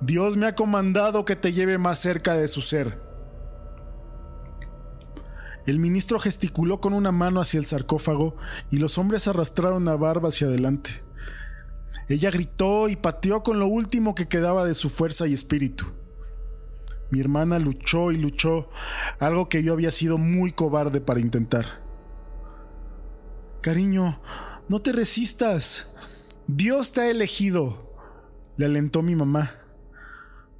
Dios 0.00 0.36
me 0.36 0.46
ha 0.46 0.54
comandado 0.54 1.24
que 1.24 1.36
te 1.36 1.52
lleve 1.52 1.78
más 1.78 1.98
cerca 1.98 2.34
de 2.34 2.48
su 2.48 2.60
ser. 2.60 3.00
El 5.66 5.78
ministro 5.80 6.18
gesticuló 6.18 6.80
con 6.80 6.92
una 6.92 7.10
mano 7.12 7.40
hacia 7.40 7.58
el 7.58 7.66
sarcófago 7.66 8.36
y 8.70 8.78
los 8.78 8.98
hombres 8.98 9.26
arrastraron 9.26 9.88
a 9.88 9.96
Barba 9.96 10.28
hacia 10.28 10.46
adelante. 10.46 11.02
Ella 12.08 12.30
gritó 12.30 12.88
y 12.88 12.94
pateó 12.94 13.42
con 13.42 13.58
lo 13.58 13.66
último 13.66 14.14
que 14.14 14.28
quedaba 14.28 14.64
de 14.64 14.74
su 14.74 14.90
fuerza 14.90 15.26
y 15.26 15.32
espíritu. 15.32 15.86
Mi 17.10 17.20
hermana 17.20 17.58
luchó 17.58 18.12
y 18.12 18.16
luchó, 18.16 18.68
algo 19.18 19.48
que 19.48 19.62
yo 19.62 19.72
había 19.72 19.90
sido 19.90 20.18
muy 20.18 20.52
cobarde 20.52 21.00
para 21.00 21.20
intentar. 21.20 21.82
Cariño, 23.60 24.20
no 24.68 24.80
te 24.80 24.92
resistas. 24.92 25.96
Dios 26.46 26.92
te 26.92 27.00
ha 27.00 27.10
elegido, 27.10 27.92
le 28.56 28.66
alentó 28.66 29.02
mi 29.02 29.16
mamá. 29.16 29.65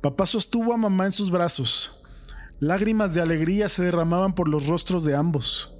Papá 0.01 0.27
sostuvo 0.27 0.73
a 0.73 0.77
mamá 0.77 1.07
en 1.07 1.13
sus 1.13 1.31
brazos. 1.31 2.01
Lágrimas 2.59 3.15
de 3.15 3.21
alegría 3.21 3.69
se 3.69 3.85
derramaban 3.85 4.35
por 4.35 4.49
los 4.49 4.67
rostros 4.67 5.05
de 5.05 5.17
ambos. 5.17 5.77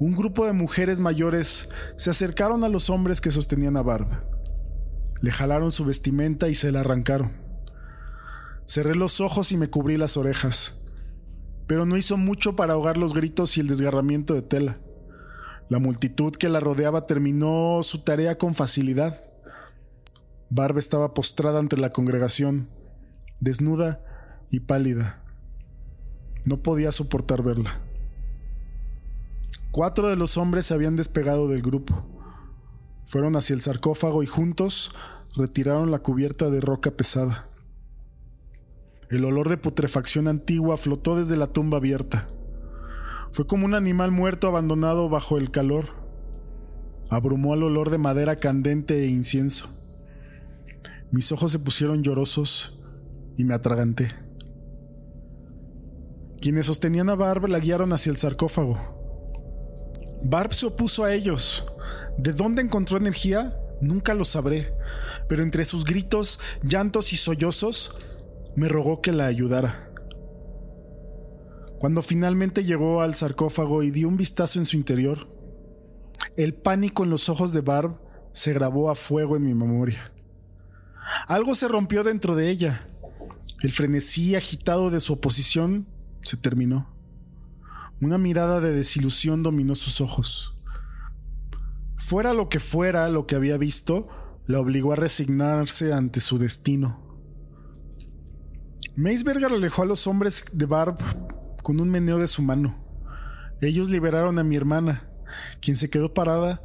Un 0.00 0.14
grupo 0.14 0.46
de 0.46 0.52
mujeres 0.52 1.00
mayores 1.00 1.70
se 1.96 2.10
acercaron 2.10 2.62
a 2.62 2.68
los 2.68 2.88
hombres 2.88 3.20
que 3.20 3.32
sostenían 3.32 3.76
a 3.76 3.82
Barb. 3.82 4.06
Le 5.20 5.32
jalaron 5.32 5.72
su 5.72 5.84
vestimenta 5.84 6.48
y 6.48 6.54
se 6.54 6.70
la 6.70 6.80
arrancaron. 6.80 7.32
Cerré 8.64 8.94
los 8.94 9.20
ojos 9.20 9.50
y 9.50 9.56
me 9.56 9.70
cubrí 9.70 9.96
las 9.96 10.16
orejas, 10.16 10.82
pero 11.66 11.84
no 11.84 11.96
hizo 11.96 12.16
mucho 12.16 12.54
para 12.54 12.74
ahogar 12.74 12.96
los 12.96 13.12
gritos 13.12 13.56
y 13.56 13.60
el 13.60 13.66
desgarramiento 13.66 14.34
de 14.34 14.42
tela. 14.42 14.78
La 15.68 15.78
multitud 15.78 16.32
que 16.32 16.48
la 16.48 16.60
rodeaba 16.60 17.06
terminó 17.06 17.80
su 17.82 18.04
tarea 18.04 18.38
con 18.38 18.54
facilidad. 18.54 19.18
Barb 20.50 20.78
estaba 20.78 21.12
postrada 21.12 21.58
ante 21.58 21.76
la 21.76 21.90
congregación, 21.90 22.70
desnuda 23.40 24.02
y 24.50 24.60
pálida. 24.60 25.22
No 26.44 26.62
podía 26.62 26.90
soportar 26.90 27.42
verla. 27.42 27.82
Cuatro 29.70 30.08
de 30.08 30.16
los 30.16 30.38
hombres 30.38 30.66
se 30.66 30.74
habían 30.74 30.96
despegado 30.96 31.48
del 31.48 31.60
grupo. 31.60 32.06
Fueron 33.04 33.36
hacia 33.36 33.54
el 33.54 33.60
sarcófago 33.60 34.22
y 34.22 34.26
juntos 34.26 34.90
retiraron 35.36 35.90
la 35.90 35.98
cubierta 35.98 36.48
de 36.48 36.60
roca 36.60 36.90
pesada. 36.92 37.48
El 39.10 39.24
olor 39.26 39.50
de 39.50 39.58
putrefacción 39.58 40.28
antigua 40.28 40.76
flotó 40.78 41.16
desde 41.16 41.36
la 41.36 41.46
tumba 41.46 41.78
abierta. 41.78 42.26
Fue 43.32 43.46
como 43.46 43.66
un 43.66 43.74
animal 43.74 44.10
muerto 44.10 44.48
abandonado 44.48 45.10
bajo 45.10 45.36
el 45.36 45.50
calor. 45.50 45.90
Abrumó 47.10 47.52
al 47.52 47.62
olor 47.62 47.90
de 47.90 47.98
madera 47.98 48.36
candente 48.36 49.04
e 49.04 49.08
incienso. 49.08 49.77
Mis 51.10 51.32
ojos 51.32 51.52
se 51.52 51.58
pusieron 51.58 52.02
llorosos 52.02 52.78
y 53.36 53.44
me 53.44 53.54
atraganté. 53.54 54.12
Quienes 56.40 56.66
sostenían 56.66 57.08
a 57.08 57.14
Barb 57.14 57.48
la 57.48 57.58
guiaron 57.58 57.92
hacia 57.92 58.10
el 58.10 58.16
sarcófago. 58.16 58.76
Barb 60.22 60.52
se 60.52 60.66
opuso 60.66 61.04
a 61.04 61.12
ellos. 61.14 61.64
¿De 62.18 62.32
dónde 62.32 62.62
encontró 62.62 62.98
energía? 62.98 63.58
Nunca 63.80 64.12
lo 64.12 64.24
sabré, 64.24 64.72
pero 65.28 65.42
entre 65.42 65.64
sus 65.64 65.84
gritos, 65.84 66.40
llantos 66.62 67.12
y 67.12 67.16
sollozos, 67.16 67.94
me 68.56 68.68
rogó 68.68 69.00
que 69.00 69.12
la 69.12 69.26
ayudara. 69.26 69.90
Cuando 71.78 72.02
finalmente 72.02 72.64
llegó 72.64 73.00
al 73.02 73.14
sarcófago 73.14 73.84
y 73.84 73.90
dio 73.92 74.08
un 74.08 74.16
vistazo 74.16 74.58
en 74.58 74.66
su 74.66 74.76
interior, 74.76 75.28
el 76.36 76.54
pánico 76.54 77.04
en 77.04 77.10
los 77.10 77.28
ojos 77.28 77.52
de 77.52 77.60
Barb 77.60 78.00
se 78.32 78.52
grabó 78.52 78.90
a 78.90 78.96
fuego 78.96 79.36
en 79.36 79.44
mi 79.44 79.54
memoria. 79.54 80.12
Algo 81.26 81.54
se 81.54 81.68
rompió 81.68 82.04
dentro 82.04 82.36
de 82.36 82.50
ella. 82.50 82.88
El 83.60 83.72
frenesí 83.72 84.36
agitado 84.36 84.90
de 84.90 85.00
su 85.00 85.14
oposición 85.14 85.88
se 86.20 86.36
terminó. 86.36 86.94
Una 88.00 88.18
mirada 88.18 88.60
de 88.60 88.72
desilusión 88.72 89.42
dominó 89.42 89.74
sus 89.74 90.00
ojos. 90.00 90.54
Fuera 91.96 92.32
lo 92.32 92.48
que 92.48 92.60
fuera 92.60 93.08
lo 93.10 93.26
que 93.26 93.34
había 93.34 93.58
visto, 93.58 94.08
la 94.46 94.60
obligó 94.60 94.92
a 94.92 94.96
resignarse 94.96 95.92
ante 95.92 96.20
su 96.20 96.38
destino. 96.38 97.04
Meisberger 98.94 99.52
alejó 99.52 99.82
a 99.82 99.86
los 99.86 100.06
hombres 100.06 100.44
de 100.52 100.66
Barb 100.66 100.96
con 101.62 101.80
un 101.80 101.90
meneo 101.90 102.18
de 102.18 102.28
su 102.28 102.42
mano. 102.42 102.76
Ellos 103.60 103.90
liberaron 103.90 104.38
a 104.38 104.44
mi 104.44 104.56
hermana, 104.56 105.10
quien 105.60 105.76
se 105.76 105.90
quedó 105.90 106.14
parada, 106.14 106.62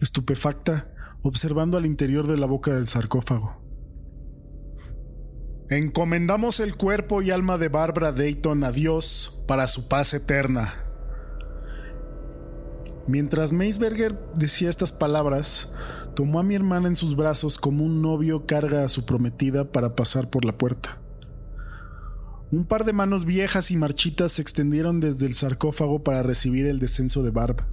estupefacta, 0.00 0.92
observando 1.22 1.78
al 1.78 1.86
interior 1.86 2.26
de 2.26 2.36
la 2.36 2.46
boca 2.46 2.74
del 2.74 2.86
sarcófago. 2.86 3.61
Encomendamos 5.74 6.60
el 6.60 6.76
cuerpo 6.76 7.22
y 7.22 7.30
alma 7.30 7.56
de 7.56 7.70
Barbara 7.70 8.12
Dayton 8.12 8.62
a 8.62 8.70
Dios 8.72 9.42
para 9.48 9.66
su 9.66 9.88
paz 9.88 10.12
eterna. 10.12 10.84
Mientras 13.06 13.54
Meisberger 13.54 14.18
decía 14.34 14.68
estas 14.68 14.92
palabras, 14.92 15.72
tomó 16.14 16.40
a 16.40 16.42
mi 16.42 16.54
hermana 16.54 16.88
en 16.88 16.94
sus 16.94 17.16
brazos 17.16 17.56
como 17.56 17.84
un 17.86 18.02
novio 18.02 18.44
carga 18.44 18.84
a 18.84 18.90
su 18.90 19.06
prometida 19.06 19.72
para 19.72 19.96
pasar 19.96 20.28
por 20.28 20.44
la 20.44 20.58
puerta. 20.58 21.00
Un 22.50 22.66
par 22.66 22.84
de 22.84 22.92
manos 22.92 23.24
viejas 23.24 23.70
y 23.70 23.76
marchitas 23.76 24.32
se 24.32 24.42
extendieron 24.42 25.00
desde 25.00 25.24
el 25.24 25.32
sarcófago 25.32 26.04
para 26.04 26.22
recibir 26.22 26.66
el 26.66 26.80
descenso 26.80 27.22
de 27.22 27.30
Barb. 27.30 27.64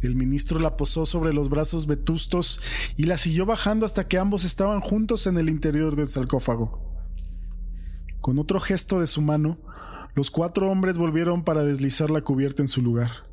El 0.00 0.14
ministro 0.14 0.58
la 0.58 0.76
posó 0.76 1.06
sobre 1.06 1.32
los 1.32 1.48
brazos 1.48 1.86
vetustos 1.86 2.60
y 2.96 3.04
la 3.04 3.16
siguió 3.16 3.46
bajando 3.46 3.86
hasta 3.86 4.06
que 4.06 4.18
ambos 4.18 4.44
estaban 4.44 4.80
juntos 4.80 5.26
en 5.26 5.38
el 5.38 5.48
interior 5.48 5.96
del 5.96 6.08
sarcófago. 6.08 6.80
Con 8.20 8.38
otro 8.38 8.60
gesto 8.60 9.00
de 9.00 9.06
su 9.06 9.22
mano, 9.22 9.58
los 10.14 10.30
cuatro 10.30 10.70
hombres 10.70 10.98
volvieron 10.98 11.44
para 11.44 11.62
deslizar 11.62 12.10
la 12.10 12.22
cubierta 12.22 12.62
en 12.62 12.68
su 12.68 12.82
lugar. 12.82 13.26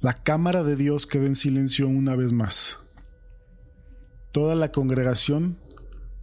La 0.00 0.14
cámara 0.14 0.62
de 0.62 0.76
Dios 0.76 1.06
quedó 1.06 1.26
en 1.26 1.34
silencio 1.34 1.88
una 1.88 2.16
vez 2.16 2.32
más. 2.32 2.80
Toda 4.32 4.54
la 4.54 4.70
congregación 4.70 5.58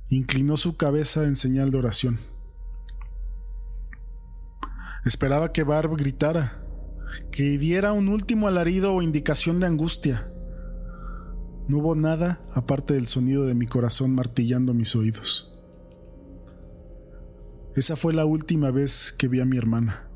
inclinó 0.09 0.57
su 0.57 0.77
cabeza 0.77 1.23
en 1.23 1.35
señal 1.35 1.71
de 1.71 1.77
oración. 1.77 2.19
Esperaba 5.03 5.51
que 5.51 5.63
Barb 5.63 5.95
gritara, 5.97 6.64
que 7.31 7.57
diera 7.57 7.93
un 7.93 8.07
último 8.07 8.47
alarido 8.47 8.93
o 8.93 9.01
indicación 9.01 9.59
de 9.59 9.67
angustia. 9.67 10.31
No 11.67 11.79
hubo 11.79 11.95
nada 11.95 12.41
aparte 12.53 12.93
del 12.93 13.07
sonido 13.07 13.45
de 13.45 13.55
mi 13.55 13.67
corazón 13.67 14.13
martillando 14.13 14.73
mis 14.73 14.95
oídos. 14.95 15.51
Esa 17.75 17.95
fue 17.95 18.13
la 18.13 18.25
última 18.25 18.71
vez 18.71 19.11
que 19.11 19.27
vi 19.27 19.41
a 19.41 19.45
mi 19.45 19.57
hermana. 19.57 20.09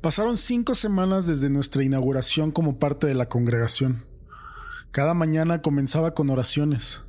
Pasaron 0.00 0.36
cinco 0.36 0.74
semanas 0.74 1.26
desde 1.26 1.50
nuestra 1.50 1.82
inauguración 1.82 2.52
como 2.52 2.78
parte 2.78 3.06
de 3.06 3.14
la 3.14 3.28
congregación. 3.28 4.04
Cada 4.92 5.14
mañana 5.14 5.62
comenzaba 5.62 6.14
con 6.14 6.30
oraciones. 6.30 7.04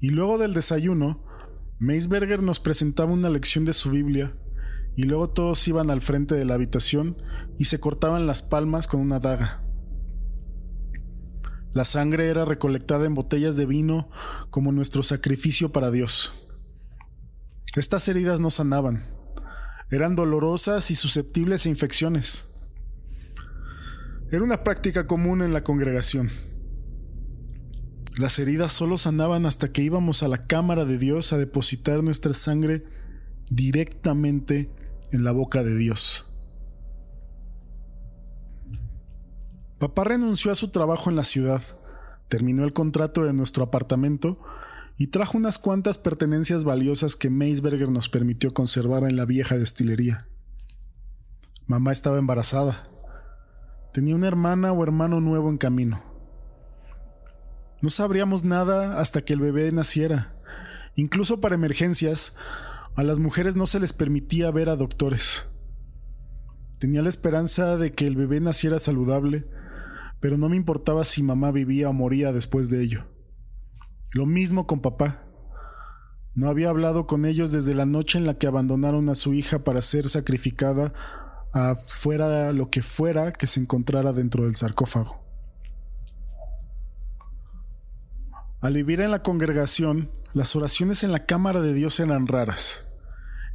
Y 0.00 0.10
luego 0.10 0.38
del 0.38 0.54
desayuno, 0.54 1.24
Meisberger 1.78 2.42
nos 2.42 2.60
presentaba 2.60 3.12
una 3.12 3.30
lección 3.30 3.64
de 3.64 3.72
su 3.72 3.90
Biblia 3.90 4.36
y 4.94 5.04
luego 5.04 5.30
todos 5.30 5.66
iban 5.68 5.90
al 5.90 6.00
frente 6.00 6.34
de 6.34 6.44
la 6.44 6.54
habitación 6.54 7.16
y 7.58 7.64
se 7.64 7.80
cortaban 7.80 8.26
las 8.26 8.42
palmas 8.42 8.86
con 8.86 9.00
una 9.00 9.18
daga. 9.18 9.62
La 11.72 11.84
sangre 11.84 12.28
era 12.28 12.44
recolectada 12.44 13.06
en 13.06 13.14
botellas 13.14 13.56
de 13.56 13.64
vino 13.64 14.10
como 14.50 14.72
nuestro 14.72 15.02
sacrificio 15.02 15.72
para 15.72 15.90
Dios. 15.90 16.32
Estas 17.74 18.06
heridas 18.08 18.40
no 18.40 18.50
sanaban, 18.50 19.02
eran 19.90 20.14
dolorosas 20.14 20.90
y 20.90 20.94
susceptibles 20.94 21.64
a 21.64 21.70
infecciones. 21.70 22.46
Era 24.30 24.42
una 24.42 24.62
práctica 24.62 25.06
común 25.06 25.42
en 25.42 25.54
la 25.54 25.64
congregación. 25.64 26.28
Las 28.18 28.38
heridas 28.38 28.72
solo 28.72 28.98
sanaban 28.98 29.46
hasta 29.46 29.72
que 29.72 29.82
íbamos 29.82 30.22
a 30.22 30.28
la 30.28 30.46
cámara 30.46 30.84
de 30.84 30.98
Dios 30.98 31.32
a 31.32 31.38
depositar 31.38 32.02
nuestra 32.02 32.34
sangre 32.34 32.84
directamente 33.50 34.70
en 35.12 35.24
la 35.24 35.32
boca 35.32 35.62
de 35.62 35.76
Dios. 35.76 36.32
Papá 39.78 40.04
renunció 40.04 40.52
a 40.52 40.54
su 40.54 40.68
trabajo 40.68 41.10
en 41.10 41.16
la 41.16 41.24
ciudad, 41.24 41.62
terminó 42.28 42.64
el 42.64 42.72
contrato 42.72 43.24
de 43.24 43.32
nuestro 43.32 43.64
apartamento 43.64 44.38
y 44.96 45.08
trajo 45.08 45.36
unas 45.36 45.58
cuantas 45.58 45.98
pertenencias 45.98 46.64
valiosas 46.64 47.16
que 47.16 47.30
Meisberger 47.30 47.88
nos 47.88 48.08
permitió 48.08 48.54
conservar 48.54 49.04
en 49.04 49.16
la 49.16 49.24
vieja 49.24 49.56
destilería. 49.58 50.28
Mamá 51.66 51.92
estaba 51.92 52.18
embarazada. 52.18 52.84
Tenía 53.92 54.14
una 54.14 54.28
hermana 54.28 54.72
o 54.72 54.82
hermano 54.82 55.20
nuevo 55.20 55.50
en 55.50 55.58
camino. 55.58 56.02
No 57.80 57.90
sabríamos 57.90 58.44
nada 58.44 59.00
hasta 59.00 59.24
que 59.24 59.32
el 59.32 59.40
bebé 59.40 59.72
naciera. 59.72 60.36
Incluso 60.94 61.40
para 61.40 61.56
emergencias, 61.56 62.34
a 62.94 63.02
las 63.02 63.18
mujeres 63.18 63.56
no 63.56 63.66
se 63.66 63.80
les 63.80 63.92
permitía 63.92 64.50
ver 64.50 64.68
a 64.68 64.76
doctores. 64.76 65.48
Tenía 66.78 67.02
la 67.02 67.08
esperanza 67.08 67.76
de 67.76 67.92
que 67.92 68.06
el 68.06 68.16
bebé 68.16 68.40
naciera 68.40 68.78
saludable, 68.78 69.46
pero 70.20 70.36
no 70.36 70.48
me 70.48 70.56
importaba 70.56 71.04
si 71.04 71.22
mamá 71.22 71.50
vivía 71.52 71.88
o 71.88 71.92
moría 71.92 72.32
después 72.32 72.70
de 72.70 72.82
ello. 72.82 73.04
Lo 74.12 74.26
mismo 74.26 74.66
con 74.66 74.80
papá. 74.80 75.24
No 76.34 76.48
había 76.48 76.70
hablado 76.70 77.06
con 77.06 77.24
ellos 77.24 77.52
desde 77.52 77.74
la 77.74 77.86
noche 77.86 78.18
en 78.18 78.26
la 78.26 78.34
que 78.34 78.46
abandonaron 78.46 79.08
a 79.08 79.14
su 79.14 79.32
hija 79.32 79.64
para 79.64 79.82
ser 79.82 80.08
sacrificada 80.08 80.92
a 81.52 81.76
fuera 81.76 82.52
lo 82.52 82.70
que 82.70 82.82
fuera 82.82 83.32
que 83.32 83.46
se 83.46 83.60
encontrara 83.60 84.12
dentro 84.12 84.44
del 84.44 84.56
sarcófago. 84.56 85.22
Al 88.60 88.74
vivir 88.74 89.00
en 89.00 89.10
la 89.10 89.22
congregación, 89.22 90.10
las 90.34 90.56
oraciones 90.56 91.04
en 91.04 91.12
la 91.12 91.26
cámara 91.26 91.60
de 91.60 91.74
Dios 91.74 92.00
eran 92.00 92.26
raras. 92.26 92.88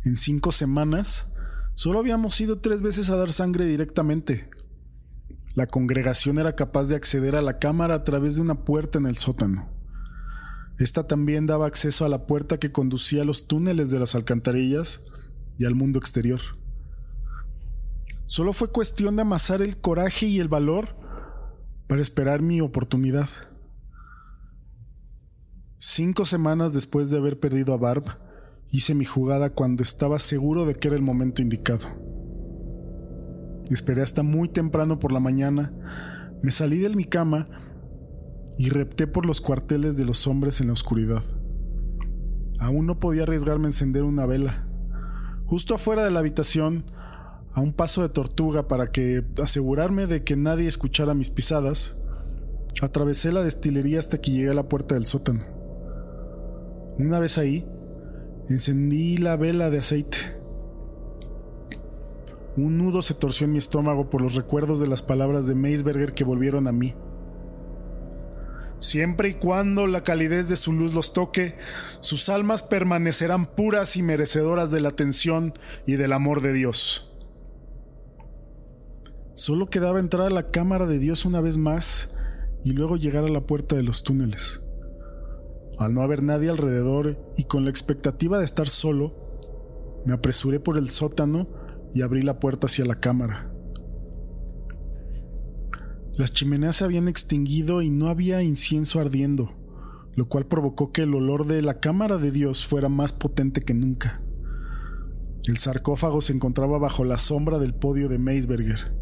En 0.03 0.15
cinco 0.15 0.51
semanas, 0.51 1.33
solo 1.75 1.99
habíamos 1.99 2.39
ido 2.39 2.59
tres 2.59 2.81
veces 2.81 3.09
a 3.09 3.15
dar 3.15 3.31
sangre 3.31 3.65
directamente. 3.65 4.49
La 5.55 5.65
congregación 5.65 6.37
era 6.37 6.55
capaz 6.55 6.87
de 6.87 6.95
acceder 6.95 7.35
a 7.35 7.41
la 7.41 7.57
cámara 7.57 7.95
a 7.95 8.03
través 8.03 8.35
de 8.35 8.43
una 8.43 8.63
puerta 8.63 8.99
en 8.99 9.07
el 9.07 9.17
sótano. 9.17 9.69
Esta 10.77 11.07
también 11.07 11.47
daba 11.47 11.65
acceso 11.65 12.05
a 12.05 12.09
la 12.09 12.27
puerta 12.27 12.59
que 12.59 12.71
conducía 12.71 13.23
a 13.23 13.25
los 13.25 13.47
túneles 13.47 13.89
de 13.89 13.99
las 13.99 14.13
alcantarillas 14.13 15.01
y 15.57 15.65
al 15.65 15.73
mundo 15.73 15.97
exterior. 15.97 16.39
Solo 18.27 18.53
fue 18.53 18.71
cuestión 18.71 19.15
de 19.15 19.23
amasar 19.23 19.63
el 19.63 19.77
coraje 19.77 20.27
y 20.27 20.39
el 20.39 20.47
valor 20.47 20.95
para 21.87 22.01
esperar 22.01 22.43
mi 22.43 22.61
oportunidad. 22.61 23.29
Cinco 25.79 26.25
semanas 26.25 26.73
después 26.73 27.11
de 27.11 27.17
haber 27.17 27.39
perdido 27.39 27.71
a 27.71 27.77
Barb, 27.77 28.03
hice 28.71 28.95
mi 28.95 29.05
jugada 29.05 29.51
cuando 29.51 29.83
estaba 29.83 30.17
seguro 30.17 30.65
de 30.65 30.73
que 30.73 30.87
era 30.87 30.97
el 30.97 31.03
momento 31.03 31.43
indicado. 31.43 31.87
Esperé 33.69 34.01
hasta 34.01 34.23
muy 34.23 34.49
temprano 34.49 34.97
por 34.97 35.11
la 35.11 35.19
mañana, 35.19 35.71
me 36.41 36.49
salí 36.49 36.79
de 36.79 36.89
mi 36.89 37.05
cama 37.05 37.47
y 38.57 38.69
repté 38.69 39.05
por 39.05 39.27
los 39.27 39.39
cuarteles 39.39 39.97
de 39.97 40.05
los 40.05 40.25
hombres 40.25 40.61
en 40.61 40.67
la 40.67 40.73
oscuridad. 40.73 41.21
Aún 42.59 42.87
no 42.87 42.99
podía 42.99 43.21
arriesgarme 43.21 43.65
a 43.65 43.69
encender 43.69 44.01
una 44.01 44.25
vela. 44.25 44.67
Justo 45.45 45.75
afuera 45.75 46.03
de 46.03 46.09
la 46.09 46.21
habitación, 46.21 46.85
a 47.53 47.61
un 47.61 47.71
paso 47.71 48.01
de 48.01 48.09
tortuga 48.09 48.67
para 48.67 48.91
que 48.91 49.23
asegurarme 49.43 50.07
de 50.07 50.23
que 50.23 50.37
nadie 50.37 50.67
escuchara 50.67 51.13
mis 51.13 51.29
pisadas, 51.29 51.97
atravesé 52.81 53.31
la 53.31 53.43
destilería 53.43 53.99
hasta 53.99 54.19
que 54.19 54.31
llegué 54.31 54.49
a 54.49 54.55
la 54.55 54.67
puerta 54.67 54.95
del 54.95 55.05
sótano. 55.05 55.56
Una 56.97 57.19
vez 57.19 57.37
ahí, 57.37 57.65
encendí 58.49 59.17
la 59.17 59.35
vela 59.35 59.69
de 59.69 59.79
aceite. 59.79 60.17
Un 62.55 62.77
nudo 62.77 63.01
se 63.01 63.13
torció 63.13 63.45
en 63.45 63.51
mi 63.51 63.59
estómago 63.59 64.09
por 64.09 64.21
los 64.21 64.35
recuerdos 64.35 64.79
de 64.79 64.87
las 64.87 65.03
palabras 65.03 65.45
de 65.45 65.55
Meisberger 65.55 66.13
que 66.13 66.23
volvieron 66.23 66.67
a 66.67 66.71
mí 66.71 66.95
siempre 68.79 69.29
y 69.29 69.33
cuando 69.33 69.87
la 69.87 70.03
calidez 70.03 70.49
de 70.49 70.55
su 70.55 70.73
luz 70.73 70.93
los 70.93 71.13
toque, 71.13 71.55
sus 71.99 72.29
almas 72.29 72.63
permanecerán 72.63 73.45
puras 73.45 73.97
y 73.97 74.03
merecedoras 74.03 74.71
de 74.71 74.81
la 74.81 74.89
atención 74.89 75.53
y 75.85 75.93
del 75.93 76.13
amor 76.13 76.41
de 76.41 76.53
Dios. 76.53 77.11
Solo 79.35 79.69
quedaba 79.69 79.99
entrar 79.99 80.27
a 80.27 80.31
la 80.31 80.49
cámara 80.49 80.87
de 80.87 80.99
Dios 80.99 81.25
una 81.25 81.41
vez 81.41 81.57
más 81.57 82.15
y 82.63 82.71
luego 82.71 82.97
llegar 82.97 83.23
a 83.23 83.29
la 83.29 83.41
puerta 83.41 83.75
de 83.75 83.83
los 83.83 84.03
túneles. 84.03 84.66
Al 85.77 85.93
no 85.93 86.01
haber 86.01 86.23
nadie 86.23 86.49
alrededor 86.49 87.19
y 87.37 87.43
con 87.43 87.63
la 87.63 87.69
expectativa 87.69 88.39
de 88.39 88.45
estar 88.45 88.67
solo, 88.67 89.15
me 90.05 90.13
apresuré 90.13 90.59
por 90.59 90.77
el 90.77 90.89
sótano 90.89 91.47
y 91.93 92.01
abrí 92.01 92.21
la 92.21 92.39
puerta 92.39 92.67
hacia 92.67 92.85
la 92.85 92.99
cámara. 92.99 93.51
Las 96.15 96.33
chimeneas 96.33 96.77
se 96.77 96.83
habían 96.83 97.07
extinguido 97.07 97.83
y 97.83 97.91
no 97.91 98.07
había 98.07 98.41
incienso 98.41 98.99
ardiendo, 98.99 99.51
lo 100.15 100.27
cual 100.27 100.47
provocó 100.47 100.91
que 100.91 101.03
el 101.03 101.13
olor 101.13 101.45
de 101.45 101.61
la 101.61 101.79
cámara 101.79 102.17
de 102.17 102.31
Dios 102.31 102.65
fuera 102.65 102.89
más 102.89 103.13
potente 103.13 103.61
que 103.61 103.75
nunca. 103.75 104.23
El 105.47 105.57
sarcófago 105.57 106.21
se 106.21 106.33
encontraba 106.33 106.79
bajo 106.79 107.05
la 107.05 107.19
sombra 107.19 107.59
del 107.59 107.75
podio 107.75 108.09
de 108.09 108.17
Meisberger. 108.17 108.95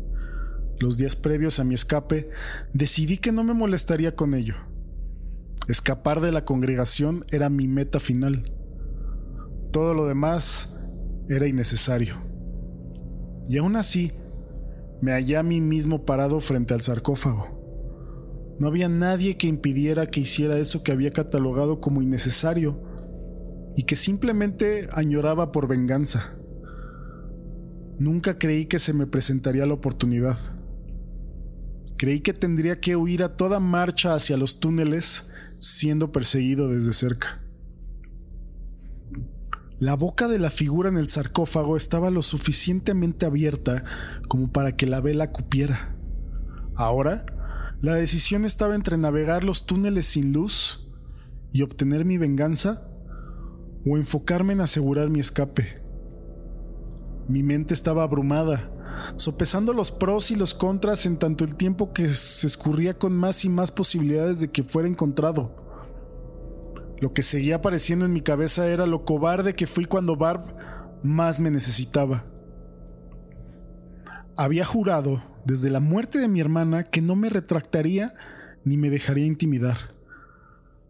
Los 0.80 0.98
días 0.98 1.16
previos 1.16 1.60
a 1.60 1.64
mi 1.64 1.74
escape, 1.74 2.30
decidí 2.74 3.18
que 3.18 3.32
no 3.32 3.46
me 3.46 3.54
molestaría 3.54 4.16
con 4.16 4.34
ello. 4.34 4.56
Escapar 5.68 6.22
de 6.22 6.32
la 6.32 6.46
congregación 6.46 7.26
era 7.32 7.50
mi 7.50 7.68
meta 7.68 8.00
final. 8.00 8.52
Todo 9.72 9.94
lo 9.94 10.06
demás 10.06 10.78
era 11.28 11.48
innecesario. 11.48 12.22
Y 13.50 13.58
aún 13.58 13.76
así, 13.76 14.12
me 15.02 15.12
hallé 15.12 15.38
a 15.38 15.44
mí 15.44 15.62
mismo 15.62 16.06
parado 16.06 16.40
frente 16.40 16.74
al 16.74 16.82
sarcófago. 16.82 17.56
No 18.60 18.68
había 18.68 18.88
nadie 18.88 19.38
que 19.38 19.48
impidiera 19.48 20.06
que 20.08 20.22
hiciera 20.22 20.58
eso 20.58 20.84
que 20.84 20.92
había 20.92 21.12
catalogado 21.12 21.82
como 21.82 22.02
innecesario 22.02 22.80
y 23.76 23.84
que 23.84 23.96
simplemente 23.96 24.88
añoraba 24.94 25.52
por 25.52 25.68
venganza. 25.68 26.36
Nunca 27.98 28.38
creí 28.38 28.66
que 28.66 28.80
se 28.80 28.94
me 28.94 29.08
presentaría 29.08 29.66
la 29.66 29.74
oportunidad. 29.74 30.38
Creí 31.98 32.22
que 32.22 32.34
tendría 32.34 32.80
que 32.80 32.96
huir 32.96 33.24
a 33.24 33.36
toda 33.36 33.60
marcha 33.60 34.14
hacia 34.14 34.38
los 34.38 34.60
túneles 34.60 35.30
siendo 35.66 36.12
perseguido 36.12 36.70
desde 36.70 36.94
cerca. 36.94 37.42
La 39.80 39.96
boca 39.96 40.28
de 40.28 40.40
la 40.40 40.50
figura 40.50 40.90
en 40.90 40.98
el 40.98 41.10
sarcófago 41.10 41.76
estaba 41.76 42.10
lo 42.10 42.22
suficientemente 42.22 43.26
abierta 43.26 43.84
como 44.30 44.52
para 44.52 44.78
que 44.78 44.88
la 44.88 45.02
vela 45.02 45.32
cupiera. 45.32 45.96
Ahora, 46.76 47.26
la 47.82 47.96
decisión 47.96 48.46
estaba 48.46 48.76
entre 48.76 48.98
navegar 48.98 49.44
los 49.44 49.66
túneles 49.66 50.06
sin 50.06 50.32
luz 50.32 50.88
y 51.52 51.62
obtener 51.62 52.06
mi 52.06 52.18
venganza 52.18 52.88
o 53.86 53.98
enfocarme 53.98 54.54
en 54.54 54.62
asegurar 54.62 55.10
mi 55.10 55.20
escape. 55.20 55.84
Mi 57.28 57.44
mente 57.44 57.74
estaba 57.74 58.04
abrumada, 58.04 58.72
sopesando 59.18 59.74
los 59.74 59.92
pros 59.92 60.32
y 60.32 60.36
los 60.36 60.54
contras 60.54 61.06
en 61.06 61.18
tanto 61.18 61.44
el 61.44 61.56
tiempo 61.56 61.94
que 61.94 62.10
se 62.10 62.48
escurría 62.48 62.98
con 62.98 63.14
más 63.14 63.46
y 63.46 63.50
más 63.50 63.72
posibilidades 63.72 64.40
de 64.40 64.52
que 64.52 64.64
fuera 64.64 64.88
encontrado. 64.88 65.64
Lo 67.00 67.14
que 67.14 67.24
seguía 67.24 67.58
apareciendo 67.58 68.06
en 68.06 68.14
mi 68.14 68.22
cabeza 68.22 68.68
era 68.68 68.86
lo 68.86 69.04
cobarde 69.04 69.54
que 69.54 69.68
fui 69.68 69.86
cuando 69.86 70.16
Barb 70.16 70.42
más 71.04 71.40
me 71.40 71.52
necesitaba. 71.52 72.26
Había 74.38 74.66
jurado 74.66 75.24
desde 75.46 75.70
la 75.70 75.80
muerte 75.80 76.20
de 76.20 76.28
mi 76.28 76.40
hermana 76.40 76.84
que 76.84 77.02
no 77.02 77.16
me 77.16 77.30
retractaría 77.30 78.14
ni 78.64 78.78
me 78.78 78.90
dejaría 78.90 79.26
intimidar. 79.26 79.78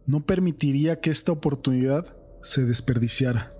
No 0.06 0.26
permitiría 0.26 1.02
que 1.02 1.10
esta 1.10 1.32
oportunidad 1.32 2.16
se 2.42 2.64
desperdiciara. 2.64 3.52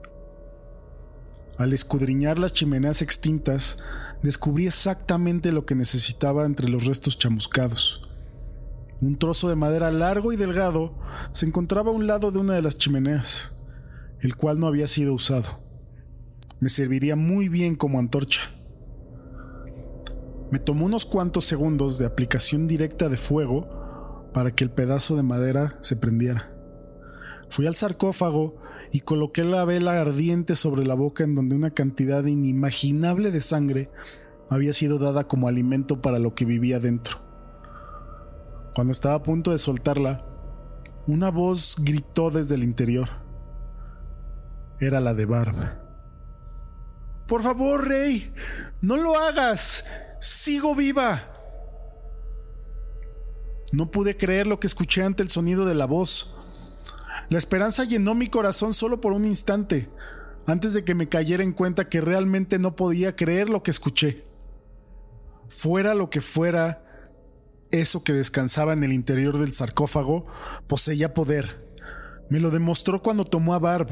Al 1.58 1.72
escudriñar 1.72 2.38
las 2.38 2.54
chimeneas 2.54 3.02
extintas, 3.02 3.78
descubrí 4.22 4.68
exactamente 4.68 5.54
lo 5.54 5.66
que 5.66 5.76
necesitaba 5.76 6.46
entre 6.46 6.68
los 6.68 6.86
restos 6.86 7.18
chamuscados. 7.18 8.10
Un 9.02 9.18
trozo 9.18 9.48
de 9.48 9.56
madera 9.56 9.92
largo 9.92 10.34
y 10.34 10.36
delgado 10.36 10.98
se 11.32 11.46
encontraba 11.46 11.92
a 11.92 11.94
un 11.94 12.08
lado 12.08 12.32
de 12.32 12.40
una 12.40 12.56
de 12.56 12.62
las 12.62 12.78
chimeneas, 12.78 13.52
el 14.20 14.36
cual 14.36 14.60
no 14.60 14.68
había 14.68 14.88
sido 14.88 15.14
usado. 15.14 15.64
Me 16.60 16.70
serviría 16.70 17.16
muy 17.16 17.48
bien 17.48 17.76
como 17.76 18.00
antorcha. 18.00 18.42
Me 20.52 20.60
tomó 20.60 20.86
unos 20.86 21.06
cuantos 21.06 21.46
segundos 21.46 21.98
de 21.98 22.06
aplicación 22.06 22.68
directa 22.68 23.10
de 23.10 23.18
fuego 23.18 24.30
para 24.34 24.52
que 24.52 24.64
el 24.64 24.72
pedazo 24.72 25.16
de 25.16 25.24
madera 25.24 25.78
se 25.82 25.96
prendiera. 25.96 26.52
Fui 27.50 27.68
al 27.68 27.76
sarcófago 27.76 28.58
y 28.92 29.02
coloqué 29.02 29.44
la 29.44 29.66
vela 29.66 30.00
ardiente 30.00 30.56
sobre 30.56 30.86
la 30.86 30.96
boca 30.96 31.24
en 31.24 31.36
donde 31.36 31.56
una 31.56 31.72
cantidad 31.72 32.26
inimaginable 32.26 33.32
de 33.32 33.42
sangre 33.42 33.90
había 34.50 34.74
sido 34.74 35.00
dada 35.00 35.28
como 35.28 35.48
alimento 35.48 36.02
para 36.02 36.20
lo 36.20 36.36
que 36.36 36.46
vivía 36.46 36.80
dentro. 36.80 37.18
Cuando 38.74 38.92
estaba 38.92 39.16
a 39.16 39.24
punto 39.24 39.52
de 39.52 39.58
soltarla, 39.58 40.26
una 41.08 41.32
voz 41.32 41.76
gritó 41.80 42.30
desde 42.30 42.56
el 42.56 42.64
interior. 42.64 43.10
Era 44.80 45.00
la 45.00 45.14
de 45.14 45.26
Barb. 45.26 45.56
Por 47.28 47.42
favor, 47.42 47.88
Rey, 47.88 48.34
no 48.82 48.98
lo 48.98 49.18
hagas. 49.18 49.86
Sigo 50.20 50.76
viva. 50.76 51.32
No 53.72 53.90
pude 53.90 54.16
creer 54.18 54.48
lo 54.48 54.60
que 54.60 54.68
escuché 54.68 55.04
ante 55.04 55.24
el 55.24 55.30
sonido 55.30 55.66
de 55.66 55.76
la 55.76 55.86
voz. 55.86 56.35
La 57.30 57.38
esperanza 57.38 57.84
llenó 57.84 58.14
mi 58.14 58.28
corazón 58.28 58.74
solo 58.74 59.02
por 59.02 59.14
un 59.14 59.26
instante, 59.26 59.90
antes 60.46 60.74
de 60.74 60.84
que 60.84 60.96
me 60.96 61.10
cayera 61.10 61.44
en 61.44 61.54
cuenta 61.54 61.90
que 61.90 62.02
realmente 62.02 62.60
no 62.60 62.76
podía 62.76 63.16
creer 63.16 63.50
lo 63.50 63.64
que 63.64 63.72
escuché. 63.72 64.24
Fuera 65.50 65.96
lo 65.96 66.10
que 66.10 66.22
fuera, 66.22 66.84
eso 67.72 68.04
que 68.04 68.14
descansaba 68.14 68.74
en 68.74 68.84
el 68.84 68.94
interior 68.94 69.40
del 69.40 69.54
sarcófago 69.54 70.26
poseía 70.68 71.14
poder. 71.14 71.66
Me 72.30 72.40
lo 72.40 72.52
demostró 72.52 73.02
cuando 73.02 73.26
tomó 73.26 73.54
a 73.54 73.60
Barb. 73.60 73.90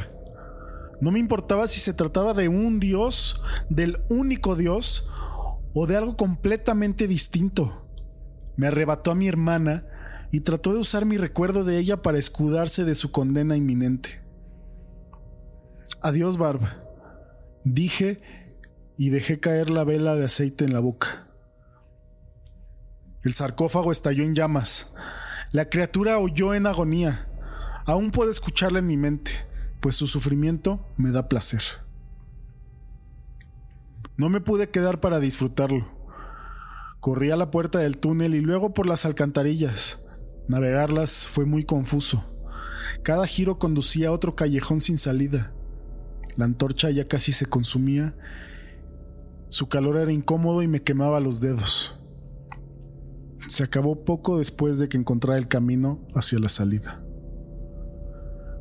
No 1.02 1.12
me 1.12 1.20
importaba 1.20 1.68
si 1.68 1.80
se 1.80 1.94
trataba 1.94 2.34
de 2.34 2.48
un 2.48 2.80
dios, 2.80 3.42
del 3.70 4.02
único 4.10 4.56
dios, 4.56 5.10
o 5.74 5.88
de 5.88 5.98
algo 5.98 6.16
completamente 6.16 7.08
distinto. 7.08 7.88
Me 8.56 8.68
arrebató 8.68 9.12
a 9.12 9.16
mi 9.16 9.28
hermana 9.28 9.86
y 10.34 10.42
trató 10.42 10.74
de 10.74 10.80
usar 10.80 11.06
mi 11.06 11.18
recuerdo 11.18 11.64
de 11.64 11.78
ella 11.78 12.02
para 12.02 12.18
escudarse 12.18 12.86
de 12.86 12.96
su 12.96 13.12
condena 13.12 13.56
inminente. 13.56 14.20
Adiós, 16.02 16.38
Barb, 16.38 16.62
dije 17.64 18.20
y 18.98 19.12
dejé 19.12 19.40
caer 19.40 19.70
la 19.70 19.84
vela 19.84 20.16
de 20.16 20.26
aceite 20.26 20.66
en 20.66 20.74
la 20.74 20.80
boca. 20.80 21.28
El 23.22 23.34
sarcófago 23.34 23.92
estalló 23.92 24.24
en 24.24 24.34
llamas. 24.34 24.96
La 25.52 25.70
criatura 25.70 26.18
oyó 26.18 26.56
en 26.56 26.66
agonía. 26.66 27.30
Aún 27.86 28.10
puedo 28.10 28.32
escucharla 28.32 28.80
en 28.80 28.88
mi 28.88 28.98
mente, 28.98 29.30
pues 29.82 29.96
su 29.96 30.08
sufrimiento 30.08 30.84
me 30.98 31.12
da 31.12 31.30
placer. 31.30 31.62
No 34.18 34.30
me 34.30 34.42
pude 34.42 34.72
quedar 34.72 35.00
para 35.00 35.20
disfrutarlo. 35.20 35.88
Corrí 37.00 37.30
a 37.30 37.36
la 37.38 37.52
puerta 37.52 37.78
del 37.78 38.00
túnel 38.00 38.34
y 38.34 38.42
luego 38.42 38.74
por 38.74 38.88
las 38.88 39.06
alcantarillas. 39.06 40.00
Navegarlas 40.48 41.28
fue 41.28 41.46
muy 41.46 41.64
confuso. 41.64 42.24
Cada 43.04 43.28
giro 43.28 43.60
conducía 43.60 44.10
a 44.10 44.12
otro 44.12 44.36
callejón 44.36 44.82
sin 44.82 44.98
salida. 44.98 45.54
La 46.36 46.46
antorcha 46.46 46.90
ya 46.90 47.08
casi 47.08 47.32
se 47.32 47.46
consumía. 47.46 48.16
Su 49.50 49.70
calor 49.70 49.98
era 49.98 50.12
incómodo 50.12 50.62
y 50.62 50.68
me 50.68 50.82
quemaba 50.82 51.20
los 51.20 51.42
dedos 51.42 52.00
se 53.48 53.64
acabó 53.64 54.04
poco 54.04 54.38
después 54.38 54.80
de 54.80 54.90
que 54.90 54.98
encontrara 54.98 55.38
el 55.38 55.48
camino 55.48 56.00
hacia 56.16 56.40
la 56.40 56.50
salida. 56.50 57.04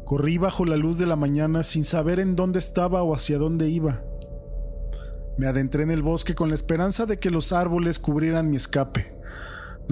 Corrí 0.05 0.39
bajo 0.39 0.65
la 0.65 0.77
luz 0.77 0.99
de 0.99 1.07
la 1.07 1.17
mañana 1.17 1.63
sin 1.63 1.85
saber 1.85 2.21
en 2.21 2.37
dónde 2.37 2.59
estaba 2.59 3.03
o 3.03 3.15
hacia 3.15 3.39
dónde 3.39 3.69
iba. 3.69 4.03
Me 5.39 5.47
adentré 5.47 5.85
en 5.85 5.91
el 5.91 6.03
bosque 6.03 6.35
con 6.35 6.49
la 6.49 6.55
esperanza 6.55 7.07
de 7.07 7.17
que 7.17 7.31
los 7.31 7.53
árboles 7.53 7.99
cubrieran 7.99 8.51
mi 8.51 8.57
escape. 8.57 9.15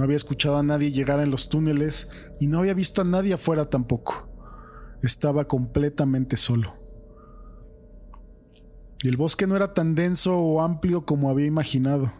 No 0.01 0.05
había 0.05 0.17
escuchado 0.17 0.57
a 0.57 0.63
nadie 0.63 0.93
llegar 0.93 1.21
en 1.21 1.31
los 1.31 1.51
túneles 1.51 2.31
y 2.41 2.47
no 2.47 2.61
había 2.61 2.73
visto 2.73 3.03
a 3.03 3.05
nadie 3.05 3.35
afuera 3.35 3.67
tampoco. 3.67 4.31
Estaba 5.03 5.47
completamente 5.47 6.39
solo. 6.39 6.73
Y 9.03 9.09
el 9.09 9.19
bosque 9.19 9.47
no 9.47 9.57
era 9.57 9.75
tan 9.75 9.95
denso 9.95 10.39
o 10.39 10.63
amplio 10.63 11.05
como 11.05 11.29
había 11.29 11.45
imaginado. 11.45 12.11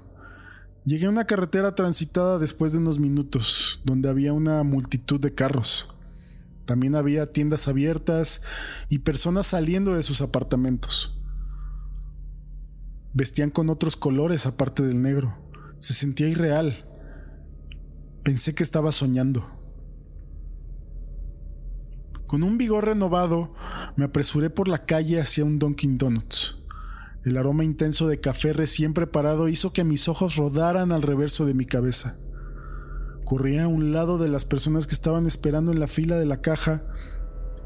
Llegué 0.85 1.07
a 1.07 1.09
una 1.09 1.25
carretera 1.25 1.75
transitada 1.75 2.37
después 2.37 2.73
de 2.73 2.81
unos 2.81 2.99
minutos, 2.99 3.81
donde 3.83 4.11
había 4.11 4.35
una 4.35 4.63
multitud 4.63 5.19
de 5.19 5.35
carros. 5.35 5.89
También 6.67 6.95
había 6.95 7.33
tiendas 7.33 7.67
abiertas 7.67 8.43
y 8.91 8.99
personas 8.99 9.47
saliendo 9.47 9.95
de 9.95 10.03
sus 10.03 10.21
apartamentos. 10.21 11.19
Vestían 13.15 13.49
con 13.49 13.71
otros 13.71 13.97
colores 13.97 14.45
aparte 14.45 14.83
del 14.83 15.01
negro. 15.01 15.35
Se 15.79 15.95
sentía 15.95 16.29
irreal. 16.29 16.90
Pensé 18.23 18.55
que 18.55 18.63
estaba 18.63 18.93
soñando. 18.93 19.45
Con 22.27 22.43
un 22.43 22.59
vigor 22.59 22.85
renovado, 22.85 23.55
me 23.97 24.05
apresuré 24.05 24.51
por 24.51 24.69
la 24.69 24.85
calle 24.85 25.21
hacia 25.21 25.45
un 25.45 25.59
Dunkin' 25.59 25.97
Donuts. 25.97 26.59
El 27.25 27.39
aroma 27.39 27.65
intenso 27.65 28.09
de 28.09 28.21
café 28.21 28.53
recién 28.53 28.93
preparado 28.93 29.49
hizo 29.49 29.73
que 29.73 29.85
mis 29.85 30.07
ojos 30.07 30.37
rodaran 30.37 30.93
al 30.93 31.03
reverso 31.03 31.47
de 31.47 31.55
mi 31.55 31.65
cabeza. 31.65 32.19
Corrí 33.25 33.59
a 33.59 33.69
un 33.69 33.93
lado 33.93 34.19
de 34.19 34.29
las 34.29 34.45
personas 34.45 34.87
que 34.87 34.95
estaban 34.95 35.27
esperando 35.27 35.73
en 35.73 35.81
la 35.81 35.87
fila 35.87 36.19
de 36.19 36.27
la 36.27 36.43
caja 36.43 36.85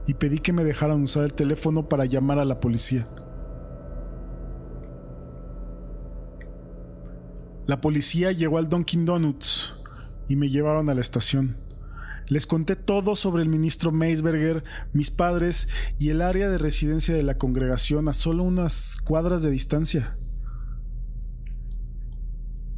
y 0.06 0.14
pedí 0.14 0.38
que 0.38 0.52
me 0.52 0.64
dejaran 0.64 1.02
usar 1.02 1.24
el 1.24 1.34
teléfono 1.34 1.88
para 1.88 2.04
llamar 2.04 2.38
a 2.38 2.44
la 2.44 2.60
policía. 2.60 3.08
La 7.66 7.80
policía 7.80 8.30
llegó 8.30 8.58
al 8.58 8.68
Dunkin' 8.68 9.04
Donuts 9.04 9.83
y 10.28 10.36
me 10.36 10.48
llevaron 10.48 10.88
a 10.88 10.94
la 10.94 11.00
estación. 11.00 11.56
Les 12.28 12.46
conté 12.46 12.74
todo 12.74 13.16
sobre 13.16 13.42
el 13.42 13.48
ministro 13.48 13.92
Meisberger, 13.92 14.64
mis 14.92 15.10
padres 15.10 15.68
y 15.98 16.08
el 16.08 16.22
área 16.22 16.48
de 16.48 16.58
residencia 16.58 17.14
de 17.14 17.22
la 17.22 17.36
congregación 17.36 18.08
a 18.08 18.14
solo 18.14 18.44
unas 18.44 18.96
cuadras 19.04 19.42
de 19.42 19.50
distancia. 19.50 20.16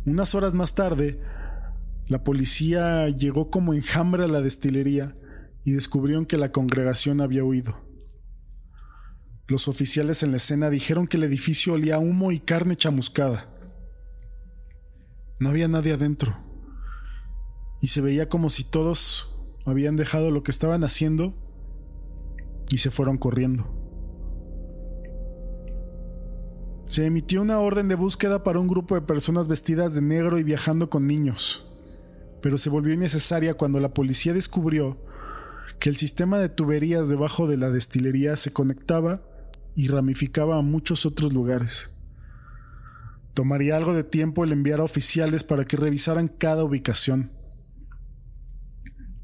Unas 0.05 0.35
horas 0.35 0.55
más 0.55 0.75
tarde, 0.75 1.21
la 2.09 2.25
policía 2.25 3.09
llegó 3.09 3.51
como 3.51 3.75
enjambre 3.75 4.25
a 4.25 4.29
la 4.29 4.41
destilería 4.41 5.15
y 5.65 5.73
descubrieron 5.73 6.27
que 6.27 6.39
la 6.39 6.53
congregación 6.53 7.21
había 7.21 7.45
huido. 7.45 7.85
Los 9.49 9.69
oficiales 9.69 10.25
en 10.25 10.33
la 10.33 10.39
escena 10.39 10.71
dijeron 10.71 11.07
que 11.07 11.19
el 11.19 11.25
edificio 11.25 11.75
olía 11.75 12.01
humo 12.01 12.33
y 12.33 12.41
carne 12.41 12.75
chamuscada. 12.75 13.49
No 15.39 15.51
había 15.51 15.69
nadie 15.69 15.93
adentro 15.93 16.46
y 17.81 17.89
se 17.89 18.01
veía 18.01 18.29
como 18.29 18.51
si 18.51 18.65
todos 18.65 19.29
habían 19.65 19.97
dejado 19.97 20.31
lo 20.31 20.43
que 20.43 20.51
estaban 20.51 20.85
haciendo 20.85 21.35
y 22.71 22.79
se 22.79 22.91
fueron 22.91 23.17
corriendo. 23.17 23.73
Se 26.85 27.05
emitió 27.05 27.43
una 27.43 27.59
orden 27.59 27.89
de 27.89 27.97
búsqueda 27.97 28.45
para 28.45 28.61
un 28.61 28.69
grupo 28.69 28.95
de 28.95 29.01
personas 29.01 29.49
vestidas 29.49 29.95
de 29.95 30.03
negro 30.03 30.39
y 30.39 30.45
viajando 30.45 30.89
con 30.89 31.07
niños, 31.07 31.67
pero 32.41 32.59
se 32.59 32.71
volvió 32.71 32.95
innecesaria 32.95 33.55
cuando 33.55 33.81
la 33.81 33.93
policía 33.93 34.33
descubrió 34.33 34.97
que 35.81 35.89
el 35.89 35.97
sistema 35.97 36.39
de 36.39 36.49
tuberías 36.49 37.09
debajo 37.09 37.49
de 37.49 37.57
la 37.57 37.71
destilería 37.71 38.37
se 38.37 38.53
conectaba 38.53 39.23
y 39.75 39.89
ramificaba 39.89 40.59
a 40.59 40.63
muchos 40.63 41.07
otros 41.07 41.35
lugares. 41.35 41.91
Tomaría 43.35 43.77
algo 43.77 43.93
de 43.93 44.05
tiempo 44.05 44.45
el 44.45 44.53
enviar 44.53 44.81
a 44.81 44.85
oficiales 44.85 45.45
para 45.45 45.67
que 45.67 45.77
revisaran 45.77 46.29
cada 46.29 46.65
ubicación. 46.65 47.36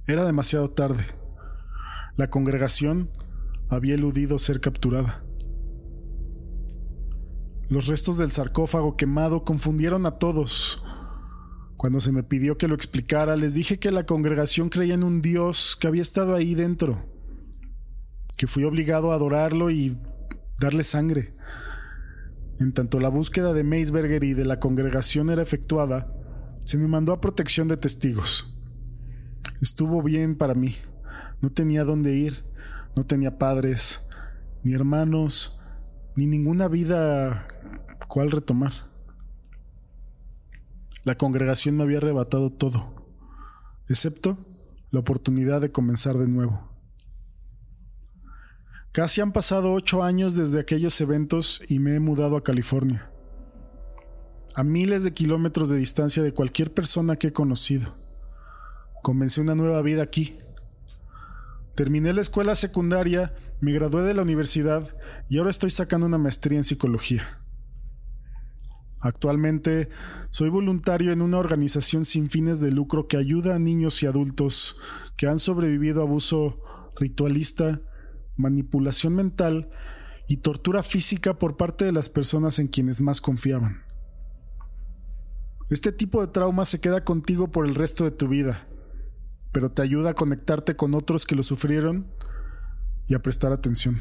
Era 0.06 0.24
demasiado 0.24 0.68
tarde. 0.68 1.06
La 2.16 2.28
congregación 2.28 3.08
había 3.68 3.94
eludido 3.94 4.38
ser 4.38 4.60
capturada. 4.60 5.24
Los 7.68 7.86
restos 7.86 8.18
del 8.18 8.32
sarcófago 8.32 8.96
quemado 8.96 9.44
confundieron 9.44 10.04
a 10.04 10.18
todos. 10.18 10.82
Cuando 11.76 12.00
se 12.00 12.10
me 12.10 12.24
pidió 12.24 12.58
que 12.58 12.66
lo 12.66 12.74
explicara, 12.74 13.36
les 13.36 13.54
dije 13.54 13.78
que 13.78 13.92
la 13.92 14.04
congregación 14.04 14.68
creía 14.70 14.94
en 14.94 15.04
un 15.04 15.22
Dios 15.22 15.76
que 15.80 15.86
había 15.86 16.02
estado 16.02 16.34
ahí 16.34 16.54
dentro, 16.56 17.08
que 18.36 18.48
fui 18.48 18.64
obligado 18.64 19.12
a 19.12 19.14
adorarlo 19.14 19.70
y 19.70 19.96
darle 20.58 20.82
sangre. 20.82 21.36
En 22.58 22.72
tanto 22.72 22.98
la 22.98 23.08
búsqueda 23.08 23.52
de 23.52 23.64
Meisberger 23.64 24.24
y 24.24 24.34
de 24.34 24.44
la 24.46 24.58
congregación 24.58 25.30
era 25.30 25.42
efectuada, 25.42 26.12
se 26.64 26.76
me 26.76 26.88
mandó 26.88 27.12
a 27.12 27.20
protección 27.20 27.68
de 27.68 27.76
testigos. 27.76 28.51
Estuvo 29.62 30.02
bien 30.02 30.34
para 30.34 30.54
mí. 30.54 30.74
No 31.40 31.50
tenía 31.50 31.84
dónde 31.84 32.16
ir, 32.16 32.44
no 32.96 33.06
tenía 33.06 33.38
padres, 33.38 34.08
ni 34.64 34.74
hermanos, 34.74 35.56
ni 36.16 36.26
ninguna 36.26 36.66
vida 36.66 37.46
cual 38.08 38.32
retomar. 38.32 38.72
La 41.04 41.16
congregación 41.16 41.76
me 41.76 41.84
había 41.84 41.98
arrebatado 41.98 42.50
todo, 42.50 43.06
excepto 43.88 44.36
la 44.90 44.98
oportunidad 44.98 45.60
de 45.60 45.70
comenzar 45.70 46.18
de 46.18 46.26
nuevo. 46.26 46.68
Casi 48.90 49.20
han 49.20 49.30
pasado 49.30 49.72
ocho 49.74 50.02
años 50.02 50.34
desde 50.34 50.58
aquellos 50.58 51.00
eventos 51.00 51.62
y 51.68 51.78
me 51.78 51.94
he 51.94 52.00
mudado 52.00 52.36
a 52.36 52.42
California, 52.42 53.12
a 54.56 54.64
miles 54.64 55.04
de 55.04 55.12
kilómetros 55.12 55.68
de 55.68 55.78
distancia 55.78 56.20
de 56.20 56.34
cualquier 56.34 56.74
persona 56.74 57.14
que 57.14 57.28
he 57.28 57.32
conocido. 57.32 58.01
Comencé 59.02 59.40
una 59.40 59.56
nueva 59.56 59.82
vida 59.82 60.04
aquí. 60.04 60.36
Terminé 61.74 62.12
la 62.12 62.20
escuela 62.20 62.54
secundaria, 62.54 63.34
me 63.60 63.72
gradué 63.72 64.02
de 64.04 64.14
la 64.14 64.22
universidad 64.22 64.96
y 65.28 65.38
ahora 65.38 65.50
estoy 65.50 65.70
sacando 65.70 66.06
una 66.06 66.18
maestría 66.18 66.58
en 66.58 66.64
psicología. 66.64 67.40
Actualmente 69.00 69.88
soy 70.30 70.50
voluntario 70.50 71.10
en 71.10 71.20
una 71.20 71.38
organización 71.38 72.04
sin 72.04 72.30
fines 72.30 72.60
de 72.60 72.70
lucro 72.70 73.08
que 73.08 73.16
ayuda 73.16 73.56
a 73.56 73.58
niños 73.58 74.00
y 74.04 74.06
adultos 74.06 74.78
que 75.16 75.26
han 75.26 75.40
sobrevivido 75.40 76.02
a 76.02 76.04
abuso 76.04 76.60
ritualista, 76.94 77.80
manipulación 78.36 79.16
mental 79.16 79.68
y 80.28 80.36
tortura 80.36 80.84
física 80.84 81.40
por 81.40 81.56
parte 81.56 81.84
de 81.84 81.92
las 81.92 82.08
personas 82.08 82.60
en 82.60 82.68
quienes 82.68 83.00
más 83.00 83.20
confiaban. 83.20 83.82
Este 85.70 85.90
tipo 85.90 86.20
de 86.20 86.30
trauma 86.30 86.64
se 86.64 86.80
queda 86.80 87.02
contigo 87.02 87.50
por 87.50 87.66
el 87.66 87.74
resto 87.74 88.04
de 88.04 88.12
tu 88.12 88.28
vida 88.28 88.68
pero 89.52 89.70
te 89.70 89.82
ayuda 89.82 90.10
a 90.10 90.14
conectarte 90.14 90.74
con 90.76 90.94
otros 90.94 91.26
que 91.26 91.36
lo 91.36 91.42
sufrieron 91.42 92.06
y 93.06 93.14
a 93.14 93.22
prestar 93.22 93.52
atención. 93.52 93.98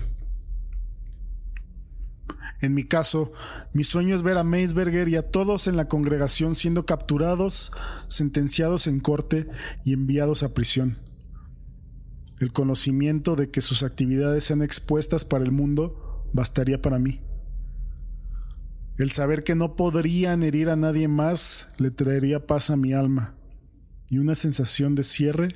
En 2.62 2.74
mi 2.76 2.84
caso, 2.84 3.32
mi 3.74 3.84
sueño 3.84 4.16
es 4.16 4.22
ver 4.22 4.38
a 4.38 4.43
Meisberger 4.43 5.08
y 5.10 5.16
a 5.16 5.28
todos 5.28 5.68
en 5.68 5.76
la 5.76 5.88
congregación 5.88 6.56
siendo 6.56 6.86
capturados, 6.86 7.72
sentenciados 8.08 8.88
en 8.88 8.99
corte 8.99 9.47
y 9.84 9.93
enviados 9.93 10.43
a 10.43 10.54
prisión. 10.54 10.99
El 12.39 12.52
conocimiento 12.52 13.36
de 13.36 13.49
que 13.49 13.62
sus 13.62 13.84
actividades 13.84 14.45
sean 14.45 14.62
expuestas 14.62 15.26
para 15.26 15.43
el 15.43 15.52
mundo 15.52 16.30
bastaría 16.34 16.82
para 16.82 16.99
mí. 16.99 17.22
El 18.97 19.10
saber 19.10 19.43
que 19.43 19.56
no 19.56 19.76
podrían 19.76 20.43
herir 20.43 20.70
a 20.70 20.76
nadie 20.76 21.08
más 21.08 21.74
le 21.80 21.89
traería 21.89 22.45
paz 22.45 22.70
a 22.70 22.78
mi 22.78 22.93
alma 22.93 23.41
y 24.12 24.18
una 24.18 24.36
sensación 24.36 24.93
de 24.93 25.03
cierre 25.03 25.55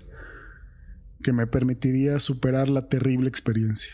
que 1.22 1.34
me 1.34 1.46
permitiría 1.46 2.18
superar 2.20 2.70
la 2.70 2.88
terrible 2.88 3.28
experiencia. 3.28 3.94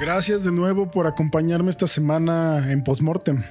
Gracias 0.00 0.44
de 0.44 0.52
nuevo 0.52 0.90
por 0.90 1.06
acompañarme 1.06 1.68
esta 1.68 1.86
semana 1.86 2.72
en 2.72 2.82
Postmortem. 2.82 3.42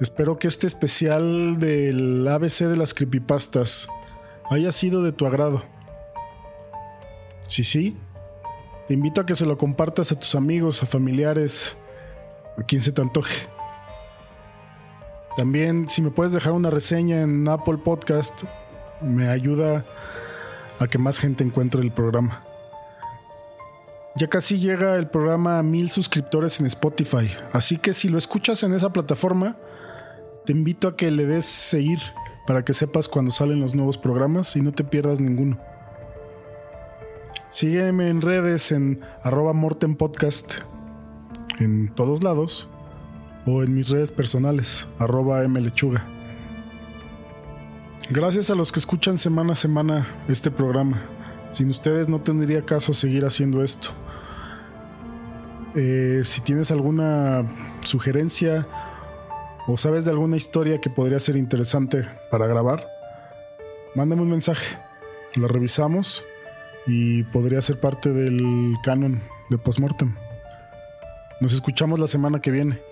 Espero 0.00 0.36
que 0.36 0.48
este 0.48 0.66
especial 0.66 1.60
del 1.60 2.26
ABC 2.26 2.64
de 2.64 2.76
las 2.76 2.92
creepypastas 2.92 3.86
haya 4.50 4.72
sido 4.72 5.04
de 5.04 5.12
tu 5.12 5.26
agrado. 5.26 5.62
Si 7.46 7.62
sí, 7.62 7.96
te 8.88 8.94
invito 8.94 9.20
a 9.20 9.26
que 9.26 9.34
se 9.34 9.44
lo 9.44 9.58
compartas 9.58 10.12
a 10.12 10.18
tus 10.18 10.34
amigos, 10.34 10.82
a 10.82 10.86
familiares, 10.86 11.76
a 12.56 12.62
quien 12.62 12.80
se 12.80 12.90
te 12.90 13.02
antoje. 13.02 13.46
También, 15.36 15.90
si 15.90 16.00
me 16.00 16.10
puedes 16.10 16.32
dejar 16.32 16.52
una 16.52 16.70
reseña 16.70 17.20
en 17.20 17.46
Apple 17.46 17.78
Podcast, 17.84 18.44
me 19.02 19.28
ayuda 19.28 19.84
a 20.78 20.86
que 20.86 20.96
más 20.96 21.20
gente 21.20 21.44
encuentre 21.44 21.82
el 21.82 21.92
programa. 21.92 22.42
Ya 24.16 24.26
casi 24.28 24.58
llega 24.58 24.96
el 24.96 25.08
programa 25.08 25.58
a 25.58 25.62
mil 25.62 25.90
suscriptores 25.90 26.58
en 26.58 26.66
Spotify, 26.66 27.30
así 27.52 27.76
que 27.76 27.92
si 27.92 28.08
lo 28.08 28.16
escuchas 28.16 28.62
en 28.62 28.72
esa 28.72 28.90
plataforma, 28.90 29.58
te 30.46 30.52
invito 30.52 30.88
a 30.88 30.96
que 30.96 31.10
le 31.10 31.26
des 31.26 31.44
seguir 31.44 32.00
para 32.46 32.64
que 32.64 32.72
sepas 32.72 33.06
cuando 33.06 33.30
salen 33.30 33.60
los 33.60 33.74
nuevos 33.74 33.98
programas 33.98 34.56
y 34.56 34.62
no 34.62 34.72
te 34.72 34.82
pierdas 34.82 35.20
ninguno. 35.20 35.58
Sígueme 37.50 38.10
en 38.10 38.20
redes 38.20 38.72
en 38.72 39.00
arroba 39.22 39.54
Morten 39.54 39.96
Podcast 39.96 40.56
en 41.58 41.88
todos 41.88 42.22
lados 42.22 42.68
o 43.46 43.62
en 43.62 43.74
mis 43.74 43.88
redes 43.88 44.12
personales, 44.12 44.86
arroba 44.98 45.48
mlechuga. 45.48 46.04
Gracias 48.10 48.50
a 48.50 48.54
los 48.54 48.70
que 48.70 48.80
escuchan 48.80 49.16
semana 49.16 49.54
a 49.54 49.56
semana 49.56 50.06
este 50.28 50.50
programa. 50.50 51.00
Sin 51.52 51.70
ustedes 51.70 52.06
no 52.06 52.20
tendría 52.20 52.66
caso 52.66 52.92
seguir 52.92 53.24
haciendo 53.24 53.64
esto. 53.64 53.88
Eh, 55.74 56.20
si 56.24 56.42
tienes 56.42 56.70
alguna 56.70 57.46
sugerencia 57.80 58.66
o 59.66 59.78
sabes 59.78 60.04
de 60.04 60.10
alguna 60.10 60.36
historia 60.36 60.82
que 60.82 60.90
podría 60.90 61.18
ser 61.18 61.36
interesante 61.36 62.06
para 62.30 62.46
grabar, 62.46 62.86
mándame 63.94 64.20
un 64.20 64.30
mensaje. 64.30 64.76
La 65.34 65.48
revisamos 65.48 66.22
y 66.88 67.22
podría 67.24 67.60
ser 67.60 67.78
parte 67.78 68.12
del 68.12 68.74
canon 68.82 69.20
de 69.50 69.58
Postmortem. 69.58 70.14
Nos 71.40 71.52
escuchamos 71.52 71.98
la 71.98 72.06
semana 72.06 72.40
que 72.40 72.50
viene. 72.50 72.87